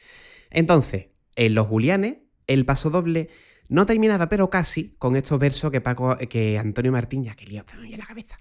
[0.50, 1.06] Entonces,
[1.36, 2.16] en Los Julianes,
[2.46, 3.28] el paso doble
[3.68, 7.62] no terminaba, pero casi, con estos versos que Paco, que Antonio Martín, ya que lío
[7.84, 8.38] en la cabeza,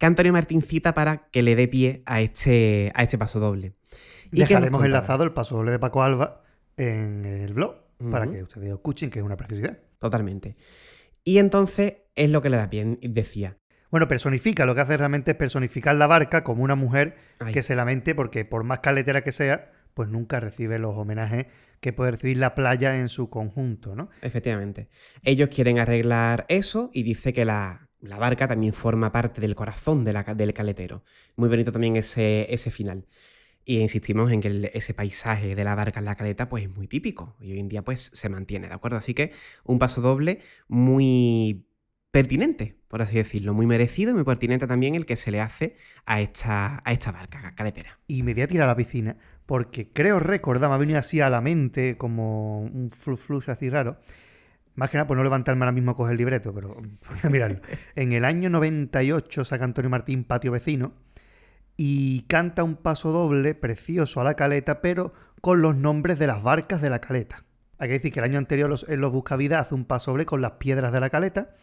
[0.00, 3.74] que Antonio Martín cita para que le dé pie a este, a este paso doble.
[4.32, 6.42] ¿Y Dejaremos enlazado el paso doble de Paco Alba
[6.78, 7.76] en el blog
[8.10, 9.78] para que ustedes escuchen, que es una preciosidad.
[9.98, 10.56] Totalmente.
[11.22, 13.58] Y entonces es lo que le da pie, decía.
[13.90, 17.52] Bueno, personifica, lo que hace realmente es personificar la barca como una mujer Ay.
[17.52, 21.44] que se lamente porque por más caletera que sea, pues nunca recibe los homenajes
[21.80, 24.08] que puede recibir la playa en su conjunto, ¿no?
[24.22, 24.88] Efectivamente.
[25.24, 30.04] Ellos quieren arreglar eso y dice que la, la barca también forma parte del corazón
[30.04, 31.02] del caletero.
[31.36, 33.06] Muy bonito también ese, ese final.
[33.64, 36.88] Y insistimos en que ese paisaje de la barca en la caleta pues es muy
[36.88, 38.96] típico y hoy en día pues se mantiene, ¿de acuerdo?
[38.96, 39.32] Así que
[39.64, 41.66] un paso doble muy
[42.10, 45.76] pertinente, por así decirlo, muy merecido y muy pertinente también el que se le hace
[46.06, 48.00] a esta, a esta barca caletera.
[48.06, 49.16] Y me voy a tirar a la piscina
[49.46, 53.68] porque creo recordar, me ha venido así a la mente como un flu flux así
[53.68, 53.98] raro.
[54.74, 56.76] Más que nada por no levantarme ahora mismo a coger el libreto, pero
[57.30, 57.60] mirarlo.
[57.96, 60.92] En el año 98 saca Antonio Martín Patio Vecino
[61.76, 66.42] y canta un paso doble precioso a la caleta, pero con los nombres de las
[66.42, 67.44] barcas de la caleta.
[67.78, 70.26] Hay que decir que el año anterior los, en los Buscavidas hace un paso doble
[70.26, 71.54] con las piedras de la caleta,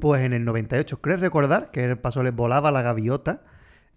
[0.00, 3.42] pues en el 98, creo recordar que el paso les volaba la gaviota,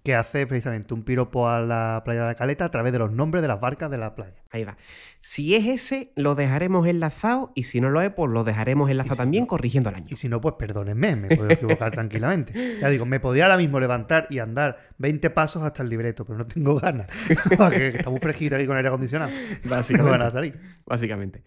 [0.04, 3.12] que hace precisamente un piropo a la playa de la Caleta a través de los
[3.12, 4.36] nombres de las barcas de la playa.
[4.52, 4.78] Ahí va.
[5.20, 9.16] Si es ese, lo dejaremos enlazado y si no lo es, pues lo dejaremos enlazado
[9.16, 10.08] también corrigiendo el año.
[10.10, 12.80] Y si no, pues perdónenme, me puedo equivocar tranquilamente.
[12.82, 16.38] Ya digo, me podía ahora mismo levantar y andar 20 pasos hasta el libreto, pero
[16.38, 17.08] no tengo ganas.
[17.58, 19.32] Porque está muy fresquito aquí con aire acondicionado.
[19.64, 20.60] No tengo ganas de salir.
[20.86, 21.44] Básicamente.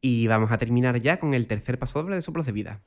[0.00, 2.80] Y vamos a terminar ya con el tercer paso doble de soplos de vida.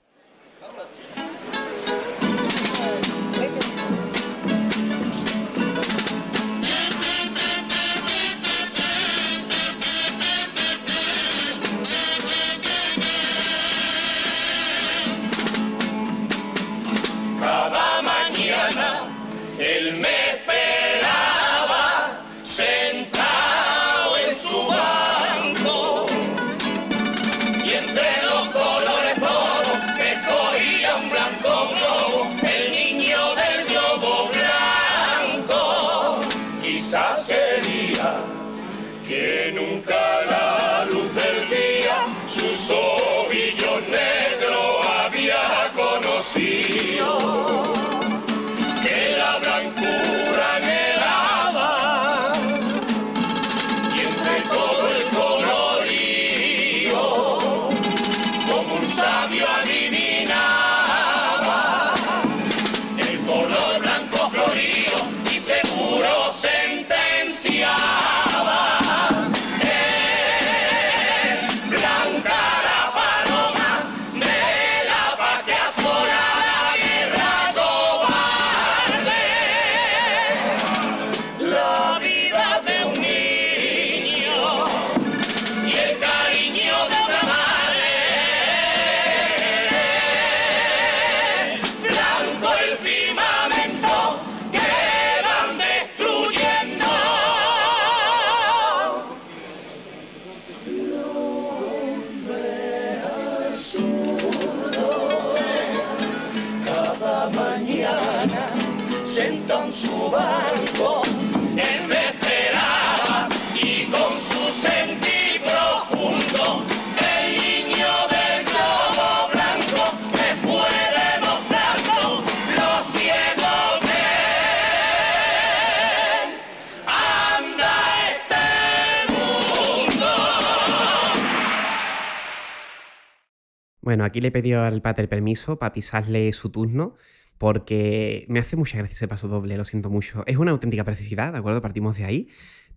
[133.82, 136.96] Bueno, aquí le he pedido al pater permiso para pisarle su turno,
[137.38, 140.24] porque me hace mucha gracia ese paso doble, lo siento mucho.
[140.28, 141.62] Es una auténtica precisidad, ¿de acuerdo?
[141.62, 142.28] Partimos de ahí.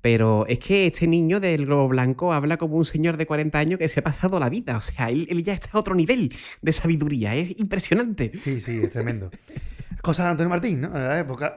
[0.01, 3.79] Pero es que este niño del globo blanco habla como un señor de 40 años
[3.79, 4.77] que se ha pasado la vida.
[4.77, 7.35] O sea, él, él ya está a otro nivel de sabiduría.
[7.35, 8.31] Es impresionante.
[8.43, 9.31] Sí, sí, es tremendo.
[10.03, 10.91] Cosas de Antonio Martín, ¿no?
[10.91, 11.57] De la época.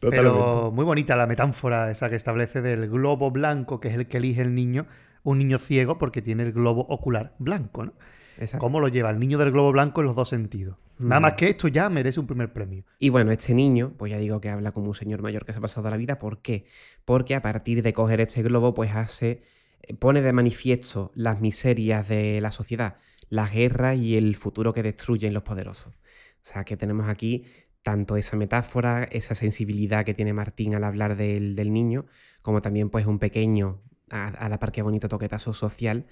[0.00, 4.16] Pero muy bonita la metáfora esa que establece del globo blanco, que es el que
[4.16, 4.88] elige el niño,
[5.22, 7.92] un niño ciego porque tiene el globo ocular blanco, ¿no?
[8.38, 8.58] Exacto.
[8.58, 10.76] ¿Cómo lo lleva el niño del globo blanco en los dos sentidos?
[10.98, 12.84] Nada más que esto ya merece un primer premio.
[12.98, 15.58] Y bueno, este niño, pues ya digo que habla como un señor mayor que se
[15.58, 16.18] ha pasado la vida.
[16.18, 16.66] ¿Por qué?
[17.04, 19.42] Porque a partir de coger este globo, pues hace,
[19.82, 22.96] eh, pone de manifiesto las miserias de la sociedad,
[23.28, 25.94] las guerras y el futuro que destruyen los poderosos.
[25.94, 27.44] O sea, que tenemos aquí
[27.82, 32.06] tanto esa metáfora, esa sensibilidad que tiene Martín al hablar del, del niño,
[32.42, 33.80] como también pues un pequeño,
[34.10, 36.06] a, a la par que bonito toquetazo social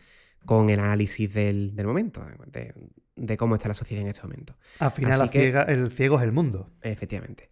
[0.44, 2.74] con el análisis del, del momento, de,
[3.16, 4.56] de cómo está la sociedad en este momento.
[4.78, 6.70] Al final que- ciega- el ciego es el mundo.
[6.82, 7.50] Efectivamente.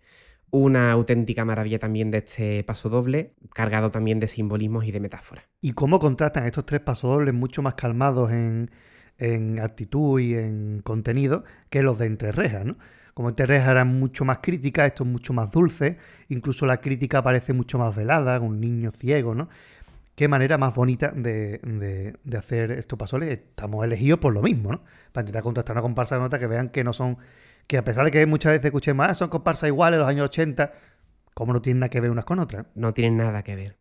[0.51, 5.45] Una auténtica maravilla también de este paso doble, cargado también de simbolismos y de metáforas.
[5.61, 8.71] Y cómo contrastan estos tres pasodobles mucho más calmados en,
[9.19, 12.79] en actitud y en contenido que los de Entre Rejas, ¿no?
[13.13, 15.99] Como Entre Rejas eran mucho más críticas, esto es mucho más dulce,
[16.29, 19.51] incluso la crítica parece mucho más velada, un niño ciego, ¿no?
[20.19, 23.29] Qué manera más bonita de, de- de hacer estos pasoles.
[23.31, 24.83] Estamos elegidos por lo mismo, ¿no?
[25.13, 27.19] Para intentar contrastar una comparsa de nota que vean que no son,
[27.69, 30.73] que a pesar de que muchas veces escuchemos, ah, son comparsas iguales los años 80,
[31.35, 32.67] como no tienen nada que ver unas con otras.
[32.75, 33.79] No tienen nada que ver.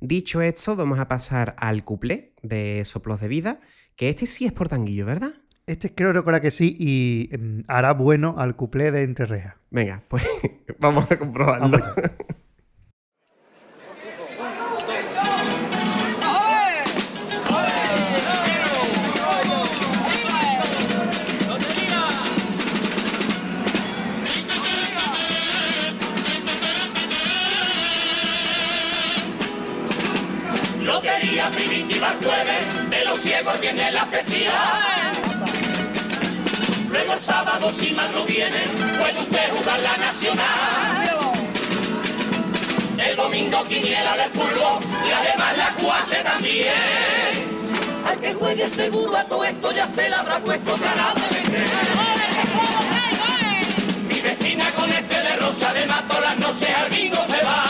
[0.00, 3.58] Dicho esto, vamos a pasar al cuplé de Soplos de Vida,
[3.96, 5.32] que este sí es por tanguillo, ¿verdad?
[5.66, 9.54] Este creo recordar que sí y em, hará bueno al cuplé de Entre Rejas.
[9.72, 10.22] Venga, pues
[10.78, 11.80] vamos a comprobarlo.
[32.24, 34.52] De los ciegos viene la especial.
[36.88, 38.62] Luego el sábado, si más no viene,
[38.98, 41.10] puede usted jugar la nacional.
[42.96, 46.72] El domingo quiniela de fútbol y además la cuase también.
[48.08, 51.12] Al que juegue seguro a todo esto ya se le habrá puesto cara.
[54.08, 57.64] Mi vecina con este de rosa de mato las noches al bingo se va.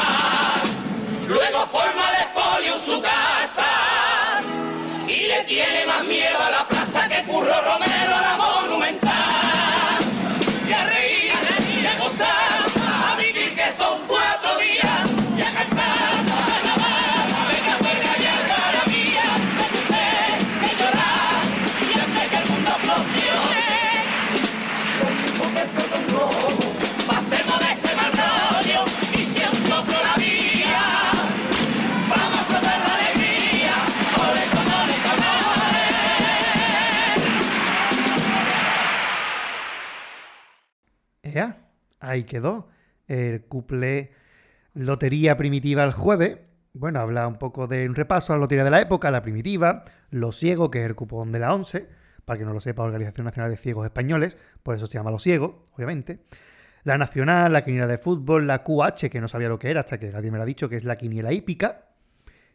[1.27, 3.44] Luego forma de espolio en su le
[5.47, 8.37] tiene más miedo a la plaza que Curro Romero a la
[42.09, 42.69] ahí quedó.
[43.07, 44.13] El cuplé
[44.75, 46.39] Lotería Primitiva el jueves.
[46.73, 49.85] Bueno, habla un poco de un repaso a la lotería de la época, la primitiva,
[50.11, 51.89] Lo Ciego, que es el cupón de la 11,
[52.25, 55.21] para que no lo sepa, Organización Nacional de Ciegos Españoles, por eso se llama Lo
[55.21, 56.25] Ciego, obviamente.
[56.83, 60.01] La Nacional, la quiniela de fútbol, la QH, que no sabía lo que era hasta
[60.01, 61.87] que alguien me lo ha dicho, que es la quiniela hípica.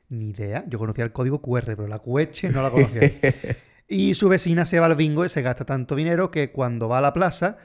[0.09, 3.11] Ni idea, yo conocía el código QR, pero la QH no la conocía.
[3.91, 6.99] Y su vecina se va al bingo y se gasta tanto dinero que cuando va
[6.99, 7.57] a la plaza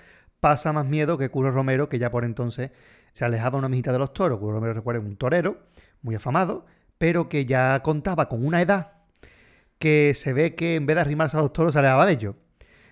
[0.44, 2.70] pasa más miedo que Curro Romero, que ya por entonces
[3.12, 4.38] se alejaba una mijita de los toros.
[4.38, 5.56] Curro Romero, recuerden, un torero
[6.02, 6.66] muy afamado,
[6.98, 8.92] pero que ya contaba con una edad
[9.78, 12.34] que se ve que en vez de arrimarse a los toros se alejaba de ellos.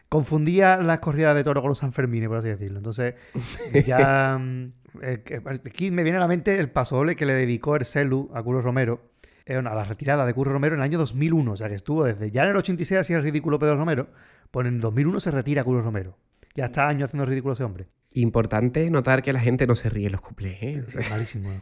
[0.08, 2.78] Confundía las corridas de toro con los Sanfermines, por así decirlo.
[2.78, 3.16] Entonces,
[3.86, 4.38] ya.
[4.40, 4.72] mm,
[5.02, 7.84] eh, que- aquí me viene a la mente el paso doble que le dedicó el
[7.84, 9.10] Celu a Curro Romero.
[9.44, 11.52] eh, a la retirada de Curro Romero en el año 2001.
[11.52, 14.08] O sea, que estuvo desde ya en el 86 hacía el ridículo Pedro Romero.
[14.50, 16.16] Pues en el 2001 se retira Curro Romero.
[16.54, 17.88] Ya está años haciendo ridículo ese hombre.
[18.14, 20.84] Importante notar que la gente no se ríe en los cuplés, ¿eh?
[20.86, 21.48] Es malísimo.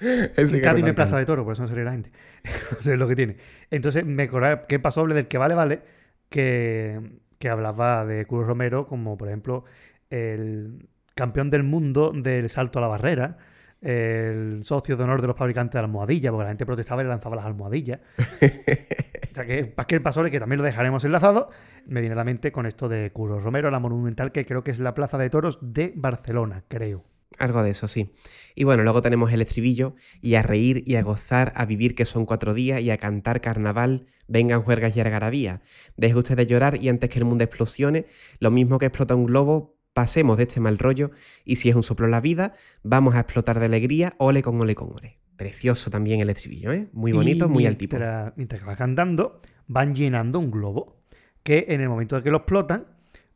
[0.00, 0.94] En que Cádiz no hay recalcarlo.
[0.94, 2.10] plaza de toro, por eso no se ríe la gente.
[2.80, 3.36] Eso es lo que tiene.
[3.70, 5.82] Entonces me acordaba que pasó del que vale, vale,
[6.30, 9.64] que, que hablaba de Curro Romero, como por ejemplo
[10.10, 13.38] el campeón del mundo del salto a la barrera,
[13.84, 17.10] el socio de honor de los fabricantes de almohadillas, porque la gente protestaba y le
[17.10, 18.00] lanzaba las almohadillas.
[18.18, 21.50] o sea que Pasquel Pasole, que también lo dejaremos enlazado,
[21.86, 24.70] me viene a la mente con esto de Curro Romero, la monumental, que creo que
[24.70, 27.04] es la Plaza de Toros de Barcelona, creo.
[27.38, 28.14] Algo de eso, sí.
[28.54, 32.04] Y bueno, luego tenemos el estribillo, y a reír y a gozar, a vivir que
[32.04, 35.60] son cuatro días, y a cantar carnaval, vengan juergas y algarabía.
[35.96, 38.06] Deje usted de llorar y antes que el mundo explosione,
[38.38, 41.10] lo mismo que explota un globo, pasemos de este mal rollo,
[41.44, 44.74] y si es un soplo la vida, vamos a explotar de alegría, ole con ole
[44.74, 45.18] con ole.
[45.36, 46.88] Precioso también el estribillo, ¿eh?
[46.92, 47.96] Muy bonito, Y muy al tipo.
[47.96, 51.00] mientras- Mientras que va cantando, van llenando un globo,
[51.42, 52.86] que en el momento de que lo explotan,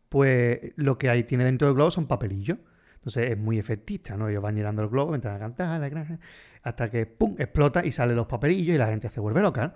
[0.09, 2.59] pues lo que hay tiene dentro del globo son papelillos.
[2.95, 4.29] Entonces es muy efectista, ¿no?
[4.29, 6.19] Ellos van llenando el globo, mientras cantar, la granja,
[6.63, 7.37] hasta que ¡pum!
[7.39, 9.69] explota y salen los papelillos y la gente se vuelve loca.
[9.69, 9.73] ¿no?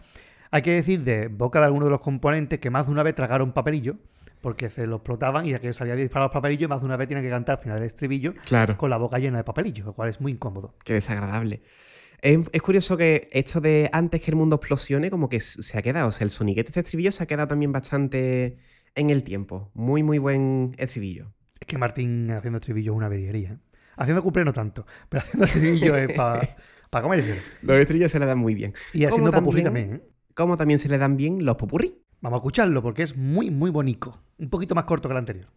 [0.51, 3.15] Hay que decir de boca de alguno de los componentes que más de una vez
[3.15, 3.97] tragaron papelillo,
[4.43, 6.97] porque se lo explotaban y aquello salía a disparar los papelillos y más de una
[6.99, 8.77] vez tienen que cantar al final del estribillo Claro.
[8.77, 10.75] con la boca llena de papelillos, lo cual es muy incómodo.
[10.85, 11.63] Qué desagradable.
[12.21, 15.83] Es, es curioso que esto de antes que el mundo explosione, como que se ha
[15.83, 16.09] quedado.
[16.09, 18.59] O sea, el soniquete de este estribillo se ha quedado también bastante
[18.95, 19.71] en el tiempo.
[19.75, 21.33] Muy, muy buen estribillo.
[21.59, 23.53] Es que Martín haciendo estribillo es una verguería.
[23.53, 23.59] ¿eh?
[23.97, 27.25] Haciendo cuplé no tanto, pero haciendo estribillo es para comer
[27.63, 28.73] Los estribillos se le dan muy bien.
[28.93, 29.95] Y haciendo popurrí también.
[29.95, 30.03] ¿eh?
[30.35, 32.02] Como también se le dan bien los popurrí.
[32.23, 34.17] Vamos a escucharlo porque es muy, muy bonito.
[34.39, 35.49] Un poquito más corto que el anterior.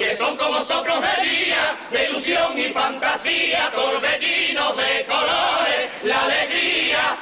[0.00, 7.18] Que son como soplos de día, de ilusión y fantasía, torbellinos de colores, la alegría,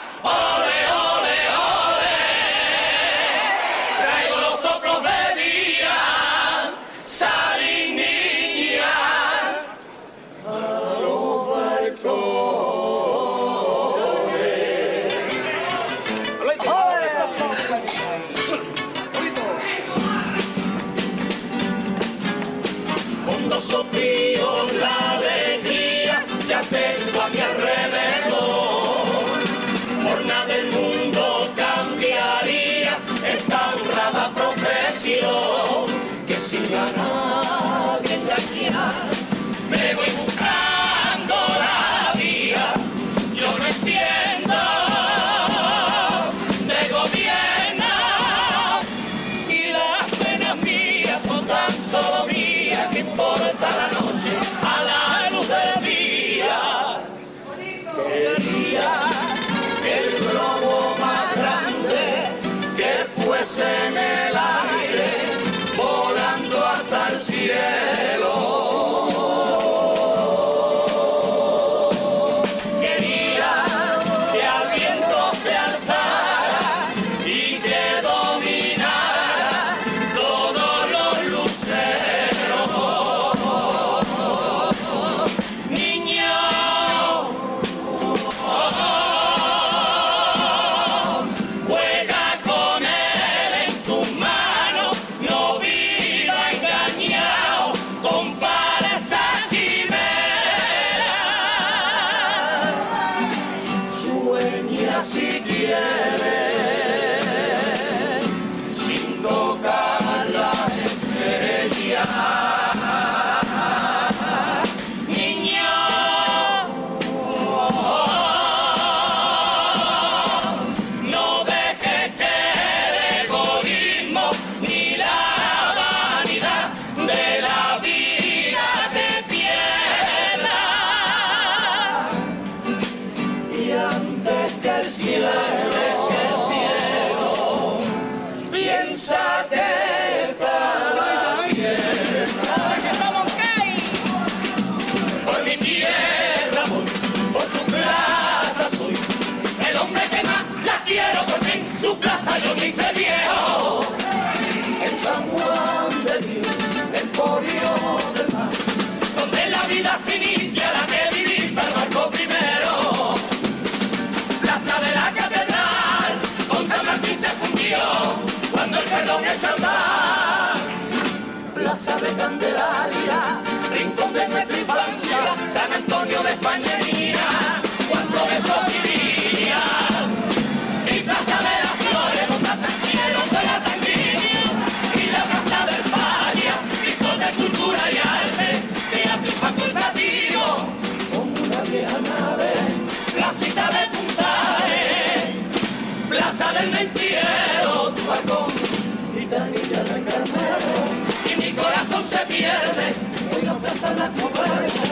[203.84, 204.82] hoy la coberta,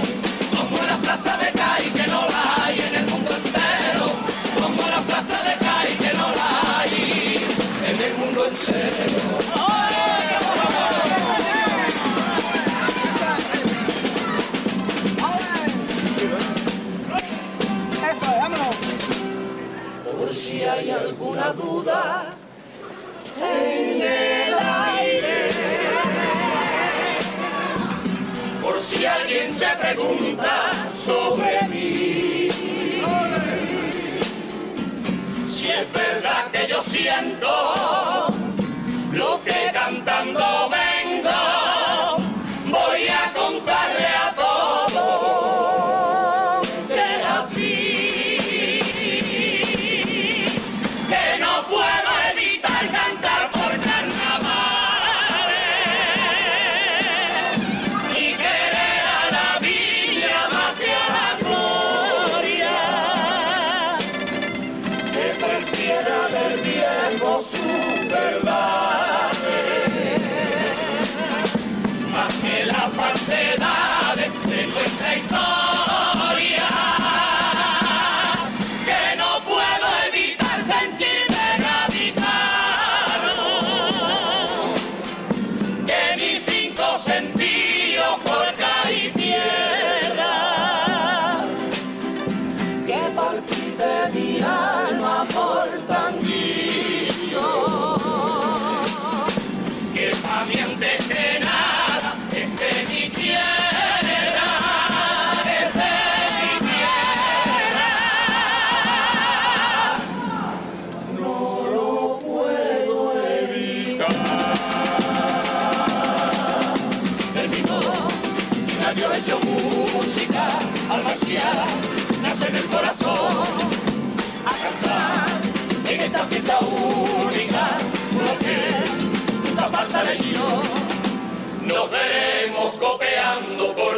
[0.56, 4.06] como la plaza de Cai que no la hay en el mundo entero,
[4.54, 7.40] como la plaza de Cai que no la hay
[7.88, 9.56] en el mundo entero.
[20.32, 22.15] Si hay alguna duda
[29.07, 31.45] alguien se pregunta sobre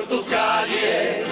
[0.08, 1.26] tus calles.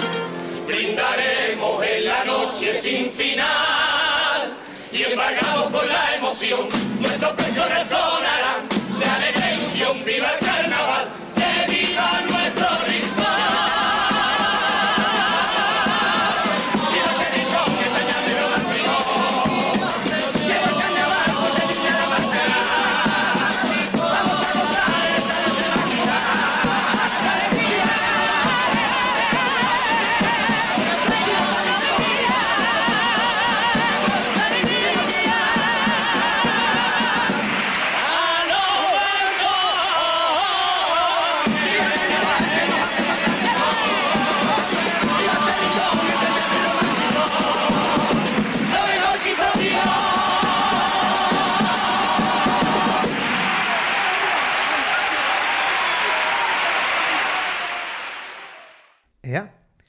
[0.66, 4.57] Brindaremos en la noche sin final.
[4.93, 6.69] Y embargados por la emoción
[7.01, 8.69] nuestros pechos resonarán.
[8.98, 10.28] De alegre ilusión viva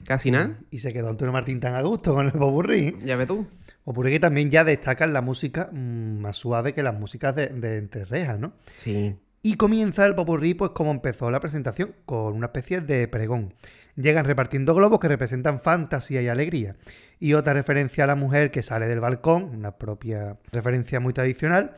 [0.08, 0.56] Casi nada.
[0.70, 2.96] Y se quedó Antonio Martín tan a gusto con el popurrí.
[3.04, 3.46] Ya ves tú.
[3.84, 7.76] Popurrí que también ya destacan la música mm, más suave que las músicas de, de
[7.76, 8.54] entre rejas, ¿no?
[8.76, 9.14] Sí.
[9.42, 13.52] Y comienza el popurrí, pues como empezó la presentación, con una especie de pregón.
[13.96, 16.76] Llegan repartiendo globos que representan fantasía y alegría.
[17.20, 21.76] Y otra referencia a la mujer que sale del balcón, una propia referencia muy tradicional,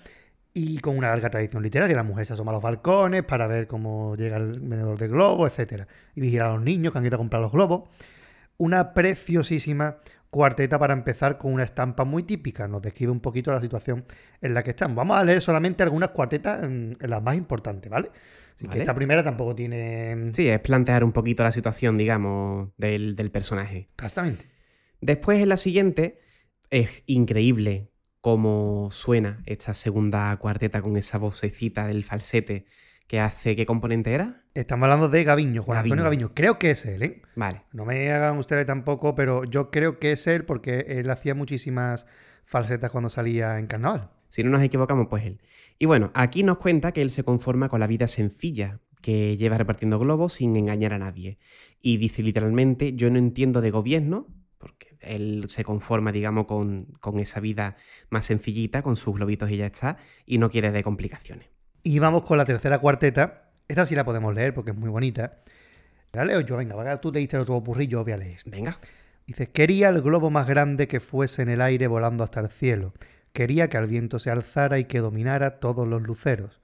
[0.55, 1.97] y con una larga tradición literaria.
[1.97, 5.59] La mujer se asoma a los balcones para ver cómo llega el vendedor de globos,
[5.59, 5.89] etc.
[6.15, 7.89] Y vigilar a los niños que han ido a comprar los globos.
[8.61, 9.97] Una preciosísima
[10.29, 12.69] cuarteta para empezar con una estampa muy típica.
[12.69, 14.05] Nos describe un poquito la situación
[14.43, 14.95] en la que están.
[14.95, 18.11] Vamos a leer solamente algunas cuartetas, en, en las más importantes, ¿vale?
[18.55, 20.31] Así que esta primera tampoco tiene...
[20.35, 23.89] Sí, es plantear un poquito la situación, digamos, del, del personaje.
[23.95, 24.45] Exactamente.
[25.01, 26.21] Después, en la siguiente,
[26.69, 32.67] es increíble cómo suena esta segunda cuarteta con esa vocecita del falsete
[33.11, 33.57] que hace.
[33.57, 34.45] ¿Qué componente era?
[34.55, 36.29] Estamos hablando de Gaviño, Juan Antonio Gaviño.
[36.29, 36.35] Gaviño.
[36.37, 37.23] Creo que es él, ¿eh?
[37.35, 37.63] Vale.
[37.73, 42.07] No me hagan ustedes tampoco, pero yo creo que es él porque él hacía muchísimas
[42.45, 44.11] falsetas cuando salía en carnaval.
[44.29, 45.41] Si no nos equivocamos, pues él.
[45.77, 49.59] Y bueno, aquí nos cuenta que él se conforma con la vida sencilla, que lleva
[49.59, 51.39] repartiendo globos sin engañar a nadie.
[51.81, 57.19] Y dice literalmente, yo no entiendo de gobierno, porque él se conforma, digamos, con, con
[57.19, 57.75] esa vida
[58.09, 59.97] más sencillita, con sus globitos y ya está,
[60.27, 61.49] y no quiere de complicaciones.
[61.83, 63.45] Y vamos con la tercera cuarteta.
[63.67, 65.39] Esta sí la podemos leer porque es muy bonita.
[66.13, 68.39] La leo yo, venga, tú leíste el otro yo voy a leer.
[68.47, 68.79] Venga.
[69.27, 72.93] Dice, quería el globo más grande que fuese en el aire volando hasta el cielo.
[73.33, 76.61] Quería que al viento se alzara y que dominara todos los luceros.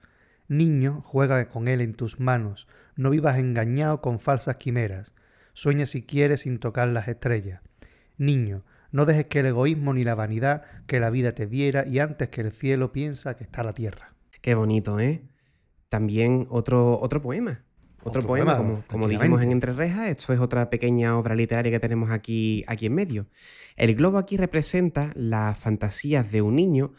[0.49, 2.67] Niño, juega con él en tus manos.
[2.95, 5.13] No vivas engañado con falsas quimeras.
[5.53, 7.61] Sueña si quieres sin tocar las estrellas.
[8.17, 11.99] Niño, no dejes que el egoísmo ni la vanidad que la vida te diera y
[11.99, 14.16] antes que el cielo piensa que está la tierra.
[14.47, 15.25] Qué bonito, ¿eh?
[15.89, 17.65] También otro, otro poema.
[17.99, 21.35] Otro, Otro poema, poema, como, como dijimos en Entre Rejas, esto es otra pequeña obra
[21.35, 23.27] literaria que tenemos aquí, aquí en medio.
[23.75, 26.93] El globo aquí representa las fantasías de un niño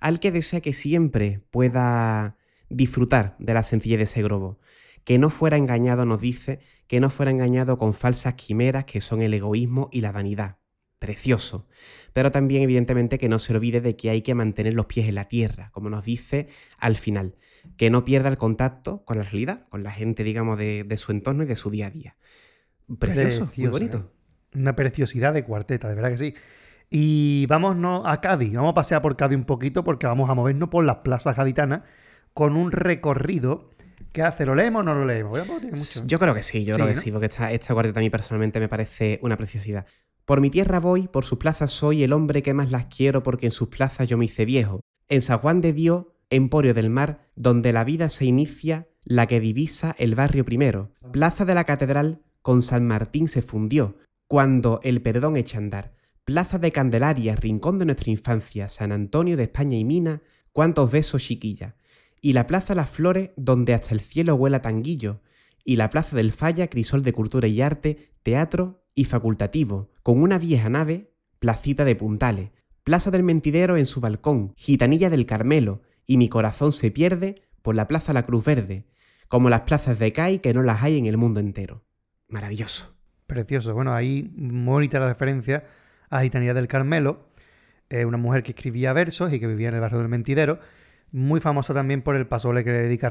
[0.00, 2.38] al que desea que siempre pueda
[2.70, 4.58] disfrutar de la sencillez de ese globo.
[5.04, 9.20] Que no fuera engañado, nos dice, que no fuera engañado con falsas quimeras que son
[9.20, 10.56] el egoísmo y la vanidad.
[11.04, 11.66] Precioso.
[12.12, 15.16] Pero también, evidentemente, que no se olvide de que hay que mantener los pies en
[15.16, 16.48] la tierra, como nos dice
[16.78, 17.34] al final.
[17.76, 21.12] Que no pierda el contacto con la realidad, con la gente, digamos, de, de su
[21.12, 22.16] entorno y de su día a día.
[22.98, 23.98] Precioso, muy Preciosa, bonito.
[23.98, 24.58] ¿eh?
[24.60, 26.34] Una preciosidad de cuarteta, de verdad que sí.
[26.90, 28.52] Y vámonos a Cádiz.
[28.52, 31.82] Vamos a pasear por Cádiz un poquito porque vamos a movernos por las plazas gaditanas
[32.34, 33.70] con un recorrido
[34.12, 34.46] que hace.
[34.46, 35.38] ¿Lo leemos o no lo leemos?
[35.72, 36.06] Mucho.
[36.06, 37.00] Yo creo que sí, yo Sí, creo que ¿no?
[37.00, 39.86] sí, porque esta, esta cuarteta a mí personalmente me parece una preciosidad.
[40.24, 43.46] Por mi tierra voy, por sus plazas soy el hombre que más las quiero porque
[43.46, 44.80] en sus plazas yo me hice viejo.
[45.08, 49.38] En San Juan de Dios, emporio del mar, donde la vida se inicia, la que
[49.38, 50.92] divisa el barrio primero.
[51.12, 55.92] Plaza de la Catedral con San Martín se fundió, cuando el perdón echa andar.
[56.24, 60.22] Plaza de Candelaria, rincón de nuestra infancia, San Antonio de España y Mina,
[60.52, 61.76] cuántos besos chiquilla.
[62.22, 65.20] Y la Plaza Las Flores, donde hasta el cielo huela tanguillo.
[65.64, 70.38] Y la Plaza del Falla, crisol de cultura y arte, teatro y facultativo, con una
[70.38, 72.50] vieja nave, placita de puntales.
[72.84, 77.74] Plaza del Mentidero en su balcón, gitanilla del Carmelo, y mi corazón se pierde por
[77.74, 78.86] la Plaza La Cruz Verde,
[79.28, 81.82] como las plazas de CAI que no las hay en el mundo entero.
[82.28, 82.94] Maravilloso.
[83.26, 83.74] Precioso.
[83.74, 85.64] Bueno, ahí muy bonita la referencia
[86.10, 87.30] a Gitanía del Carmelo,
[88.06, 90.58] una mujer que escribía versos y que vivía en el barrio del Mentidero.
[91.10, 93.10] Muy famosa también por el pasole que le dedica a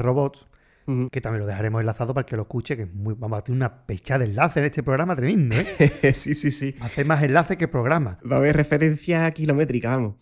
[1.12, 3.58] que también lo dejaremos enlazado para que lo escuche, que es muy, vamos a tener
[3.58, 6.14] una pecha de enlace en este programa tremendo, ¿eh?
[6.14, 6.76] sí, sí, sí.
[6.80, 8.20] Hace más enlace que programa.
[8.30, 10.16] Va a haber referencia kilométrica, vamos.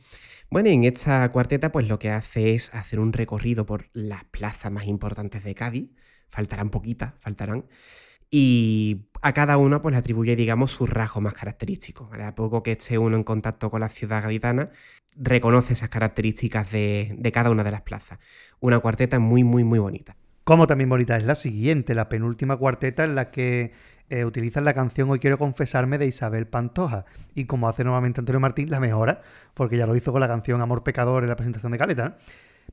[0.51, 4.25] Bueno, y en esta cuarteta, pues lo que hace es hacer un recorrido por las
[4.25, 5.89] plazas más importantes de Cádiz.
[6.27, 7.65] Faltarán poquitas, faltarán.
[8.29, 12.09] Y a cada una, pues le atribuye, digamos, sus rasgos más característicos.
[12.09, 12.23] ¿vale?
[12.23, 14.71] A poco que esté uno en contacto con la ciudad gaditana,
[15.15, 18.19] reconoce esas características de, de cada una de las plazas.
[18.59, 20.17] Una cuarteta muy, muy, muy bonita.
[20.43, 23.73] Como también bonita es la siguiente, la penúltima cuarteta en la que
[24.09, 27.05] eh, utilizan la canción Hoy quiero confesarme de Isabel Pantoja.
[27.35, 29.21] Y como hace nuevamente Antonio Martín, la mejora,
[29.53, 32.09] porque ya lo hizo con la canción Amor Pecador en la presentación de Caleta.
[32.09, 32.15] ¿no?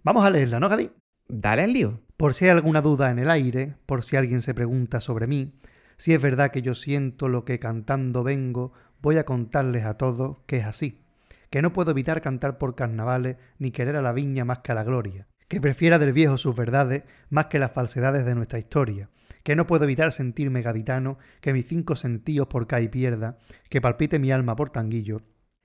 [0.03, 0.91] Vamos a leerla, ¿no, Gadi?
[1.29, 2.01] Dale al lío.
[2.17, 5.55] Por si hay alguna duda en el aire, por si alguien se pregunta sobre mí,
[5.99, 8.73] si es verdad que yo siento lo que cantando vengo,
[9.03, 11.05] voy a contarles a todos que es así.
[11.51, 14.75] Que no puedo evitar cantar por carnavales ni querer a la viña más que a
[14.75, 15.29] la gloria.
[15.49, 19.11] Que prefiera del viejo sus verdades más que las falsedades de nuestra historia.
[19.43, 23.39] Que no puedo evitar sentirme gaditano, que mis cinco sentidos por caí pierda,
[23.69, 25.23] que palpite mi alma por tanguillo,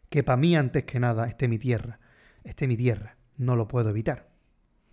[0.10, 2.00] que pa' mí antes que nada esté mi tierra.
[2.44, 3.18] Esté mi tierra.
[3.38, 4.30] No lo puedo evitar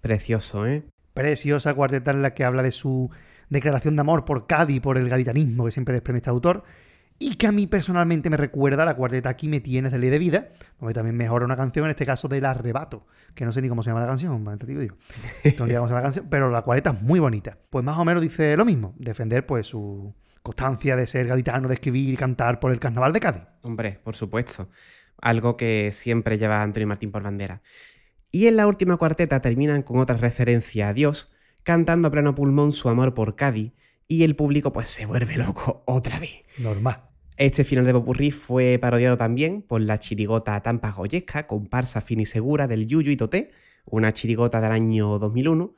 [0.01, 0.85] Precioso, ¿eh?
[1.12, 3.11] preciosa cuarteta en la que habla de su
[3.51, 6.65] declaración de amor por Cádiz, por el gaditanismo que siempre desprende este autor,
[7.22, 10.09] y que a mí personalmente me recuerda a la cuarteta Aquí me tienes de Ley
[10.09, 10.48] de Vida,
[10.80, 13.82] donde también mejora una canción, en este caso del Arrebato, que no sé ni cómo
[13.82, 14.97] se llama la canción, digo,
[15.68, 17.59] la canción, pero la cuarteta es muy bonita.
[17.68, 21.74] Pues más o menos dice lo mismo, defender pues su constancia de ser gaditano, de
[21.74, 23.42] escribir y cantar por el carnaval de Cádiz.
[23.60, 24.70] Hombre, por supuesto.
[25.20, 27.60] Algo que siempre lleva Antonio Martín por bandera.
[28.32, 31.30] Y en la última cuarteta terminan con otra referencia a Dios,
[31.64, 33.72] cantando a pleno pulmón su amor por Cádiz,
[34.09, 36.30] y el público pues se vuelve loco otra vez.
[36.56, 37.10] Normal.
[37.41, 42.27] Este final de Popurrí fue parodiado también por la chirigota Tampa Goyesca, comparsa fin y
[42.27, 43.51] segura del Yuyu y Toté,
[43.87, 45.75] una chirigota del año 2001.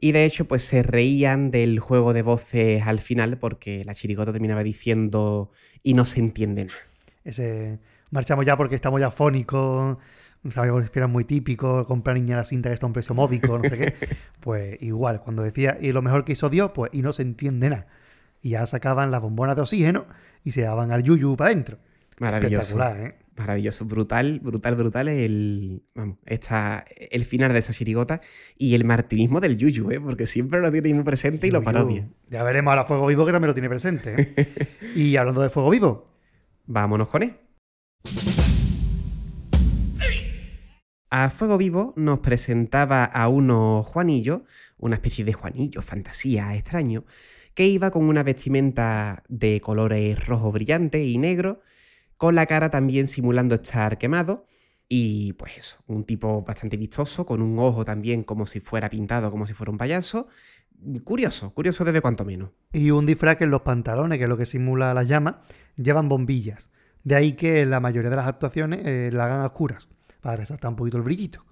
[0.00, 4.32] Y de hecho, pues se reían del juego de voces al final porque la chirigota
[4.32, 5.50] terminaba diciendo
[5.82, 6.78] y no se entiende nada.
[7.24, 7.78] Ese
[8.10, 9.98] marchamos ya porque estamos ya fónicos,
[10.50, 13.58] sabemos que era muy típico, comprar niña la cinta que está a un precio módico,
[13.58, 13.94] no sé qué.
[14.40, 17.68] Pues igual, cuando decía, y lo mejor que hizo Dios, pues, y no se entiende
[17.68, 17.86] nada.
[18.42, 20.04] Y ya sacaban las bombonas de oxígeno
[20.44, 21.78] y se daban al yuyu para adentro.
[22.18, 22.60] Maravilloso.
[22.60, 23.18] Espectacular, ¿eh?
[23.36, 28.20] Maravilloso, brutal, brutal, brutal el, vamos, esta, el final de esa chirigota
[28.58, 30.00] y el martinismo del Yuyu, ¿eh?
[30.00, 32.06] porque siempre lo tiene muy presente y lo parodia.
[32.28, 34.34] Ya veremos ahora Fuego Vivo que también lo tiene presente.
[34.36, 34.68] ¿eh?
[34.94, 36.12] y hablando de Fuego Vivo,
[36.66, 37.36] Vámonos con él.
[41.10, 44.44] A Fuego Vivo nos presentaba a uno Juanillo,
[44.78, 47.04] una especie de Juanillo, fantasía, extraño,
[47.54, 51.60] que iba con una vestimenta de colores rojo brillante y negro,
[52.18, 54.46] con la cara también simulando estar quemado,
[54.94, 59.30] y pues eso, un tipo bastante vistoso, con un ojo también como si fuera pintado,
[59.30, 60.28] como si fuera un payaso.
[61.04, 62.50] Curioso, curioso desde cuanto menos.
[62.72, 65.36] y un disfraz que en los pantalones, que es lo que simula las llamas,
[65.76, 66.70] llevan bombillas.
[67.04, 69.88] De ahí que la mayoría de las actuaciones eh, la hagan a oscuras,
[70.20, 71.44] para resaltar un poquito el brillito.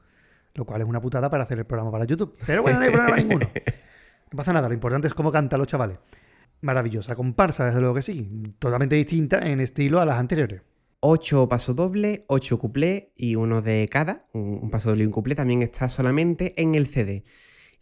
[0.55, 2.37] Lo cual es una putada para hacer el programa para YouTube.
[2.47, 3.49] Pero bueno, no hay problema ninguno.
[4.33, 5.99] No pasa nada, lo importante es cómo cantan los chavales.
[6.61, 8.55] Maravillosa comparsa, desde luego que sí.
[8.59, 10.63] Totalmente distinta en estilo a las anteriores.
[11.01, 15.13] 8 paso doble, 8 cuplé y uno de cada, un, un paso doble y un
[15.13, 17.25] cuplé, también está solamente en el CD.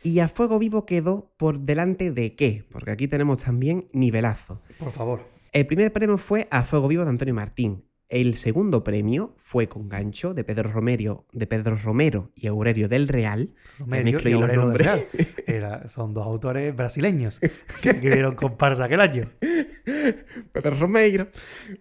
[0.03, 4.63] Y a Fuego Vivo quedó por delante de qué, porque aquí tenemos también nivelazo.
[4.79, 5.27] Por favor.
[5.53, 7.88] El primer premio fue a Fuego Vivo de Antonio Martín.
[8.09, 13.07] El segundo premio fue con gancho de Pedro Romero, de Pedro Romero y Aurelio del
[13.07, 13.51] Real.
[13.85, 14.79] Mezclo y Aurelio del.
[14.79, 15.05] Real.
[15.47, 19.29] Era- son dos autores brasileños que escribieron comparsa aquel año.
[20.53, 21.29] Pedro Romero.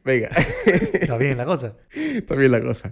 [0.04, 0.28] Venga.
[0.66, 1.78] Está bien la cosa.
[1.94, 2.92] Está bien la cosa.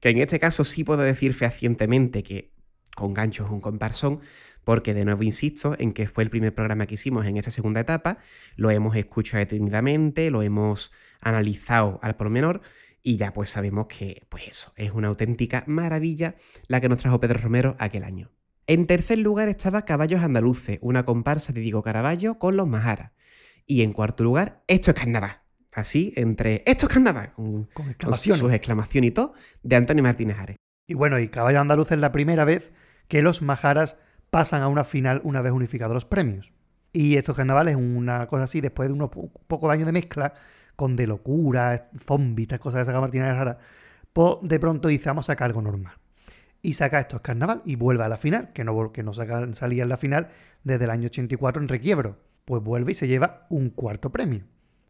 [0.00, 2.52] Que en este caso sí puedo decir fehacientemente que
[2.94, 4.20] con gancho es un comparsón,
[4.64, 7.80] porque de nuevo insisto en que fue el primer programa que hicimos en esta segunda
[7.80, 8.18] etapa,
[8.56, 12.60] lo hemos escuchado detenidamente, lo hemos analizado al pormenor
[13.02, 16.36] y ya pues sabemos que pues eso, es una auténtica maravilla
[16.66, 18.30] la que nos trajo Pedro Romero aquel año.
[18.66, 23.12] En tercer lugar estaba Caballos Andaluces, una comparsa de Diego Caraballo con los Majaras.
[23.66, 25.42] Y en cuarto lugar, Esto es Carnaval.
[25.72, 28.38] Así, entre Esto es Carnaval, con, Con con exclamación.
[28.38, 30.56] sus exclamaciones y todo, de Antonio Martínez Ares.
[30.86, 32.72] Y bueno, y Caballo Andaluz es la primera vez
[33.08, 33.98] que los Majaras
[34.30, 36.54] pasan a una final una vez unificados los premios.
[36.92, 40.34] Y estos carnavales, una cosa así, después de unos po- pocos años de mezcla,
[40.76, 43.56] con de locura, zombies, cosas que saca Martínez Ares,
[44.12, 45.94] pues de pronto dice, vamos a sacar algo normal.
[46.62, 49.88] Y saca estos carnaval y vuelve a la final, que no, que no salía en
[49.88, 50.28] la final
[50.64, 52.18] desde el año 84 en Requiebro.
[52.44, 54.44] Pues vuelve y se lleva un cuarto premio.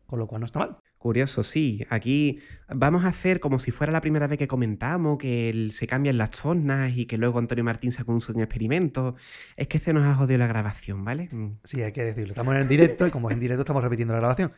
[0.06, 0.78] Con lo cual no está mal.
[1.04, 1.86] Curioso, sí.
[1.90, 6.16] Aquí vamos a hacer como si fuera la primera vez que comentamos, que se cambian
[6.16, 9.14] las tornas y que luego Antonio Martín sacó un sueño experimento.
[9.58, 11.28] Es que se nos ha jodido la grabación, ¿vale?
[11.30, 11.58] Mm.
[11.62, 12.28] Sí, hay que decirlo.
[12.28, 14.52] Estamos en el directo y como es en directo estamos repitiendo la grabación.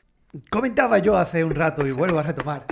[0.48, 2.64] Comentaba yo hace un rato y vuelvo a retomar.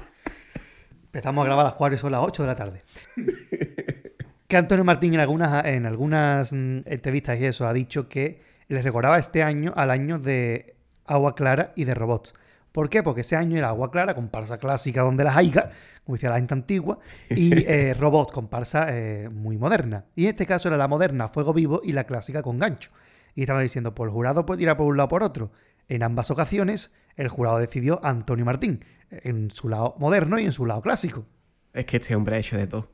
[1.06, 2.84] Empezamos a grabar a las 4 y son las 8 de la tarde.
[4.46, 8.84] Que Antonio Martín en algunas, en algunas mm, entrevistas y eso ha dicho que les
[8.84, 10.76] recordaba este año al año de
[11.06, 12.34] Agua Clara y de Robots.
[12.74, 13.04] ¿Por qué?
[13.04, 15.70] Porque ese año era Agua Clara, comparsa clásica donde las haiga,
[16.02, 16.98] como decía la gente antigua,
[17.30, 20.06] y eh, Robot, comparsa eh, muy moderna.
[20.16, 22.90] Y en este caso era la moderna Fuego Vivo y la clásica con gancho.
[23.36, 25.52] Y estaba diciendo, pues el jurado puede tirar por un lado o por otro.
[25.86, 30.50] En ambas ocasiones, el jurado decidió a Antonio Martín, en su lado moderno y en
[30.50, 31.26] su lado clásico.
[31.72, 32.90] Es que este hombre ha hecho de todo.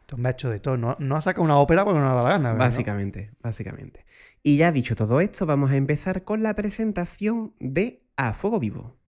[0.00, 0.76] Entonces me ha hecho de todo.
[0.76, 2.50] No, no ha sacado una ópera porque no le ha dado la gana.
[2.50, 2.66] ¿verdad?
[2.66, 4.04] Básicamente, básicamente.
[4.42, 8.99] Y ya dicho todo esto, vamos a empezar con la presentación de A Fuego Vivo.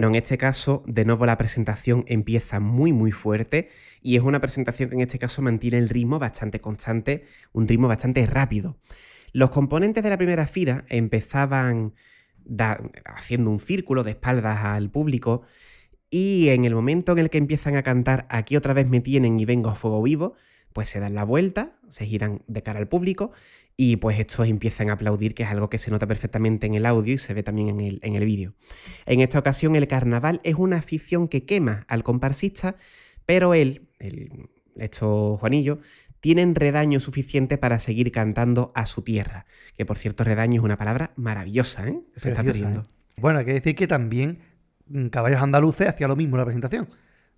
[0.00, 3.68] Bueno, en este caso, de nuevo la presentación empieza muy muy fuerte
[4.00, 7.86] y es una presentación que en este caso mantiene el ritmo bastante constante, un ritmo
[7.86, 8.78] bastante rápido.
[9.34, 11.92] Los componentes de la primera fila empezaban
[13.04, 15.42] haciendo un círculo de espaldas al público
[16.08, 19.38] y en el momento en el que empiezan a cantar Aquí otra vez me tienen
[19.38, 20.34] y vengo a fuego vivo,
[20.72, 23.32] pues se dan la vuelta, se giran de cara al público
[23.82, 26.84] y pues estos empiezan a aplaudir, que es algo que se nota perfectamente en el
[26.84, 28.52] audio y se ve también en el, en el vídeo.
[29.06, 32.76] En esta ocasión el carnaval es una afición que quema al comparsista,
[33.24, 35.78] pero él, el, estos Juanillo,
[36.20, 39.46] tienen redaño suficiente para seguir cantando a su tierra.
[39.78, 42.02] Que por cierto, redaño es una palabra maravillosa, ¿eh?
[42.16, 42.80] Se está perdiendo.
[42.80, 43.16] ¿eh?
[43.16, 44.40] Bueno, hay que decir que también
[44.88, 46.90] mm, Caballos Andaluces hacía lo mismo en la presentación.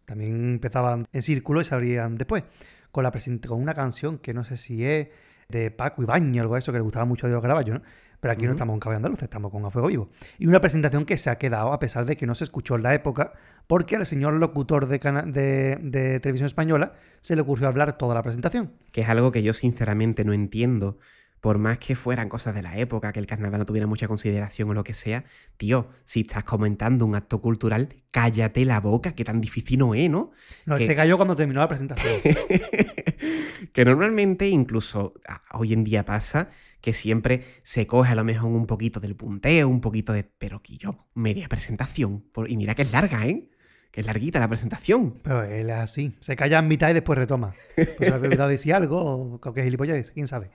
[0.07, 2.43] También empezaban en círculo y se abrían después.
[2.91, 3.13] Con, la
[3.47, 5.09] con una canción que no sé si es
[5.49, 7.83] de Paco Ibañez o algo de eso, que le gustaba mucho a Diego Caraballo, ¿no?
[8.21, 10.09] Pero aquí no estamos con Caballos Andaluces, estamos con A Fuego Vivo.
[10.39, 12.85] Y una presentación que se ha quedado a pesar de que no se escuchó en
[12.85, 13.33] la época,
[13.67, 18.23] porque al señor locutor de, de, de televisión española se le ocurrió hablar toda la
[18.23, 18.75] presentación.
[18.93, 20.99] que es algo que yo sinceramente no entiendo.
[21.43, 24.71] Por más que fueran cosas de la época, que el carnaval no tuviera mucha consideración
[24.71, 25.25] o lo que sea,
[25.57, 30.09] tío, si estás comentando un acto cultural, cállate la boca, que tan difícil no es,
[30.09, 30.31] ¿no?
[30.67, 32.13] No, él Que- se cayó cuando terminó la presentación.
[33.73, 36.49] que normalmente incluso a- hoy en día pasa
[36.81, 40.25] que siempre se coge a lo mejor un poquito del punteo, un poquito de...
[40.25, 42.21] Pero que yo, media presentación.
[42.33, 43.49] por- Y mira que es larga, ¿eh?
[43.91, 45.19] Que es larguita la presentación.
[45.23, 46.15] Pero él es así.
[46.21, 47.55] Se calla en mitad y después retoma.
[47.77, 50.51] Pues se había olvidado decir algo o cualquier gilipollas, quién sabe.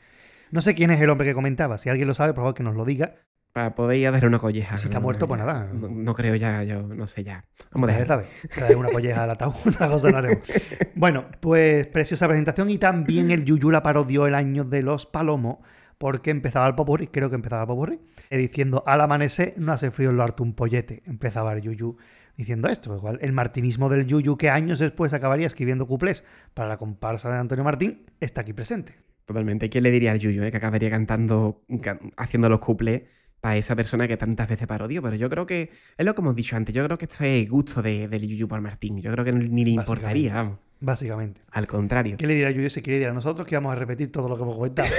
[0.52, 1.78] No sé quién es el hombre que comentaba.
[1.78, 3.16] Si alguien lo sabe, por favor que nos lo diga.
[3.54, 4.78] Para poder ir a dar una colleja.
[4.78, 5.68] Si está No, muerto, pues nada.
[5.74, 7.46] No, no creo ya, yo no sé ya.
[7.72, 8.26] Vamos a Vamos dejar.
[8.54, 10.44] Trae una colleja al ataúd, otra cosa no haremos.
[10.96, 15.58] Bueno, pues preciosa presentación y también el Yuyu la parodió el año de los Palomos
[15.98, 19.90] porque empezaba el popurrí, creo que empezaba el popurrí, eh, diciendo al amanecer no hace
[19.90, 21.02] frío en lo harto un pollete.
[21.06, 21.98] Empezaba el Yuyu
[22.36, 22.96] diciendo esto.
[22.96, 27.40] Igual el martinismo del Yuyu que años después acabaría escribiendo cuplés para la comparsa de
[27.40, 29.07] Antonio Martín está aquí presente.
[29.28, 29.70] Totalmente.
[29.70, 33.04] ¿Quién le diría al Yuyu, eh, que acabaría cantando, ca- haciendo los cuplés
[33.42, 35.02] para esa persona que tantas veces parodió?
[35.02, 36.74] Pero yo creo que es lo que hemos dicho antes.
[36.74, 38.98] Yo creo que esto es gusto de, del Yuyu por Martín.
[39.02, 40.60] Yo creo que ni le importaría, vamos.
[40.80, 41.42] Básicamente.
[41.52, 42.16] Al contrario.
[42.18, 44.30] ¿Qué le dirá al Yuyu si quiere decir a nosotros que vamos a repetir todo
[44.30, 44.88] lo que hemos comentado?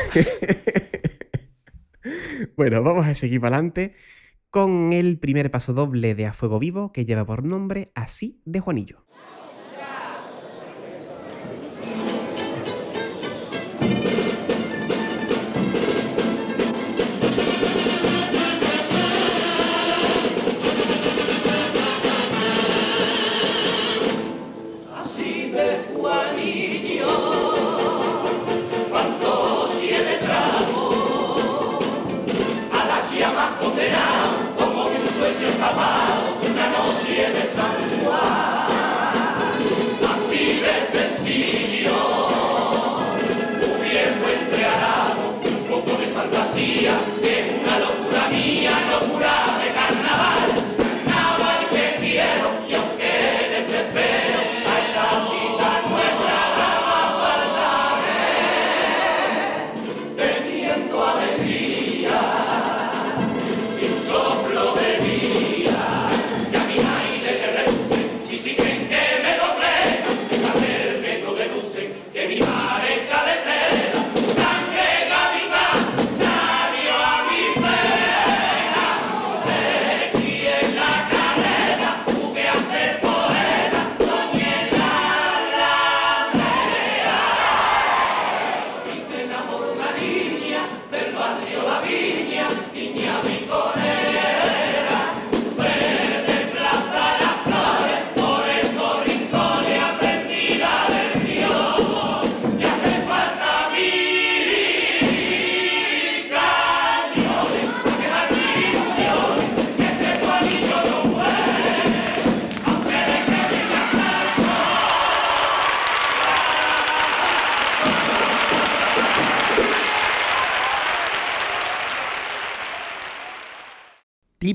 [2.57, 3.95] Bueno, vamos a seguir para adelante
[4.51, 8.61] con el primer paso doble de A Fuego Vivo que lleva por nombre Así de
[8.61, 9.05] Juanillo.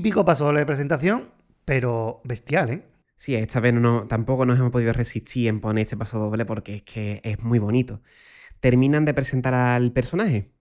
[0.04, 1.30] Típico paso doble de presentación,
[1.64, 2.82] pero bestial, ¿eh?
[3.16, 6.74] Sí, esta vez no, tampoco nos hemos podido resistir en poner este paso doble porque
[6.74, 8.02] es que es muy bonito.
[8.60, 10.52] Terminan de presentar al personaje.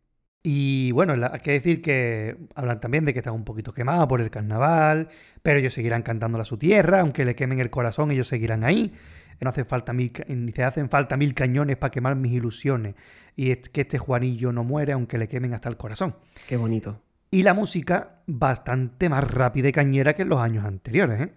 [0.43, 4.21] Y bueno, hay que decir que hablan también de que están un poquito quemados por
[4.21, 5.09] el carnaval,
[5.41, 8.93] pero ellos seguirán cantando a su tierra, aunque le quemen el corazón, ellos seguirán ahí.
[9.41, 12.95] No hace falta mil, ni se hacen falta mil cañones para quemar mis ilusiones.
[13.35, 16.15] Y es que este Juanillo no muere, aunque le quemen hasta el corazón.
[16.47, 17.01] Qué bonito.
[17.33, 21.33] Y la música bastante más rápida y cañera que en los años anteriores, ¿eh?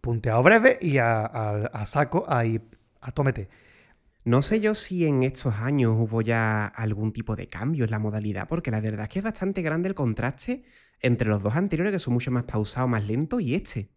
[0.00, 2.60] punteado breve y a, a- a saco, ahí,
[3.00, 3.48] a tómete.
[4.24, 7.98] No sé yo si en estos años hubo ya algún tipo de cambio en la
[7.98, 10.62] modalidad, porque la verdad es que es bastante grande el contraste
[11.00, 13.90] entre los dos anteriores, que son mucho más pausados, más lentos, y este.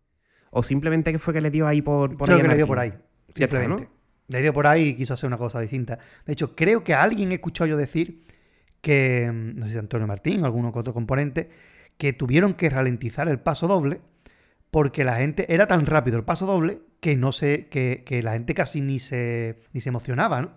[0.51, 2.67] O simplemente que fue que le dio ahí por, por creo ahí que le dio
[2.67, 2.89] por ahí.
[3.35, 3.83] Ya está, Simplemente.
[3.85, 3.89] ¿no?
[4.27, 5.97] Le dio por ahí y quiso hacer una cosa distinta.
[6.25, 8.23] De hecho, creo que a alguien he escuchado yo decir
[8.81, 11.49] que, mm, no sé si Antonio Martín o que otro componente,
[11.97, 14.01] que tuvieron que ralentizar el paso doble
[14.71, 18.33] porque la gente era tan rápido el paso doble que no sé, que, que la
[18.33, 20.51] gente casi ni se, ni se emocionaba, ¿no?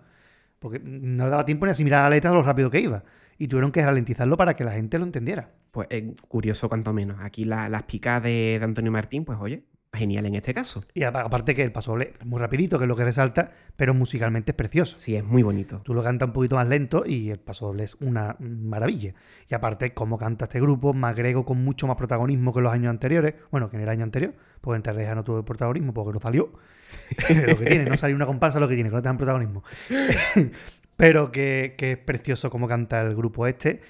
[0.59, 3.03] Porque no le daba tiempo ni asimilar la letra de lo rápido que iba.
[3.37, 5.51] Y tuvieron que ralentizarlo para que la gente lo entendiera.
[5.71, 7.17] Pues eh, curioso cuanto menos.
[7.21, 9.63] Aquí la- las picas de, de Antonio Martín, pues oye,
[9.95, 10.83] genial en este caso.
[10.93, 13.51] Y apa- aparte que el paso doble es muy rapidito, que es lo que resalta,
[13.75, 14.97] pero musicalmente es precioso.
[14.99, 15.81] Sí, es muy bonito.
[15.83, 19.13] Tú lo cantas un poquito más lento y el paso doble es una maravilla.
[19.49, 22.89] Y aparte, cómo canta este grupo, Magrego con mucho más protagonismo que en los años
[22.89, 23.35] anteriores.
[23.51, 26.51] Bueno, que en el año anterior, porque en Terreja no tuvo protagonismo porque no salió.
[27.47, 29.63] lo que tiene, no salió una comparsa, lo que tiene, que no te dan protagonismo.
[30.97, 33.81] Pero que, que es precioso cómo canta el grupo este.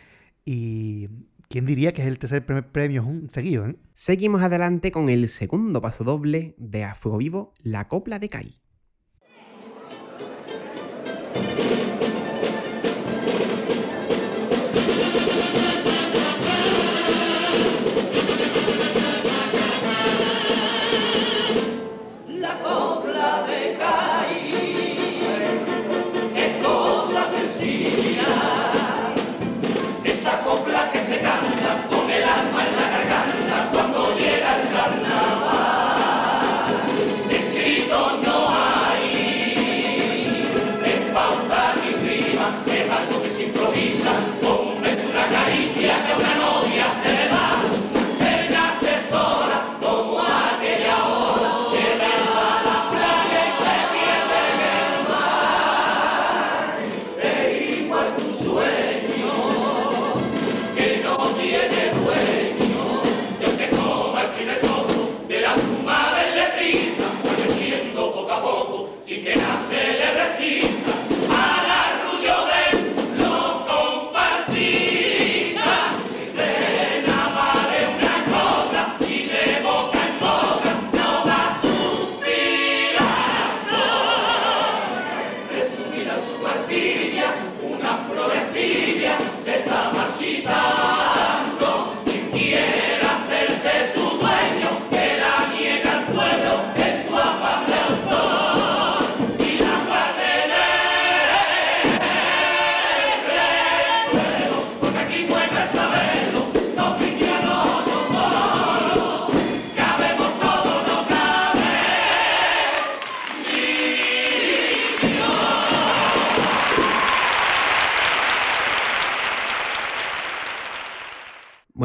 [0.44, 1.10] Y
[1.50, 3.76] quién diría que es el tercer premio seguido, ¿eh?
[3.94, 8.65] Seguimos adelante con el segundo paso doble de A Fuego Vivo, la copla de Kai.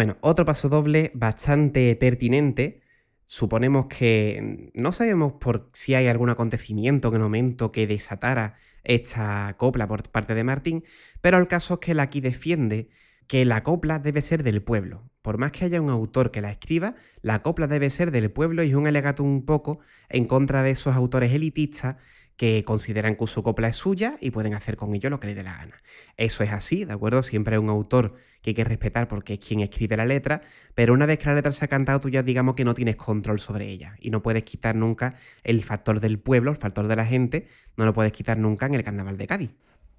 [0.01, 2.81] Bueno, otro paso doble bastante pertinente.
[3.27, 9.55] Suponemos que no sabemos por si hay algún acontecimiento en el momento que desatara esta
[9.59, 10.85] copla por parte de Martín,
[11.20, 12.89] pero el caso es que él aquí defiende
[13.27, 15.11] que la copla debe ser del pueblo.
[15.20, 18.62] Por más que haya un autor que la escriba, la copla debe ser del pueblo
[18.62, 21.97] y es un alegato un poco en contra de esos autores elitistas
[22.41, 25.36] que consideran que su copla es suya y pueden hacer con ello lo que les
[25.36, 25.83] dé la gana.
[26.17, 27.23] Eso es así, ¿de acuerdo?
[27.23, 30.41] Siempre hay un autor que hay que respetar porque es quien escribe la letra,
[30.75, 32.97] pero una vez que la letra se ha cantado, tú ya digamos que no tienes
[32.97, 36.97] control sobre ella y no puedes quitar nunca el factor del pueblo, el factor de
[36.97, 37.47] la gente,
[37.77, 39.51] no lo puedes quitar nunca en el carnaval de Cádiz.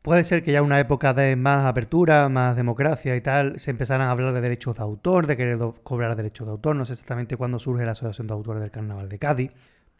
[0.02, 4.08] Puede ser que ya una época de más apertura, más democracia y tal, se empezaran
[4.08, 6.76] a hablar de derechos de autor, de querer cobrar derechos de autor.
[6.76, 9.52] No sé exactamente cuándo surge la Asociación de Autores del Carnaval de Cádiz.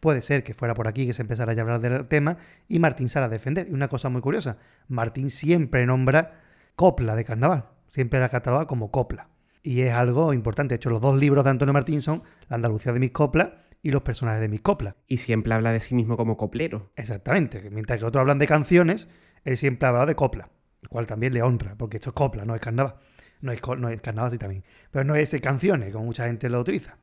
[0.02, 3.08] Puede ser que fuera por aquí que se empezara a hablar del tema y Martín
[3.08, 3.68] sale a defender.
[3.70, 4.58] Y una cosa muy curiosa,
[4.88, 6.40] Martín siempre nombra
[6.74, 9.28] copla de carnaval, siempre la cataloga como copla.
[9.62, 10.72] Y es algo importante.
[10.72, 13.50] De hecho, los dos libros de Antonio Martín son La Andalucía de mis coplas
[13.80, 14.96] y Los personajes de mis coplas.
[15.06, 16.90] Y siempre habla de sí mismo como coplero.
[16.96, 17.70] Exactamente.
[17.70, 19.08] Mientras que otros hablan de canciones,
[19.44, 20.50] él siempre ha hablado de copla,
[20.80, 22.96] lo cual también le honra, porque esto es copla, no es carnaval.
[23.40, 24.64] No es, no es carnaval, sí también.
[24.90, 26.98] Pero no es canciones, como mucha gente lo utiliza.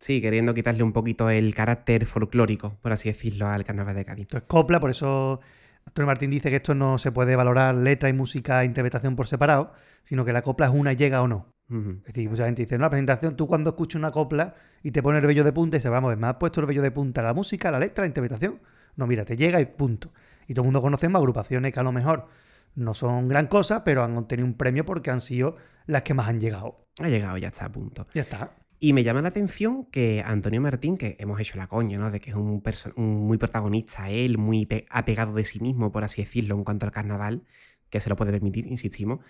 [0.00, 4.22] Sí, queriendo quitarle un poquito el carácter folclórico, por así decirlo, al carnaval de Cádiz.
[4.22, 5.40] Esto es copla, por eso
[5.86, 9.26] Antonio Martín dice que esto no se puede valorar letra y música e interpretación por
[9.26, 11.54] separado, sino que la copla es una y llega o no.
[11.70, 15.02] Es decir, mucha gente dice, no, la presentación, tú cuando escuchas una copla y te
[15.04, 16.82] pone el vello de punta y se vamos a ver, ¿me has puesto el vello
[16.82, 18.58] de punta la música, la letra, la interpretación?
[18.96, 20.12] No, mira, te llega y punto.
[20.48, 22.26] Y todo el mundo conocemos agrupaciones que a lo mejor
[22.74, 26.28] no son gran cosa, pero han obtenido un premio porque han sido las que más
[26.28, 26.88] han llegado.
[27.00, 28.06] Ha llegado, ya está a punto.
[28.14, 28.50] Ya está.
[28.82, 32.10] Y me llama la atención que Antonio Martín, que hemos hecho la coña, ¿no?
[32.10, 32.62] De que es un,
[32.96, 36.86] un muy protagonista él, muy pe- apegado de sí mismo, por así decirlo, en cuanto
[36.86, 37.42] al carnaval,
[37.90, 39.20] que se lo puede permitir, insistimos,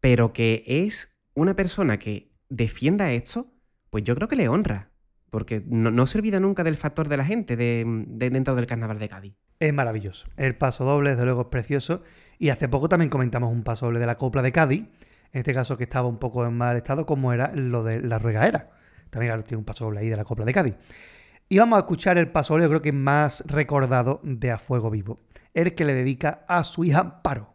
[0.00, 3.54] pero que es una persona que defienda esto,
[3.88, 4.90] pues yo creo que le honra,
[5.30, 7.84] porque no, se olvida nunca del factor de la gente de
[8.30, 9.34] dentro del carnaval de Cádiz.
[9.60, 10.26] Es maravilloso.
[10.36, 12.02] El paso doble, desde luego, es precioso.
[12.38, 14.80] Y hace poco también comentamos un paso doble de la copla de Cádiz.
[15.32, 18.18] En este caso, que estaba un poco en mal estado, como era lo de la
[18.18, 18.70] regaera.
[19.10, 20.74] También ahora tiene un paso ahí de la copla de Cádiz.
[21.48, 25.20] Y vamos a escuchar el paso yo creo que más recordado de A Fuego Vivo.
[25.52, 27.54] El que le dedica a su hija Amparo.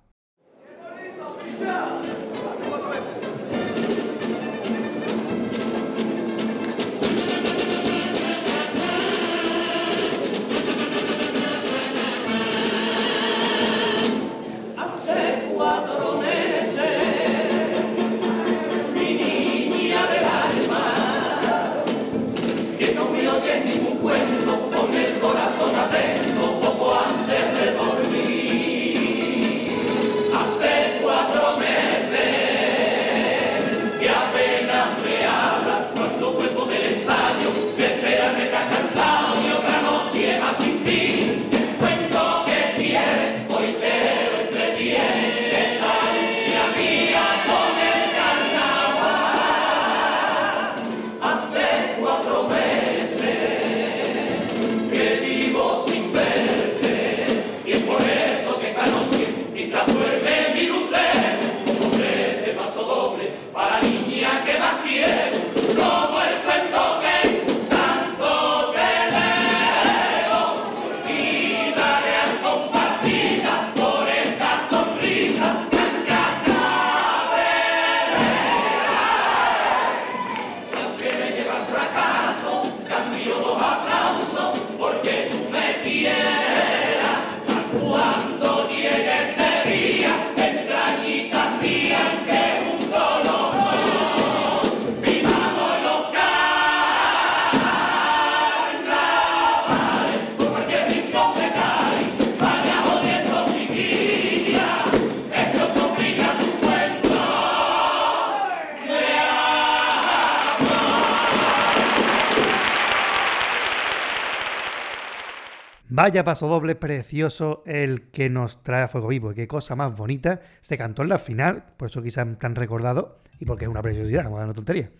[115.97, 119.33] Vaya paso doble precioso el que nos trae a Fuego Vivo.
[119.33, 120.41] Qué cosa más bonita.
[120.59, 124.25] Se cantó en la final, por eso quizás tan recordado y porque es una preciosidad,
[124.25, 124.91] dar una tontería.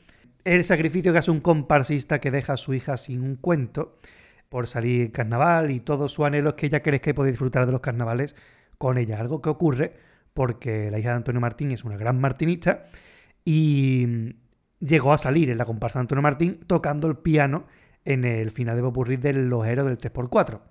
[0.46, 4.00] El sacrificio que hace un comparsista que deja a su hija sin un cuento
[4.48, 7.74] por salir carnaval y todo su anhelo es que ella crezca y pueda disfrutar de
[7.74, 8.34] los carnavales
[8.78, 9.20] con ella.
[9.20, 9.96] Algo que ocurre
[10.34, 12.86] porque la hija de Antonio Martín es una gran martinista
[13.44, 14.38] y
[14.80, 17.66] llegó a salir en la comparsa de Antonio Martín tocando el piano
[18.06, 20.62] en el final de Popurrí del Lojero del 3x4.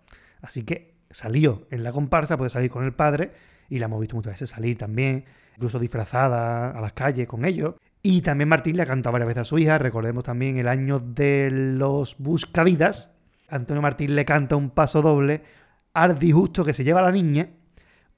[0.44, 3.32] Así que salió en la comparsa, puede salir con el padre
[3.70, 5.24] y la hemos visto muchas veces salir también,
[5.56, 7.76] incluso disfrazada a las calles con ellos.
[8.02, 11.00] Y también Martín le ha cantado varias veces a su hija, recordemos también el año
[11.00, 13.10] de los Buscavidas.
[13.48, 15.42] Antonio Martín le canta un paso doble
[15.94, 17.48] al disgusto que se lleva la niña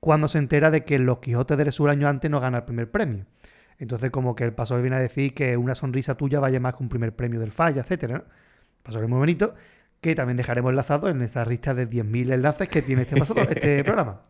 [0.00, 2.90] cuando se entera de que los Quijotes del Sur año antes no gana el primer
[2.90, 3.26] premio.
[3.78, 6.74] Entonces como que el paso doble viene a decir que una sonrisa tuya vaya más
[6.74, 8.18] que un primer premio del Falla, etcétera.
[8.18, 8.24] ¿no?
[8.82, 9.54] Paso doble muy bonito
[10.10, 13.16] que también dejaremos enlazado en esta lista de 10.000 enlaces que tiene este,
[13.50, 14.28] este programa.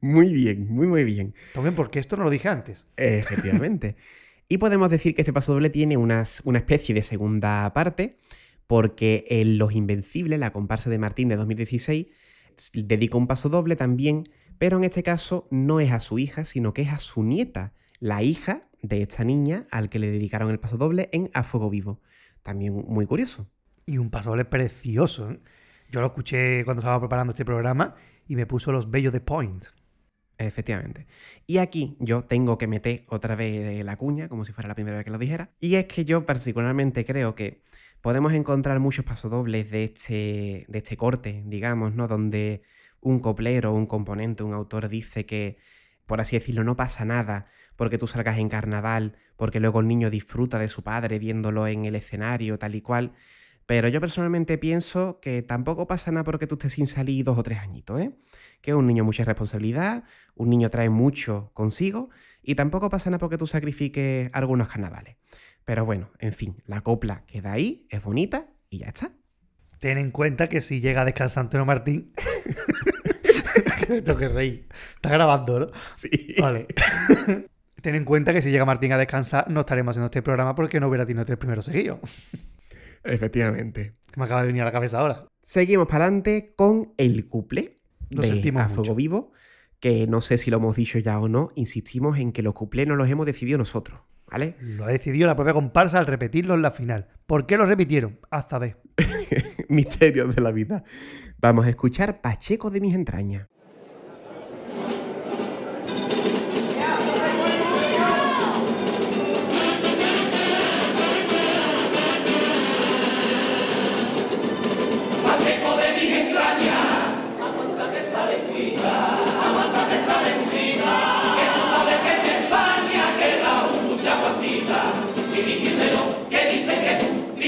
[0.00, 1.34] Muy bien, muy, muy bien.
[1.54, 2.86] También porque esto no lo dije antes.
[2.96, 3.96] Efectivamente.
[4.48, 8.18] y podemos decir que este paso doble tiene unas- una especie de segunda parte,
[8.66, 12.06] porque en Los Invencibles, la comparsa de Martín de 2016,
[12.56, 14.24] s- dedica un paso doble también,
[14.58, 17.74] pero en este caso no es a su hija, sino que es a su nieta,
[18.00, 21.70] la hija de esta niña al que le dedicaron el paso doble en A Fuego
[21.70, 22.00] Vivo.
[22.42, 23.46] También muy curioso.
[23.86, 25.30] Y un paso doble precioso.
[25.30, 25.40] ¿eh?
[25.90, 27.94] Yo lo escuché cuando estaba preparando este programa
[28.26, 29.66] y me puso los bellos de Point.
[30.38, 31.06] Efectivamente.
[31.46, 34.96] Y aquí yo tengo que meter otra vez la cuña, como si fuera la primera
[34.96, 35.50] vez que lo dijera.
[35.60, 37.62] Y es que yo particularmente creo que
[38.00, 42.08] podemos encontrar muchos pasodobles de este, de este corte, digamos, ¿no?
[42.08, 42.62] Donde
[43.00, 45.58] un coplero, un componente, un autor dice que,
[46.06, 50.10] por así decirlo, no pasa nada porque tú salgas en carnaval, porque luego el niño
[50.10, 53.12] disfruta de su padre viéndolo en el escenario, tal y cual.
[53.70, 57.44] Pero yo personalmente pienso que tampoco pasa nada porque tú estés sin salir dos o
[57.44, 58.10] tres añitos, ¿eh?
[58.60, 60.02] Que es un niño mucha responsabilidad,
[60.34, 62.10] un niño trae mucho consigo
[62.42, 65.18] y tampoco pasa nada porque tú sacrifiques algunos carnavales.
[65.64, 69.12] Pero bueno, en fin, la copla queda ahí, es bonita y ya está.
[69.78, 72.12] Ten en cuenta que si llega a descansar Antonio Martín.
[73.86, 74.68] Tengo que reír.
[74.96, 75.70] Está grabando, ¿no?
[75.94, 76.34] Sí.
[76.40, 76.66] Vale.
[77.80, 80.80] Ten en cuenta que si llega Martín a descansar, no estaremos haciendo este programa porque
[80.80, 82.00] no hubiera tenido tres primeros seguidos.
[83.04, 83.94] Efectivamente.
[84.16, 85.26] Me acaba de venir a la cabeza ahora.
[85.40, 87.74] Seguimos para adelante con el couple
[88.10, 88.94] Lo de sentimos A Fuego mucho.
[88.94, 89.32] Vivo,
[89.78, 92.86] que no sé si lo hemos dicho ya o no, insistimos en que los cuplés
[92.86, 94.56] no los hemos decidido nosotros, ¿vale?
[94.60, 97.08] Lo ha decidido la propia comparsa al repetirlo en la final.
[97.26, 98.18] ¿Por qué lo repitieron?
[98.30, 98.76] Hasta ver.
[99.68, 100.84] Misterios de la vida.
[101.38, 103.48] Vamos a escuchar Pacheco de mis entrañas.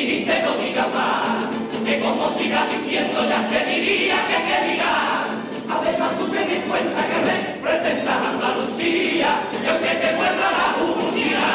[0.02, 1.47] Tú dijiste no digas más,
[1.84, 5.26] que como sigas diciendo ya se diría que que dirá.
[5.70, 11.47] Además tú ten en cuenta que representas a Andalucía, y aunque te muerda la uña,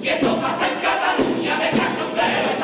[0.00, 2.63] si esto pasa en Cataluña, cachondeo están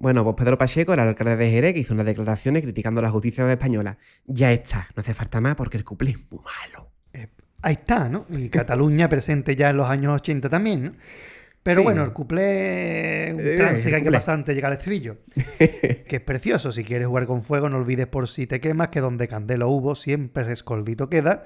[0.00, 3.50] Bueno, pues Pedro Pacheco, el alcalde de Jerez, que hizo unas declaraciones criticando la justicia
[3.52, 3.98] española.
[4.24, 6.88] Ya está, no hace falta más porque el couple es muy malo.
[7.12, 7.28] Eh,
[7.60, 8.24] ahí está, ¿no?
[8.30, 10.92] Y Cataluña presente ya en los años 80 también, ¿no?
[11.62, 11.84] Pero Sí.
[11.84, 14.16] bueno, el cuplé, un Eh, trance que hay que cuplé.
[14.18, 15.18] pasar antes de llegar al estribillo.
[15.58, 16.72] que es precioso.
[16.72, 19.94] Si quieres jugar con fuego, no olvides por si te quemas que donde candelo hubo
[19.94, 21.44] siempre rescoldito queda.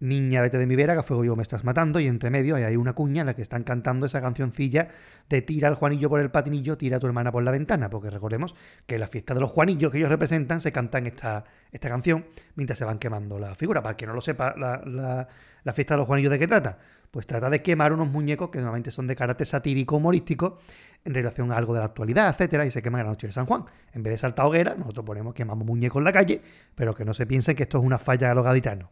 [0.00, 1.98] Niña, vete de mi vera, que fuego yo me estás matando.
[2.00, 4.88] Y entre medio hay ahí una cuña en la que están cantando esa cancioncilla
[5.28, 7.88] de tira al Juanillo por el patinillo, tira a tu hermana por la ventana.
[7.90, 8.54] Porque recordemos
[8.86, 12.78] que la fiesta de los Juanillos que ellos representan se cantan esta, esta canción mientras
[12.78, 13.82] se van quemando la figura.
[13.82, 15.26] Para que no lo sepa, la, la-
[15.62, 16.78] la fiesta de los Juanillos de qué trata.
[17.10, 20.58] Pues trata de quemar unos muñecos que normalmente son de carácter satírico humorístico
[21.04, 23.32] en relación a algo de la actualidad, etcétera, y se queman en la noche de
[23.32, 23.64] San Juan.
[23.94, 26.42] En vez de saltar hoguera, nosotros ponemos quemamos muñecos en la calle,
[26.74, 28.90] pero que no se piensen que esto es una falla a los gaditanos.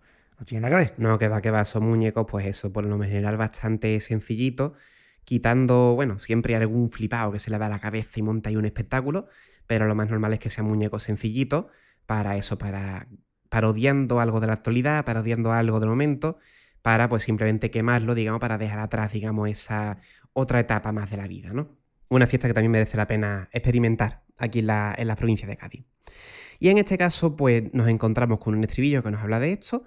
[0.99, 4.73] No que que va, que va, son muñecos, pues eso, por lo general bastante sencillitos,
[5.25, 8.57] quitando, bueno, siempre algún flipado que se le da a la cabeza y monta ahí
[8.57, 9.29] un espectáculo,
[9.67, 11.67] pero lo más normal es que sean muñecos sencillitos
[12.07, 13.07] para eso, para
[13.49, 16.39] parodiando algo de la actualidad, parodiando algo del momento,
[16.81, 19.99] para pues simplemente quemarlo, digamos, para dejar atrás, digamos, esa
[20.33, 21.77] otra etapa más de la vida, ¿no?
[22.09, 25.57] Una fiesta que también merece la pena experimentar aquí en la, en la provincia de
[25.57, 25.85] Cádiz.
[26.59, 29.85] Y en este caso, pues nos encontramos con un estribillo que nos habla de esto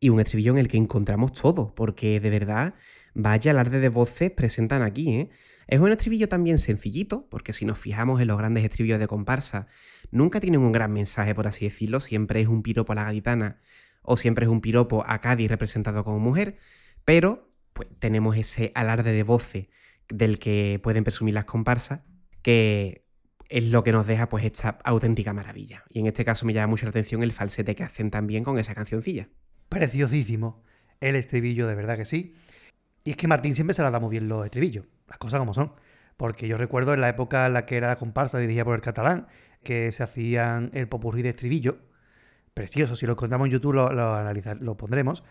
[0.00, 2.74] y un estribillo en el que encontramos todo, porque de verdad,
[3.14, 5.30] vaya alarde de voces presentan aquí, ¿eh?
[5.68, 9.66] Es un estribillo también sencillito, porque si nos fijamos en los grandes estribillos de comparsa,
[10.12, 13.60] nunca tienen un gran mensaje, por así decirlo, siempre es un piropo a la gaditana
[14.02, 16.56] o siempre es un piropo a Cádiz representado como mujer,
[17.04, 19.66] pero pues tenemos ese alarde de voces
[20.08, 22.02] del que pueden presumir las comparsas,
[22.42, 23.04] que
[23.48, 25.84] es lo que nos deja pues esta auténtica maravilla.
[25.90, 28.58] Y en este caso me llama mucho la atención el falsete que hacen también con
[28.58, 29.28] esa cancioncilla.
[29.68, 30.62] Preciosísimo.
[31.00, 32.34] El estribillo, de verdad que sí.
[33.04, 35.54] Y es que Martín siempre se la da muy bien los estribillos, las cosas como
[35.54, 35.72] son.
[36.16, 39.26] Porque yo recuerdo en la época en la que era comparsa dirigida por el catalán,
[39.62, 41.78] que se hacían el popurrí de estribillo.
[42.54, 45.24] Precioso, si lo encontramos en YouTube lo, analizar- lo pondremos.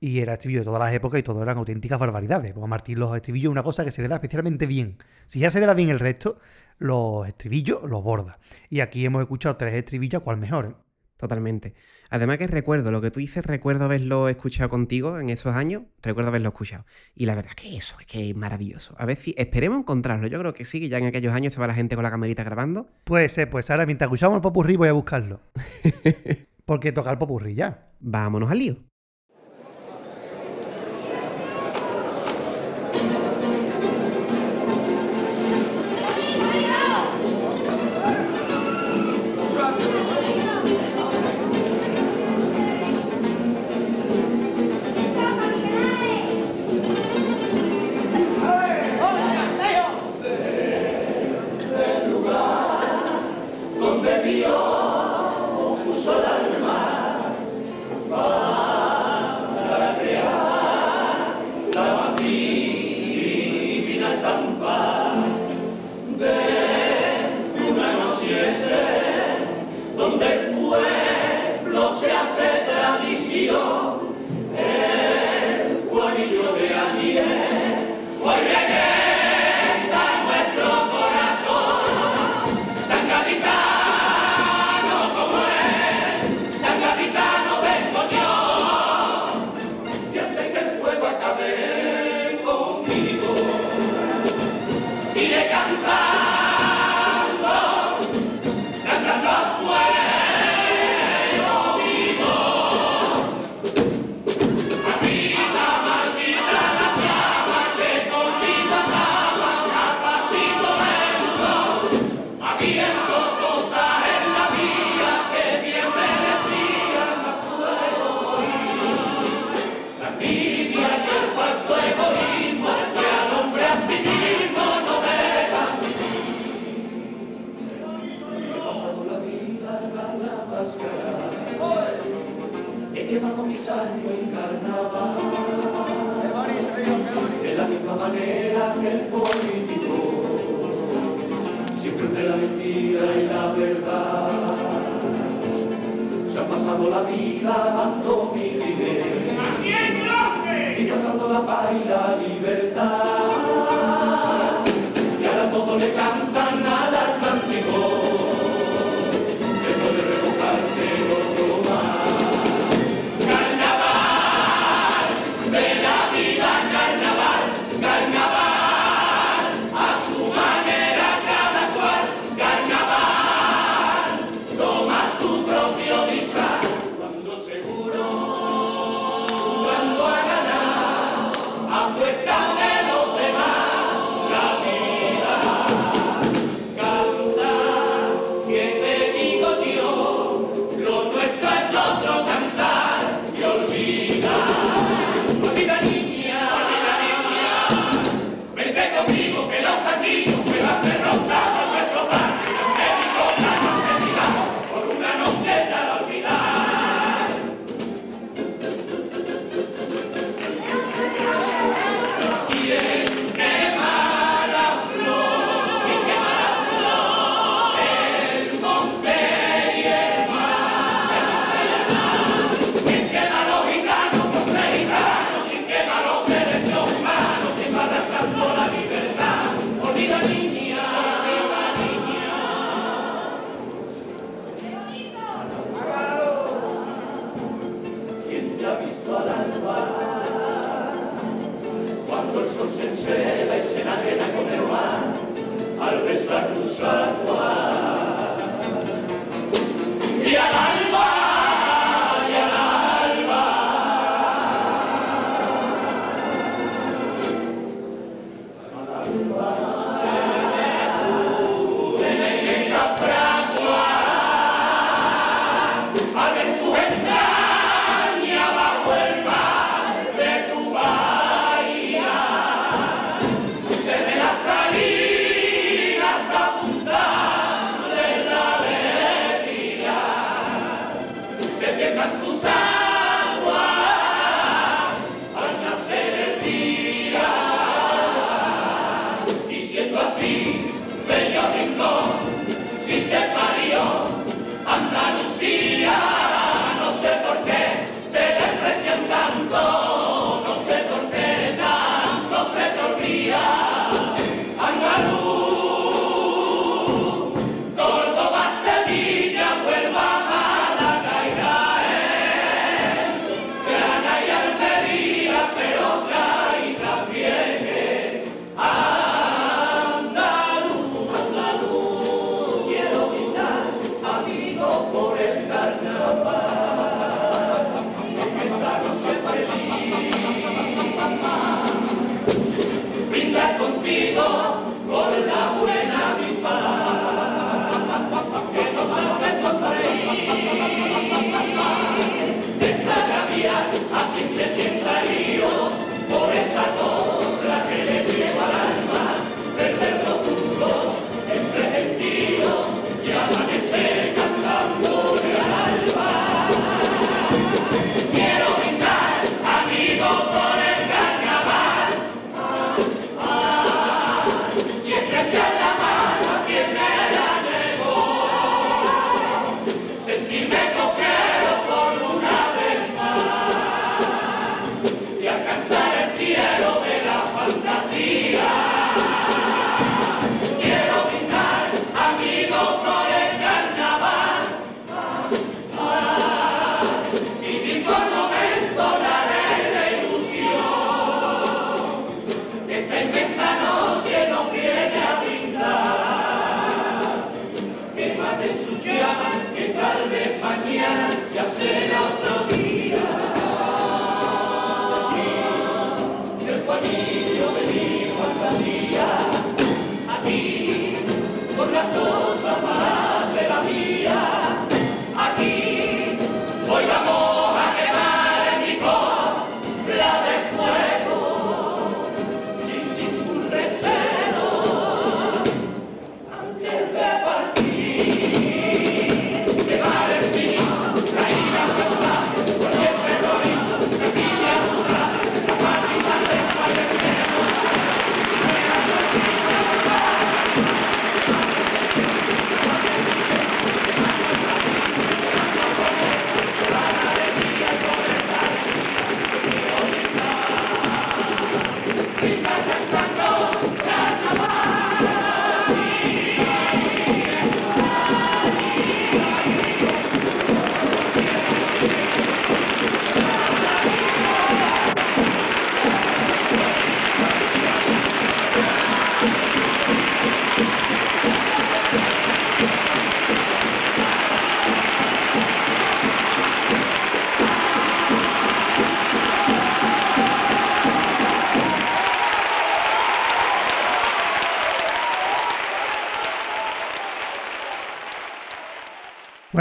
[0.00, 2.52] Y era estribillo de todas las épocas y todo eran auténticas barbaridades.
[2.52, 4.98] Porque a Martín los estribillos es una cosa que se le da especialmente bien.
[5.26, 6.38] Si ya se le da bien el resto,
[6.78, 8.38] los estribillos los borda.
[8.68, 10.66] Y aquí hemos escuchado tres estribillos, ¿cuál mejor?
[10.66, 10.74] eh?
[11.16, 11.74] Totalmente.
[12.14, 16.28] Además que recuerdo, lo que tú dices, recuerdo haberlo escuchado contigo en esos años, recuerdo
[16.28, 16.86] haberlo escuchado.
[17.16, 18.94] Y la verdad es que eso, es que es maravilloso.
[18.98, 20.28] A ver si, esperemos encontrarlo.
[20.28, 22.44] Yo creo que sí, que ya en aquellos años estaba la gente con la camerita
[22.44, 22.86] grabando.
[23.02, 25.40] Pues, eh, pues ahora mientras escuchamos el popurrí voy a buscarlo.
[26.64, 27.90] Porque toca el popurrí ya.
[27.98, 28.76] Vámonos al lío.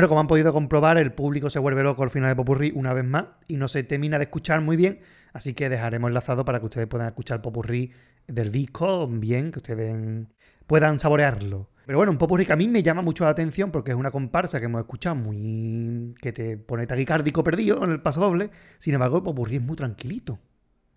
[0.08, 3.06] Como han podido comprobar, el público se vuelve loco al final de Popurrí una vez
[3.06, 5.00] más y no se termina de escuchar muy bien,
[5.32, 7.92] así que dejaremos enlazado para que ustedes puedan escuchar Popurrí
[8.28, 10.28] del disco bien, que ustedes
[10.68, 11.70] puedan saborearlo.
[11.86, 14.12] Pero bueno, un Popurrí que a mí me llama mucho la atención porque es una
[14.12, 16.14] comparsa que hemos escuchado muy...
[16.22, 19.76] que te pone taquicárdico perdido en el paso doble, sin embargo el Popurrí es muy
[19.76, 20.40] tranquilito.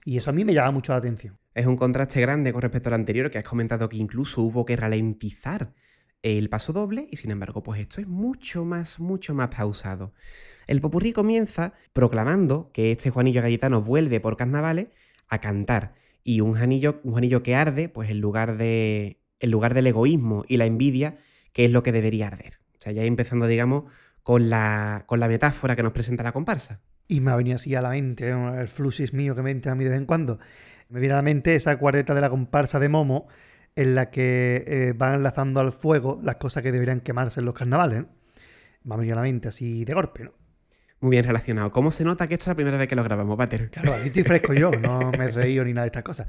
[0.05, 1.37] Y eso a mí me llama mucho la atención.
[1.55, 4.77] Es un contraste grande con respecto al anterior, que has comentado que incluso hubo que
[4.77, 5.73] ralentizar
[6.27, 10.13] el paso doble y sin embargo pues esto es mucho más, mucho más pausado.
[10.67, 14.89] El popurrí comienza proclamando que este Juanillo Gallitano vuelve por carnavales
[15.29, 19.73] a cantar y un Juanillo, un Juanillo que arde pues en lugar, de, en lugar
[19.75, 21.19] del egoísmo y la envidia
[21.53, 22.59] que es lo que debería arder.
[22.77, 23.85] O sea, ya empezando digamos
[24.25, 26.81] con la, con la metáfora que nos presenta la comparsa.
[27.07, 29.75] Y me ha venido así a la mente, el fluxis mío que me entra a
[29.77, 30.41] mí de vez en cuando.
[30.89, 33.29] Me viene a la mente esa cuarteta de la comparsa de Momo,
[33.77, 37.55] en la que eh, van enlazando al fuego las cosas que deberían quemarse en los
[37.55, 38.01] carnavales.
[38.01, 38.09] ¿no?
[38.85, 40.33] Me ha venido a la mente así de golpe, ¿no?
[41.01, 41.71] Muy bien relacionado.
[41.71, 43.71] ¿Cómo se nota que esto es la primera vez que lo grabamos, Pater?
[43.71, 46.27] Claro, aquí estoy fresco yo, no me he reído ni nada de estas cosas.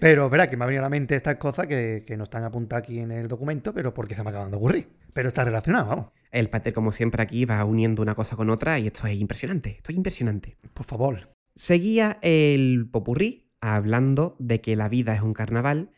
[0.00, 2.44] Pero verá que me ha venido a la mente estas cosas que, que no están
[2.44, 4.88] apuntadas aquí en el documento, pero porque se me acaban de ocurrir.
[5.14, 6.06] Pero está relacionado, vamos.
[6.30, 9.76] El Pater, como siempre, aquí va uniendo una cosa con otra y esto es impresionante.
[9.76, 10.56] Esto es impresionante.
[10.74, 11.30] Por favor.
[11.54, 15.90] Seguía el popurrí hablando de que la vida es un carnaval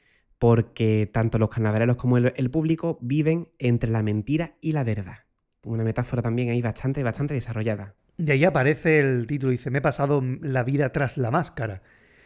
[0.44, 5.20] porque tanto los carnavaleros como el, público viven entre la mentira y la verdad.
[5.64, 7.94] Una metáfora también ahí bastante, bastante desarrollada.
[8.18, 11.80] Y ahí aparece el título, dice, me he pasado la vida tras la máscara.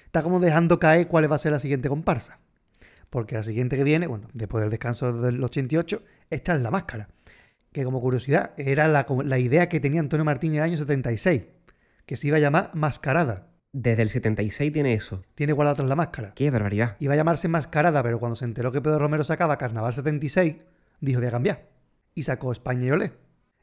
[0.05, 2.41] Está como dejando caer cuál va a ser la siguiente comparsa.
[3.09, 7.11] Porque la siguiente que viene, bueno, después del descanso del 88, esta es la máscara.
[7.71, 11.45] Que como curiosidad, era la, la idea que tenía Antonio Martín en el año 76,
[12.05, 13.47] que se iba a llamar Mascarada.
[13.81, 15.23] Desde el 76 tiene eso.
[15.37, 16.33] Tiene guardado tras la máscara.
[16.35, 16.97] ¡Qué barbaridad!
[16.99, 20.57] Iba a llamarse Mascarada, pero cuando se enteró que Pedro Romero sacaba Carnaval 76,
[21.01, 21.69] dijo voy a cambiar.
[22.13, 23.13] Y sacó España y Olé.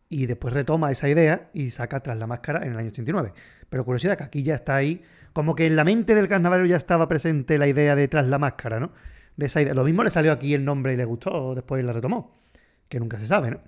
[0.07, 3.33] Y después retoma esa idea y saca tras la máscara en el año 89.
[3.67, 5.03] Pero curiosidad que aquí ya está ahí,
[5.33, 8.39] como que en la mente del carnaval ya estaba presente la idea de tras la
[8.39, 8.93] máscara, ¿no?
[9.35, 9.73] De esa idea.
[9.73, 12.39] Lo mismo le salió aquí el nombre y le gustó, después la retomó.
[12.87, 13.59] Que nunca se sabe, ¿no?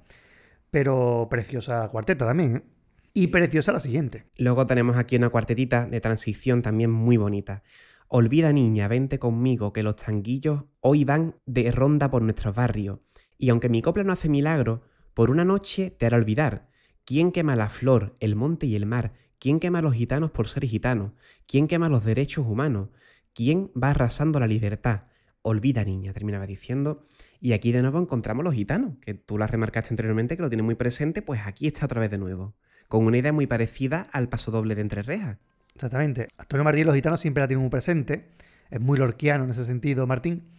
[0.72, 2.77] Pero preciosa cuarteta también, ¿eh?
[3.20, 4.28] Y preciosa la siguiente.
[4.38, 7.64] Luego tenemos aquí una cuartetita de transición también muy bonita.
[8.10, 13.00] Olvida niña, vente conmigo, que los tanguillos hoy van de ronda por nuestros barrios.
[13.40, 14.84] Y aunque mi copla no hace milagro,
[15.16, 16.70] por una noche te hará olvidar.
[17.06, 19.14] ¿Quién quema la flor, el monte y el mar?
[19.40, 21.14] ¿Quién quema a los gitanos por ser gitanos?
[21.48, 22.90] ¿Quién quema los derechos humanos?
[23.34, 25.06] ¿Quién va arrasando la libertad?
[25.42, 27.08] Olvida niña, terminaba diciendo.
[27.40, 30.66] Y aquí de nuevo encontramos los gitanos, que tú la remarcaste anteriormente, que lo tienes
[30.66, 32.56] muy presente, pues aquí está otra vez de nuevo
[32.88, 35.38] con una idea muy parecida al paso doble de Entre Rejas.
[35.76, 36.28] Exactamente.
[36.38, 38.30] Antonio Martín los gitanos siempre la tiene muy presente.
[38.70, 40.50] Es muy lorquiano en ese sentido, Martín.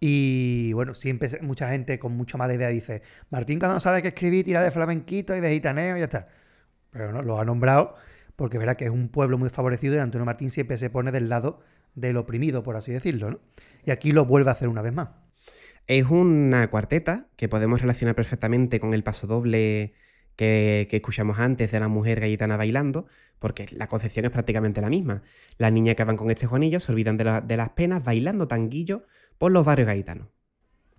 [0.00, 4.08] Y bueno, siempre mucha gente con mucha mala idea dice, Martín cuando no sabe qué
[4.08, 6.28] escribir, tira de flamenquito y de gitaneo y ya está.
[6.90, 7.94] Pero no, lo ha nombrado
[8.34, 11.28] porque verá que es un pueblo muy favorecido y Antonio Martín siempre se pone del
[11.28, 11.60] lado
[11.94, 13.30] del oprimido, por así decirlo.
[13.30, 13.40] ¿no?
[13.84, 15.10] Y aquí lo vuelve a hacer una vez más.
[15.86, 19.94] Es una cuarteta que podemos relacionar perfectamente con el paso doble
[20.36, 23.06] que, que, escuchamos antes de la mujer gallitana bailando,
[23.38, 25.22] porque la concepción es prácticamente la misma.
[25.58, 28.48] Las niñas que van con este Juanillo se olvidan de, la, de las penas bailando
[28.48, 29.04] tanguillo
[29.38, 30.28] por los barrios gaitanos.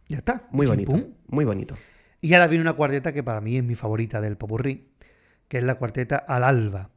[0.08, 0.48] Ya está.
[0.52, 1.00] Muy bonito.
[1.28, 1.76] Muy bonito.
[2.22, 4.92] Y ahora viene una cuarteta que para mí es mi favorita del Popurrí,
[5.48, 6.92] que es la cuarteta Al Alba.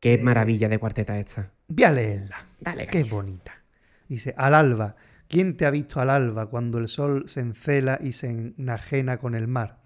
[0.00, 1.52] Qué eh, maravilla de cuarteta esta.
[1.68, 2.46] Voy a leerla.
[2.60, 3.62] Dale, Qué bonita.
[4.08, 4.96] Dice, Al Alba.
[5.32, 9.34] ¿Quién te ha visto al alba cuando el sol se encela y se enajena con
[9.34, 9.81] el mar?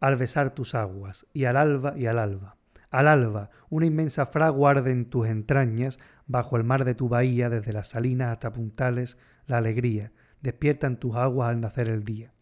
[0.00, 2.56] Al besar tus aguas, y al alba y al alba.
[2.90, 7.48] Al alba, una inmensa fragua arde en tus entrañas, bajo el mar de tu bahía,
[7.50, 12.32] desde las salinas hasta puntales, la alegría, despierta en tus aguas al nacer el día.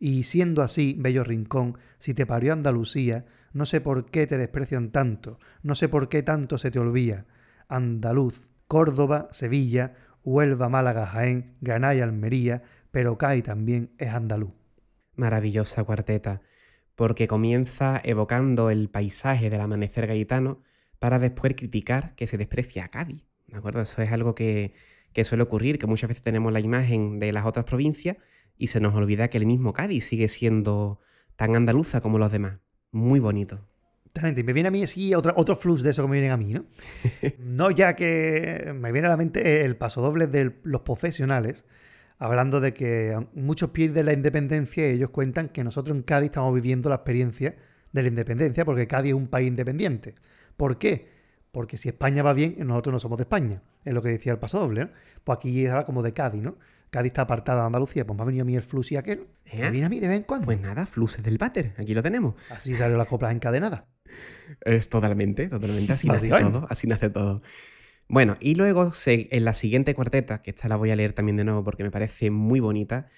[0.00, 4.90] Y siendo así, bello rincón, si te parió Andalucía, no sé por qué te desprecian
[4.90, 7.26] tanto, no sé por qué tanto se te olvida.
[7.68, 9.94] Andaluz, Córdoba, Sevilla,
[10.24, 14.52] Huelva, Málaga, Jaén, Granada y Almería, pero Cai también es andaluz.
[15.16, 16.42] Maravillosa cuarteta
[16.98, 20.64] porque comienza evocando el paisaje del amanecer gaitano
[20.98, 23.22] para después criticar que se desprecia a Cádiz.
[23.46, 23.80] ¿De acuerdo?
[23.80, 24.74] Eso es algo que,
[25.12, 28.16] que suele ocurrir, que muchas veces tenemos la imagen de las otras provincias
[28.56, 30.98] y se nos olvida que el mismo Cádiz sigue siendo
[31.36, 32.58] tan andaluza como los demás.
[32.90, 33.64] Muy bonito.
[34.06, 36.36] Exactamente, me viene a mí así otro, otro flux de eso que me vienen a
[36.36, 36.66] mí, ¿no?
[37.38, 41.64] no ya que me viene a la mente el paso doble de los profesionales,
[42.18, 46.52] hablando de que muchos pierden la independencia y ellos cuentan que nosotros en Cádiz estamos
[46.54, 47.56] viviendo la experiencia
[47.92, 50.14] de la independencia porque Cádiz es un país independiente.
[50.56, 51.08] ¿Por qué?
[51.52, 53.62] Porque si España va bien, nosotros no somos de España.
[53.84, 54.90] Es lo que decía el paso doble, ¿no?
[55.24, 56.58] Pues aquí es ahora como de Cádiz, ¿no?
[56.90, 59.26] Cádiz está apartada de Andalucía, pues me ha venido a mí el flux y aquel.
[59.44, 59.60] ¿Eh?
[59.60, 60.46] Me viene a mí de vez en cuando.
[60.46, 62.34] Pues nada, fluces del váter, aquí lo tenemos.
[62.50, 63.84] Así salió las coplas encadenadas.
[64.62, 65.92] Es totalmente, totalmente.
[65.92, 67.42] Así nace todo, así nace todo.
[68.10, 71.44] Bueno, y luego en la siguiente cuarteta, que esta la voy a leer también de
[71.44, 73.08] nuevo porque me parece muy bonita,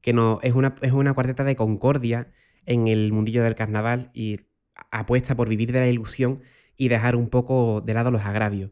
[0.00, 2.32] que no, es, una, es una cuarteta de concordia
[2.64, 4.40] en el mundillo del carnaval y
[4.90, 6.40] apuesta por vivir de la ilusión
[6.78, 8.70] y dejar un poco de lado los agravios.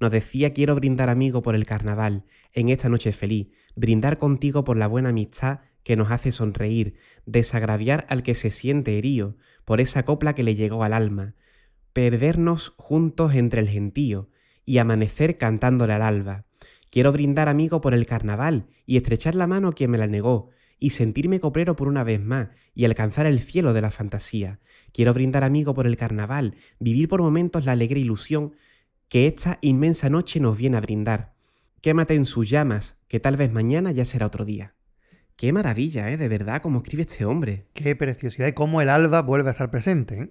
[0.00, 2.24] Nos decía, quiero brindar amigo por el carnaval,
[2.54, 6.94] en esta noche feliz, brindar contigo por la buena amistad que nos hace sonreír,
[7.26, 11.34] desagraviar al que se siente herido, por esa copla que le llegó al alma,
[11.92, 14.30] perdernos juntos entre el gentío
[14.68, 16.44] y amanecer cantándole al alba.
[16.90, 20.50] Quiero brindar amigo por el carnaval y estrechar la mano a quien me la negó,
[20.78, 24.60] y sentirme coprero por una vez más y alcanzar el cielo de la fantasía.
[24.92, 28.52] Quiero brindar amigo por el carnaval, vivir por momentos la alegre ilusión
[29.08, 31.32] que esta inmensa noche nos viene a brindar.
[31.80, 34.74] Quémate en sus llamas, que tal vez mañana ya será otro día.
[35.36, 36.18] Qué maravilla, ¿eh?
[36.18, 37.64] De verdad, cómo escribe este hombre.
[37.72, 40.20] Qué preciosidad y cómo el alba vuelve a estar presente.
[40.20, 40.30] ¿eh?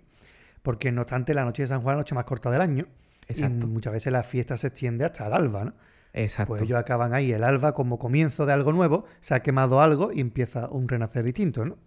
[0.62, 2.88] Porque no obstante, la noche de San Juan es la noche más corta del año.
[3.28, 3.66] Exacto.
[3.68, 5.74] Y muchas veces la fiesta se extiende hasta el alba, ¿no?
[6.14, 6.50] Exacto.
[6.54, 10.12] Pues ellos acaban ahí, el alba como comienzo de algo nuevo, se ha quemado algo
[10.12, 11.78] y empieza un renacer distinto, ¿no?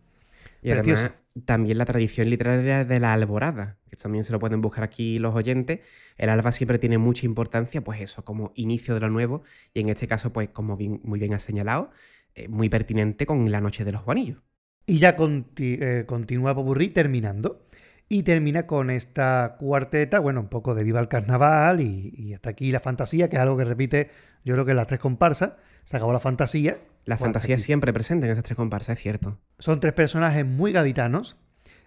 [0.62, 1.14] Y además, Precioso.
[1.46, 5.34] también la tradición literaria de la alborada, que también se lo pueden buscar aquí los
[5.34, 5.80] oyentes.
[6.18, 9.88] El alba siempre tiene mucha importancia, pues eso, como inicio de lo nuevo, y en
[9.88, 11.90] este caso, pues como bien- muy bien has señalado,
[12.34, 14.38] eh, muy pertinente con la noche de los Juanillos.
[14.86, 17.66] Y ya conti- eh, continúa Popurrí terminando.
[18.12, 22.50] Y termina con esta cuarteta, bueno, un poco de Viva el Carnaval y, y hasta
[22.50, 24.10] aquí la fantasía, que es algo que repite,
[24.44, 25.52] yo creo que en las tres comparsas.
[25.84, 26.76] Se acabó la fantasía.
[27.04, 27.62] La pues fantasía aquí.
[27.62, 29.38] siempre presente en estas tres comparsas, es cierto.
[29.58, 31.36] Son tres personajes muy gaditanos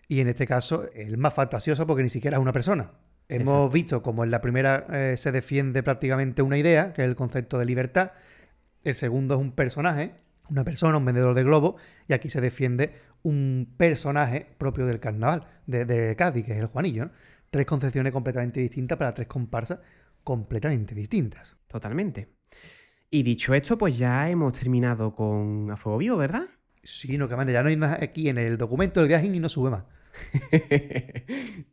[0.07, 2.91] y en este caso el más fantasioso porque ni siquiera es una persona.
[3.29, 3.69] Hemos Exacto.
[3.69, 7.59] visto como en la primera eh, se defiende prácticamente una idea, que es el concepto
[7.59, 8.11] de libertad.
[8.83, 10.13] El segundo es un personaje,
[10.49, 12.93] una persona, un vendedor de globos, y aquí se defiende
[13.23, 17.05] un personaje propio del carnaval de, de Cádiz, que es el Juanillo.
[17.05, 17.11] ¿no?
[17.49, 19.79] Tres concepciones completamente distintas para tres comparsas
[20.23, 21.55] completamente distintas.
[21.67, 22.29] Totalmente.
[23.09, 26.47] Y dicho esto, pues ya hemos terminado con A Fuego Vivo, ¿verdad?
[26.81, 29.49] Sí, no, que ya no hay nada aquí en el documento del viaje y no
[29.49, 29.85] sube más.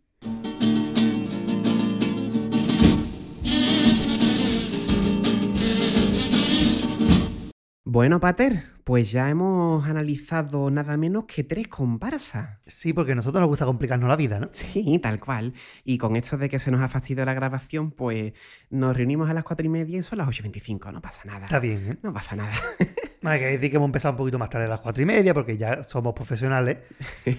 [7.92, 12.60] Bueno, Pater, pues ya hemos analizado nada menos que tres comparsas.
[12.64, 14.48] Sí, porque a nosotros nos gusta complicarnos la vida, ¿no?
[14.52, 15.54] Sí, tal cual.
[15.82, 18.32] Y con esto de que se nos ha fastidiado la grabación, pues
[18.70, 21.46] nos reunimos a las cuatro y media y son las 8.25, no pasa nada.
[21.46, 21.98] Está bien, ¿eh?
[22.04, 22.52] No pasa nada.
[23.24, 25.34] Hay que decir que hemos empezado un poquito más tarde a las cuatro y media
[25.34, 26.78] porque ya somos profesionales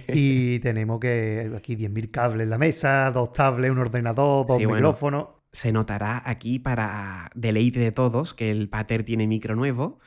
[0.09, 4.65] y tenemos que aquí 10.000 cables en la mesa, dos tablets, un ordenador, dos Sí,
[4.65, 5.37] bueno.
[5.53, 9.99] Se notará aquí para deleite de todos que el Pater tiene micro nuevo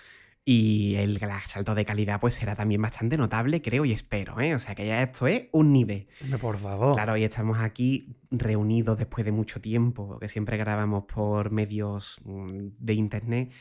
[0.47, 4.55] y el salto de calidad pues será también bastante notable, creo y espero, ¿eh?
[4.55, 6.07] O sea que ya esto es un nivel.
[6.39, 6.95] Por favor.
[6.95, 12.69] Claro, y estamos aquí reunidos después de mucho tiempo, que siempre grabamos por medios mm,
[12.79, 13.53] de internet.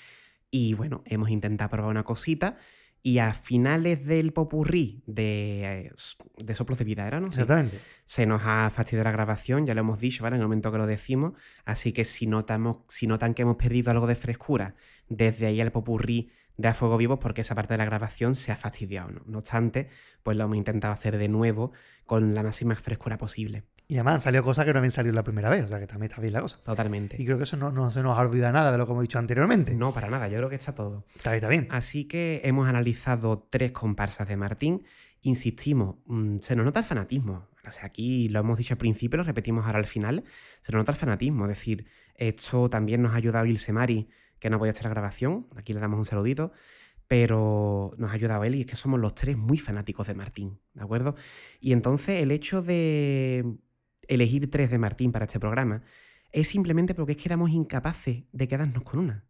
[0.51, 2.57] Y bueno, hemos intentado probar una cosita.
[3.05, 5.91] Y a finales del popurrí de, eh,
[6.37, 7.27] de Soplos de Vida, ¿era, no?
[7.27, 7.77] Exactamente.
[8.05, 10.37] Se nos ha fastidiado la grabación, ya lo hemos dicho, ¿vale?
[10.37, 11.33] En el momento que lo decimos.
[11.65, 14.75] Así que si, notamos, si notan que hemos perdido algo de frescura
[15.09, 18.51] desde ahí al popurrí de A Fuego Vivo, porque esa parte de la grabación se
[18.51, 19.21] ha fastidiado, ¿no?
[19.25, 19.89] No obstante,
[20.21, 21.71] pues lo hemos intentado hacer de nuevo
[22.05, 23.63] con la máxima frescura posible.
[23.87, 25.87] Y además han salido cosas que no habían salido la primera vez, o sea que
[25.87, 26.57] también está bien la cosa.
[26.63, 27.21] Totalmente.
[27.21, 29.01] Y creo que eso no, no se nos ha olvidado nada de lo que hemos
[29.01, 29.75] dicho anteriormente.
[29.75, 31.05] No, para nada, yo creo que está todo.
[31.15, 31.67] Está bien, está bien.
[31.69, 34.83] Así que hemos analizado tres comparsas de Martín.
[35.21, 37.49] Insistimos, mm, se nos nota el fanatismo.
[37.67, 40.23] O sea, aquí lo hemos dicho al principio, lo repetimos ahora al final.
[40.61, 41.45] Se nos nota el fanatismo.
[41.45, 44.09] Es decir, esto también nos ha ayudado Ilse Mari,
[44.43, 45.47] que no podía hacer la grabación.
[45.55, 46.51] Aquí le damos un saludito.
[47.07, 50.59] Pero nos ha ayudado él y es que somos los tres muy fanáticos de Martín,
[50.73, 51.15] ¿de acuerdo?
[51.61, 53.57] Y entonces el hecho de
[54.07, 55.83] elegir tres de Martín para este programa
[56.31, 59.25] es simplemente porque es que éramos incapaces de quedarnos con una.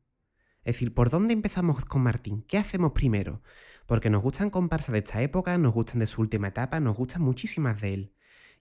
[0.63, 2.43] Es decir, ¿por dónde empezamos con Martín?
[2.47, 3.43] ¿Qué hacemos primero?
[3.85, 7.21] Porque nos gustan comparsas de esta época, nos gustan de su última etapa, nos gustan
[7.21, 8.13] muchísimas de él.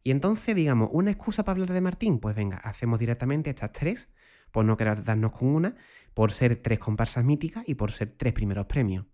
[0.02, 2.18] Y entonces, digamos, ¿una excusa para hablar de Martín?
[2.18, 4.10] Pues venga, hacemos directamente estas tres,
[4.52, 5.76] por no querer darnos con una,
[6.14, 9.06] por ser tres comparsas míticas y por ser tres primeros premios.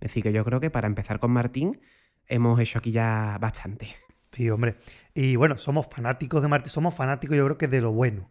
[0.00, 1.80] Es decir, que yo creo que para empezar con Martín
[2.26, 3.88] hemos hecho aquí ya bastante.
[4.32, 4.76] Sí, hombre.
[5.14, 8.30] Y bueno, somos fanáticos de Martín, somos fanáticos yo creo que de lo bueno.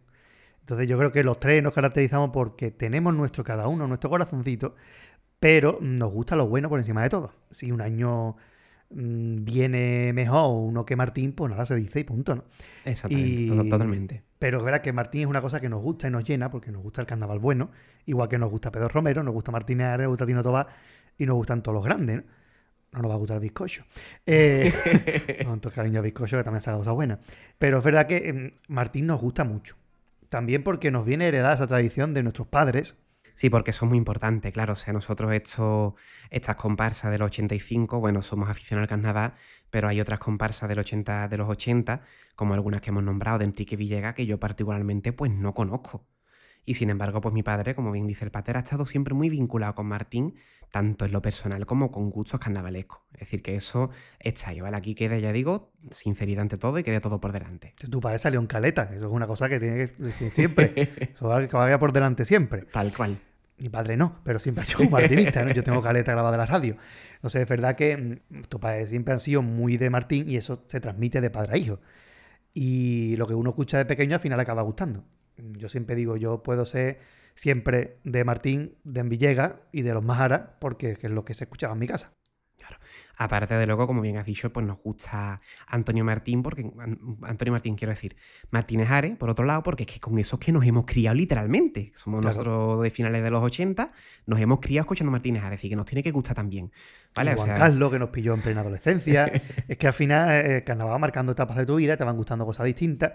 [0.60, 4.74] Entonces yo creo que los tres nos caracterizamos porque tenemos nuestro cada uno, nuestro corazoncito,
[5.38, 7.32] pero nos gusta lo bueno por encima de todo.
[7.50, 8.36] Si un año
[8.90, 12.44] mm, viene mejor uno que Martín, pues nada, se dice y punto, ¿no?
[12.84, 14.22] Exactamente, Y- totalmente.
[14.38, 16.70] Pero es verdad que Martín es una cosa que nos gusta y nos llena, porque
[16.70, 17.70] nos gusta el carnaval bueno,
[18.04, 20.66] igual que nos gusta Pedro Romero, nos gusta Martínez Ares, nos gusta Tino Tobar,
[21.16, 22.22] y nos gustan todos los grandes, ¿no?
[22.92, 23.84] No nos va a gustar el bizcocho.
[24.24, 24.72] Eh,
[25.44, 27.18] con todo cariño al bizcocho, que también es cosa buena.
[27.58, 29.76] Pero es verdad que em, Martín nos gusta mucho.
[30.28, 32.96] También porque nos viene heredada esa tradición de nuestros padres.
[33.34, 34.72] Sí, porque eso es muy importante, claro.
[34.74, 35.94] O sea, nosotros esto,
[36.30, 39.34] estas comparsas del 85, bueno, somos aficionados al carnaval,
[39.70, 42.02] pero hay otras comparsas del 80, de los 80,
[42.36, 46.06] como algunas que hemos nombrado de Enrique Villega, que yo particularmente pues no conozco.
[46.64, 49.28] Y sin embargo, pues mi padre, como bien dice el pater, ha estado siempre muy
[49.28, 50.34] vinculado con Martín,
[50.70, 53.00] tanto en lo personal como con gustos carnavalescos.
[53.12, 54.76] Es decir, que eso está ahí, ¿vale?
[54.76, 57.74] Aquí queda, ya digo, sinceridad ante todo y quede todo por delante.
[57.90, 58.90] Tu padre salió en caleta.
[58.94, 60.72] Eso es una cosa que tiene que decir siempre.
[61.14, 62.62] Eso va que vaya por delante siempre.
[62.62, 63.20] Tal cual.
[63.58, 65.44] Mi padre no, pero siempre ha sido un martinista.
[65.44, 65.52] ¿no?
[65.52, 66.76] Yo tengo caleta grabada de la radio.
[67.14, 67.96] Entonces, es verdad que
[68.28, 71.52] mm, tus padres siempre han sido muy de Martín y eso se transmite de padre
[71.52, 71.80] a hijo.
[72.52, 75.04] Y lo que uno escucha de pequeño al final acaba gustando.
[75.36, 77.00] Yo siempre digo, yo puedo ser
[77.34, 81.72] siempre de Martín, de Villegas y de los Majara, porque es lo que se escuchaba
[81.72, 82.12] en mi casa.
[83.16, 86.68] Aparte de luego, como bien has dicho, pues nos gusta Antonio Martín, porque
[87.22, 88.16] Antonio Martín, quiero decir,
[88.50, 91.14] Martínez Ares, por otro lado, porque es que con eso es que nos hemos criado
[91.14, 91.92] literalmente.
[91.94, 92.36] Somos Claro.
[92.36, 93.92] nosotros de finales de los 80,
[94.26, 96.72] nos hemos criado escuchando Martínez Ares, y que nos tiene que gustar también.
[97.14, 97.30] ¿Vale?
[97.30, 99.26] Y O Juan sea, Carlos, que nos pilló en plena adolescencia.
[99.68, 102.16] es que al final eh, el carnaval va marcando etapas de tu vida, te van
[102.16, 103.12] gustando cosas distintas.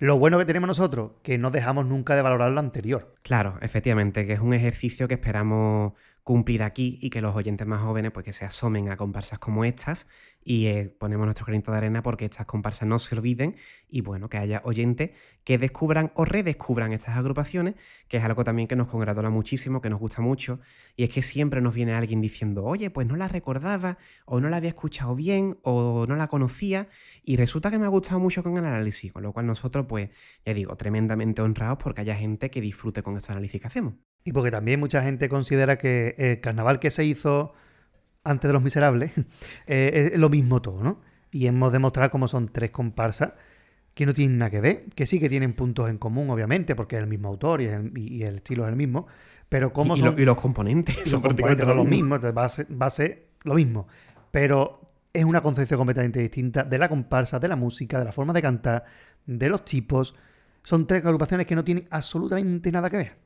[0.00, 3.12] Lo bueno que tenemos nosotros, que no dejamos nunca de valorar lo anterior.
[3.20, 5.92] Claro, efectivamente, que es un ejercicio que esperamos
[6.24, 9.62] cumplir aquí y que los oyentes más jóvenes pues que se asomen a comparsas como
[9.62, 10.08] estas
[10.42, 13.56] y eh, ponemos nuestro granito de arena porque estas comparsas no se olviden
[13.88, 15.10] y bueno, que haya oyentes
[15.44, 17.74] que descubran o redescubran estas agrupaciones,
[18.08, 20.60] que es algo también que nos congratula muchísimo, que nos gusta mucho
[20.96, 24.48] y es que siempre nos viene alguien diciendo, oye, pues no la recordaba o no
[24.48, 26.88] la había escuchado bien o no la conocía
[27.22, 30.10] y resulta que me ha gustado mucho con el análisis, con lo cual nosotros pues,
[30.44, 33.94] ya digo, tremendamente honrados porque haya gente que disfrute con estos análisis que hacemos.
[34.24, 37.54] Y porque también mucha gente considera que el carnaval que se hizo
[38.24, 39.12] antes de los miserables
[39.66, 41.00] eh, es lo mismo todo, ¿no?
[41.30, 43.32] Y hemos demostrado cómo son tres comparsas
[43.94, 46.96] que no tienen nada que ver, que sí que tienen puntos en común, obviamente, porque
[46.96, 49.06] es el mismo autor y el, y el estilo es el mismo,
[49.48, 50.14] pero cómo y, y son...
[50.16, 50.94] lo- y los componentes.
[50.96, 51.96] y son los prácticamente componentes son los lo mismo.
[52.04, 53.86] mismos, entonces va a, ser, va a ser lo mismo.
[54.30, 54.80] Pero
[55.12, 58.42] es una concepción completamente distinta de la comparsa, de la música, de la forma de
[58.42, 58.84] cantar,
[59.26, 60.14] de los tipos.
[60.62, 63.16] Son tres agrupaciones que no tienen absolutamente nada que ver.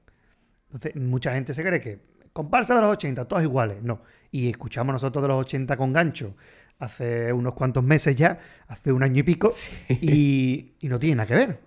[0.67, 2.01] Entonces, mucha gente se cree que
[2.35, 3.83] comparsa de los 80, todas iguales.
[3.83, 4.03] No.
[4.31, 6.37] Y escuchamos nosotros de los 80 con gancho
[6.79, 9.51] hace unos cuantos meses ya, hace un año y pico,
[9.89, 11.61] y, y no tiene nada que ver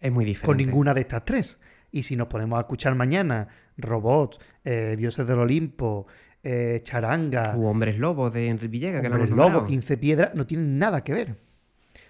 [0.00, 0.46] Es muy diferente.
[0.46, 1.58] con ninguna de estas tres.
[1.90, 6.06] Y si nos ponemos a escuchar mañana robots, eh, dioses del Olimpo,
[6.42, 9.66] eh, charanga, U Hombres Lobos de Enrique Villegas, que lo hemos lobo, nombrado.
[9.66, 11.36] 15 piedras, no tienen nada que ver.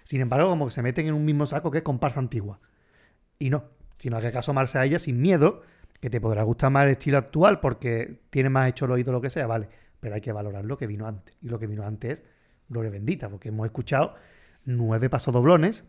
[0.03, 2.59] Sin embargo, como que se meten en un mismo saco que es comparsa antigua.
[3.39, 3.63] Y no,
[3.97, 5.61] sino que hay que asomarse a ella sin miedo,
[5.99, 9.21] que te podrá gustar más el estilo actual porque tiene más hecho el oído lo
[9.21, 9.69] que sea, vale.
[9.99, 11.35] Pero hay que valorar lo que vino antes.
[11.41, 12.23] Y lo que vino antes es
[12.69, 14.13] gloria bendita, porque hemos escuchado
[14.65, 15.85] nueve pasadoblones,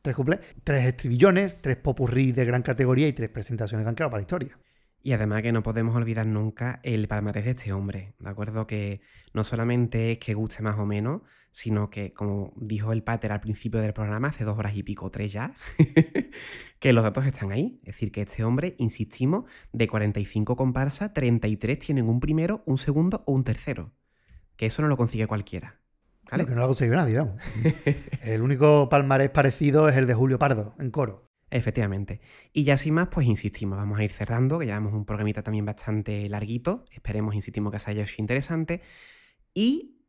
[0.00, 4.10] tres cuplés, tres estribillones, tres popurrí de gran categoría y tres presentaciones que han quedado
[4.10, 4.58] para la historia.
[5.04, 8.66] Y además que no podemos olvidar nunca el palmarés de este hombre, ¿de acuerdo?
[8.66, 9.02] Que
[9.34, 13.42] no solamente es que guste más o menos, sino que, como dijo el Pater al
[13.42, 15.52] principio del programa, hace dos horas y pico, tres ya,
[16.78, 17.80] que los datos están ahí.
[17.82, 23.24] Es decir, que este hombre, insistimos, de 45 comparsas, 33 tienen un primero, un segundo
[23.26, 23.92] o un tercero.
[24.56, 25.82] Que eso no lo consigue cualquiera.
[26.30, 26.46] ¿vale?
[26.46, 27.36] Que no lo ha conseguido nadie, vamos.
[28.22, 31.23] el único palmarés parecido es el de Julio Pardo, en coro.
[31.54, 32.20] Efectivamente.
[32.52, 35.64] Y ya sin más, pues insistimos, vamos a ir cerrando, que llevamos un programita también
[35.64, 36.84] bastante larguito.
[36.90, 38.82] Esperemos, insistimos, que os haya sido interesante.
[39.54, 40.00] Y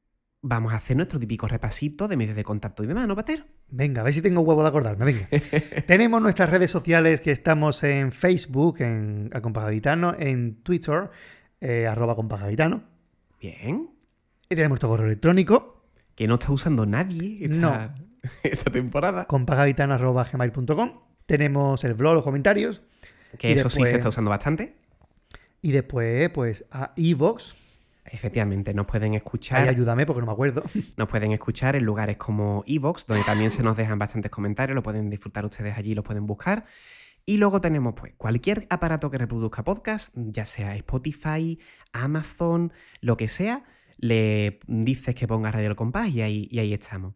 [0.41, 3.45] vamos a hacer nuestro típico repasito de medios de contacto y demás, ¿no, Pater?
[3.67, 5.05] Venga, a ver si tengo huevo de acordarme.
[5.05, 5.29] Venga.
[5.85, 11.11] Tenemos nuestras redes sociales que estamos en Facebook, en a Compagavitano, en Twitter,
[11.61, 12.85] eh, arroba Compagavitano.
[13.39, 13.91] Bien.
[14.49, 17.93] Y tenemos nuestro correo electrónico, Que no está usando nadie esta, No.
[18.43, 19.25] esta temporada.
[19.25, 21.04] compagavitano arroba gmail.com.
[21.25, 22.81] Tenemos el blog, los comentarios.
[23.37, 24.75] Que eso sí se está usando bastante.
[25.61, 27.55] Y después, pues, a Evox.
[28.05, 29.67] Efectivamente, nos pueden escuchar.
[29.67, 30.63] ayúdame porque no me acuerdo.
[30.97, 34.83] Nos pueden escuchar en lugares como Evox, donde también se nos dejan bastantes comentarios, lo
[34.83, 36.65] pueden disfrutar ustedes allí, lo pueden buscar.
[37.25, 41.57] Y luego tenemos pues cualquier aparato que reproduzca podcast, ya sea Spotify,
[41.91, 42.71] Amazon,
[43.01, 43.63] lo que sea,
[43.97, 47.15] le dices que ponga Radio El Compás y ahí, y ahí estamos.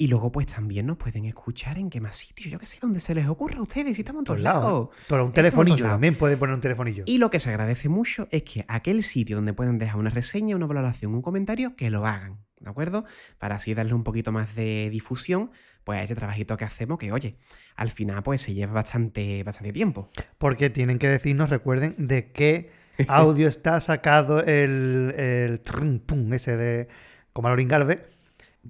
[0.00, 3.00] Y luego pues también nos pueden escuchar en qué más sitios, yo qué sé, donde
[3.00, 4.64] se les ocurra a ustedes, si estamos en Todos lados.
[4.64, 4.88] lados.
[5.06, 7.04] Pero un telefonillo también puede poner un telefonillo.
[7.06, 10.56] Y lo que se agradece mucho es que aquel sitio donde puedan dejar una reseña,
[10.56, 13.04] una valoración, un comentario, que lo hagan, ¿de acuerdo?
[13.36, 15.50] Para así darle un poquito más de difusión,
[15.84, 17.36] pues a este trabajito que hacemos, que oye,
[17.76, 20.08] al final pues se lleva bastante, bastante tiempo.
[20.38, 22.70] Porque tienen que decirnos, recuerden, de qué
[23.06, 25.60] audio está sacado el, el
[26.00, 26.88] pum, ese de
[27.34, 28.00] Galvez.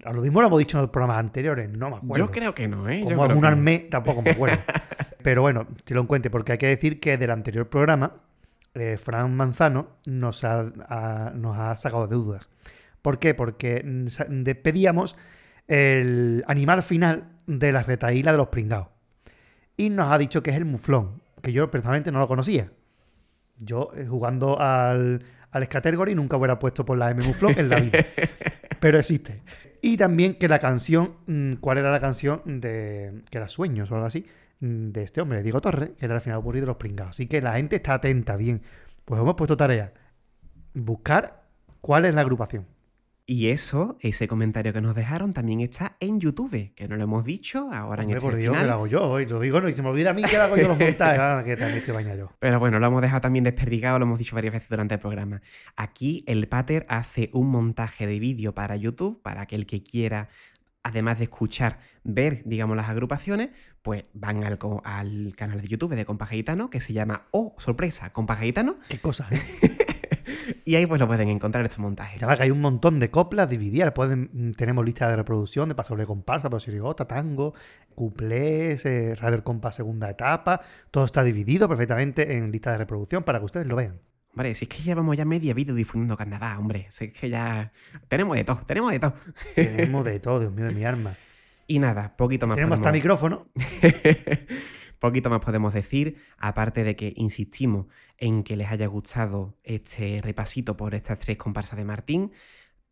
[0.05, 2.27] A lo mismo lo hemos dicho en los programas anteriores, no me acuerdo.
[2.27, 3.01] Yo creo que no, ¿eh?
[3.05, 3.47] Como que no.
[3.47, 4.57] armé, tampoco me acuerdo.
[5.23, 8.15] Pero bueno, si lo encuentre, porque hay que decir que del anterior programa,
[8.75, 12.51] eh, Fran Manzano nos ha, ha- nos ha sacado de dudas.
[13.03, 13.35] ¿Por qué?
[13.35, 15.17] Porque mm, pedíamos
[15.67, 18.89] el animal final de la retaíla de los pringados.
[19.77, 22.71] Y nos ha dicho que es el muflón, que yo personalmente no lo conocía.
[23.59, 27.81] Yo, eh, jugando al, al Scatergory, nunca hubiera puesto por la M muflón en la
[27.81, 27.99] vida.
[28.81, 29.43] Pero existe.
[29.83, 33.23] Y también que la canción, mm, ¿cuál era la canción de.
[33.31, 34.27] que era Sueños o algo así?
[34.61, 37.11] mm, De este hombre, Diego Torres, que era el final aburrido de los pringados.
[37.11, 38.63] Así que la gente está atenta, bien.
[39.05, 39.93] Pues hemos puesto tarea.
[40.75, 41.45] Buscar
[41.81, 42.67] cuál es la agrupación.
[43.33, 47.25] Y eso, ese comentario que nos dejaron, también está en YouTube, que no lo hemos
[47.25, 48.67] dicho ahora en Hombre, este por Dios, que final.
[48.67, 49.25] lo hago yo hoy.
[49.27, 51.21] Lo digo, no, y se me olvida a mí que lo hago yo los montajes.
[51.21, 52.33] ah, que también estoy bañado yo.
[52.41, 55.43] Pero bueno, lo hemos dejado también desperdigado, lo hemos dicho varias veces durante el programa.
[55.77, 60.29] Aquí el Pater hace un montaje de vídeo para YouTube, para que el que quiera,
[60.83, 63.51] además de escuchar, ver, digamos, las agrupaciones,
[63.83, 64.59] pues van al,
[65.37, 69.31] canal de YouTube de Compa Gitano, que se llama, oh, sorpresa, Compa Gitano, Qué cosas,
[69.31, 69.41] ¿eh?
[70.65, 72.21] y ahí pues lo pueden encontrar estos montajes.
[72.21, 73.93] Ya va que hay un montón de coplas divididas.
[73.93, 77.55] Pueden, mm, tenemos listas de reproducción de paso de comparsa, paso sirigota, tango,
[77.95, 80.61] cuplés, eh, radio compás segunda etapa.
[80.91, 84.01] Todo está dividido perfectamente en listas de reproducción para que ustedes lo vean.
[84.33, 87.73] Hombre, si es que llevamos ya media vida difundiendo carnaval, hombre, si es que ya
[88.07, 89.15] tenemos de todo, tenemos de todo.
[89.55, 91.15] Tenemos de todo, Dios mío de mi alma.
[91.67, 93.47] Y nada, poquito más Tenemos hasta micrófono.
[95.01, 97.87] Poquito más podemos decir, aparte de que insistimos
[98.19, 102.33] en que les haya gustado este repasito por estas tres comparsas de Martín.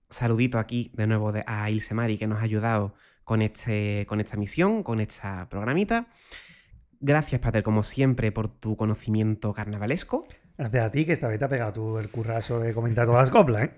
[0.09, 4.39] Saludito aquí de nuevo a Ilse Mari que nos ha ayudado con, este, con esta
[4.39, 6.09] misión, con esta programita.
[6.99, 10.27] Gracias, Pater, como siempre, por tu conocimiento carnavalesco.
[10.59, 13.20] Gracias a ti que esta vez te ha pegado tú el currazo de comentar todas
[13.23, 13.70] las coplas, ¿eh?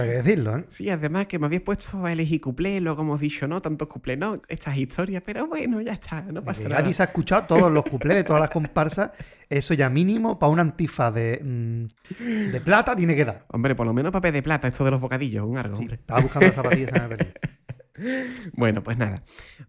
[0.00, 0.64] Hay que decirlo, ¿eh?
[0.68, 4.18] Sí, además que me habéis puesto a elegir cuplé, luego hemos dicho, no, tantos cuplés,
[4.18, 6.80] no, estas historias, pero bueno, ya está, no pasa nada.
[6.80, 9.12] Nadie se ha escuchado todos los cuplés de todas las comparsas.
[9.48, 13.44] Eso ya mínimo para una antifa de, mm, de plata tiene que dar.
[13.52, 15.94] Hombre, por lo menos papel de plata, esto de los bocadillos, un algo, Sí, hombre.
[16.00, 17.32] estaba buscando las zapatillas, se me perdido.
[18.54, 19.22] Bueno, pues nada.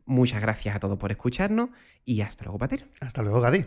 [0.06, 1.70] Muchas gracias a todos por escucharnos
[2.06, 2.88] y hasta luego, Pater.
[3.00, 3.66] Hasta luego, Gadi.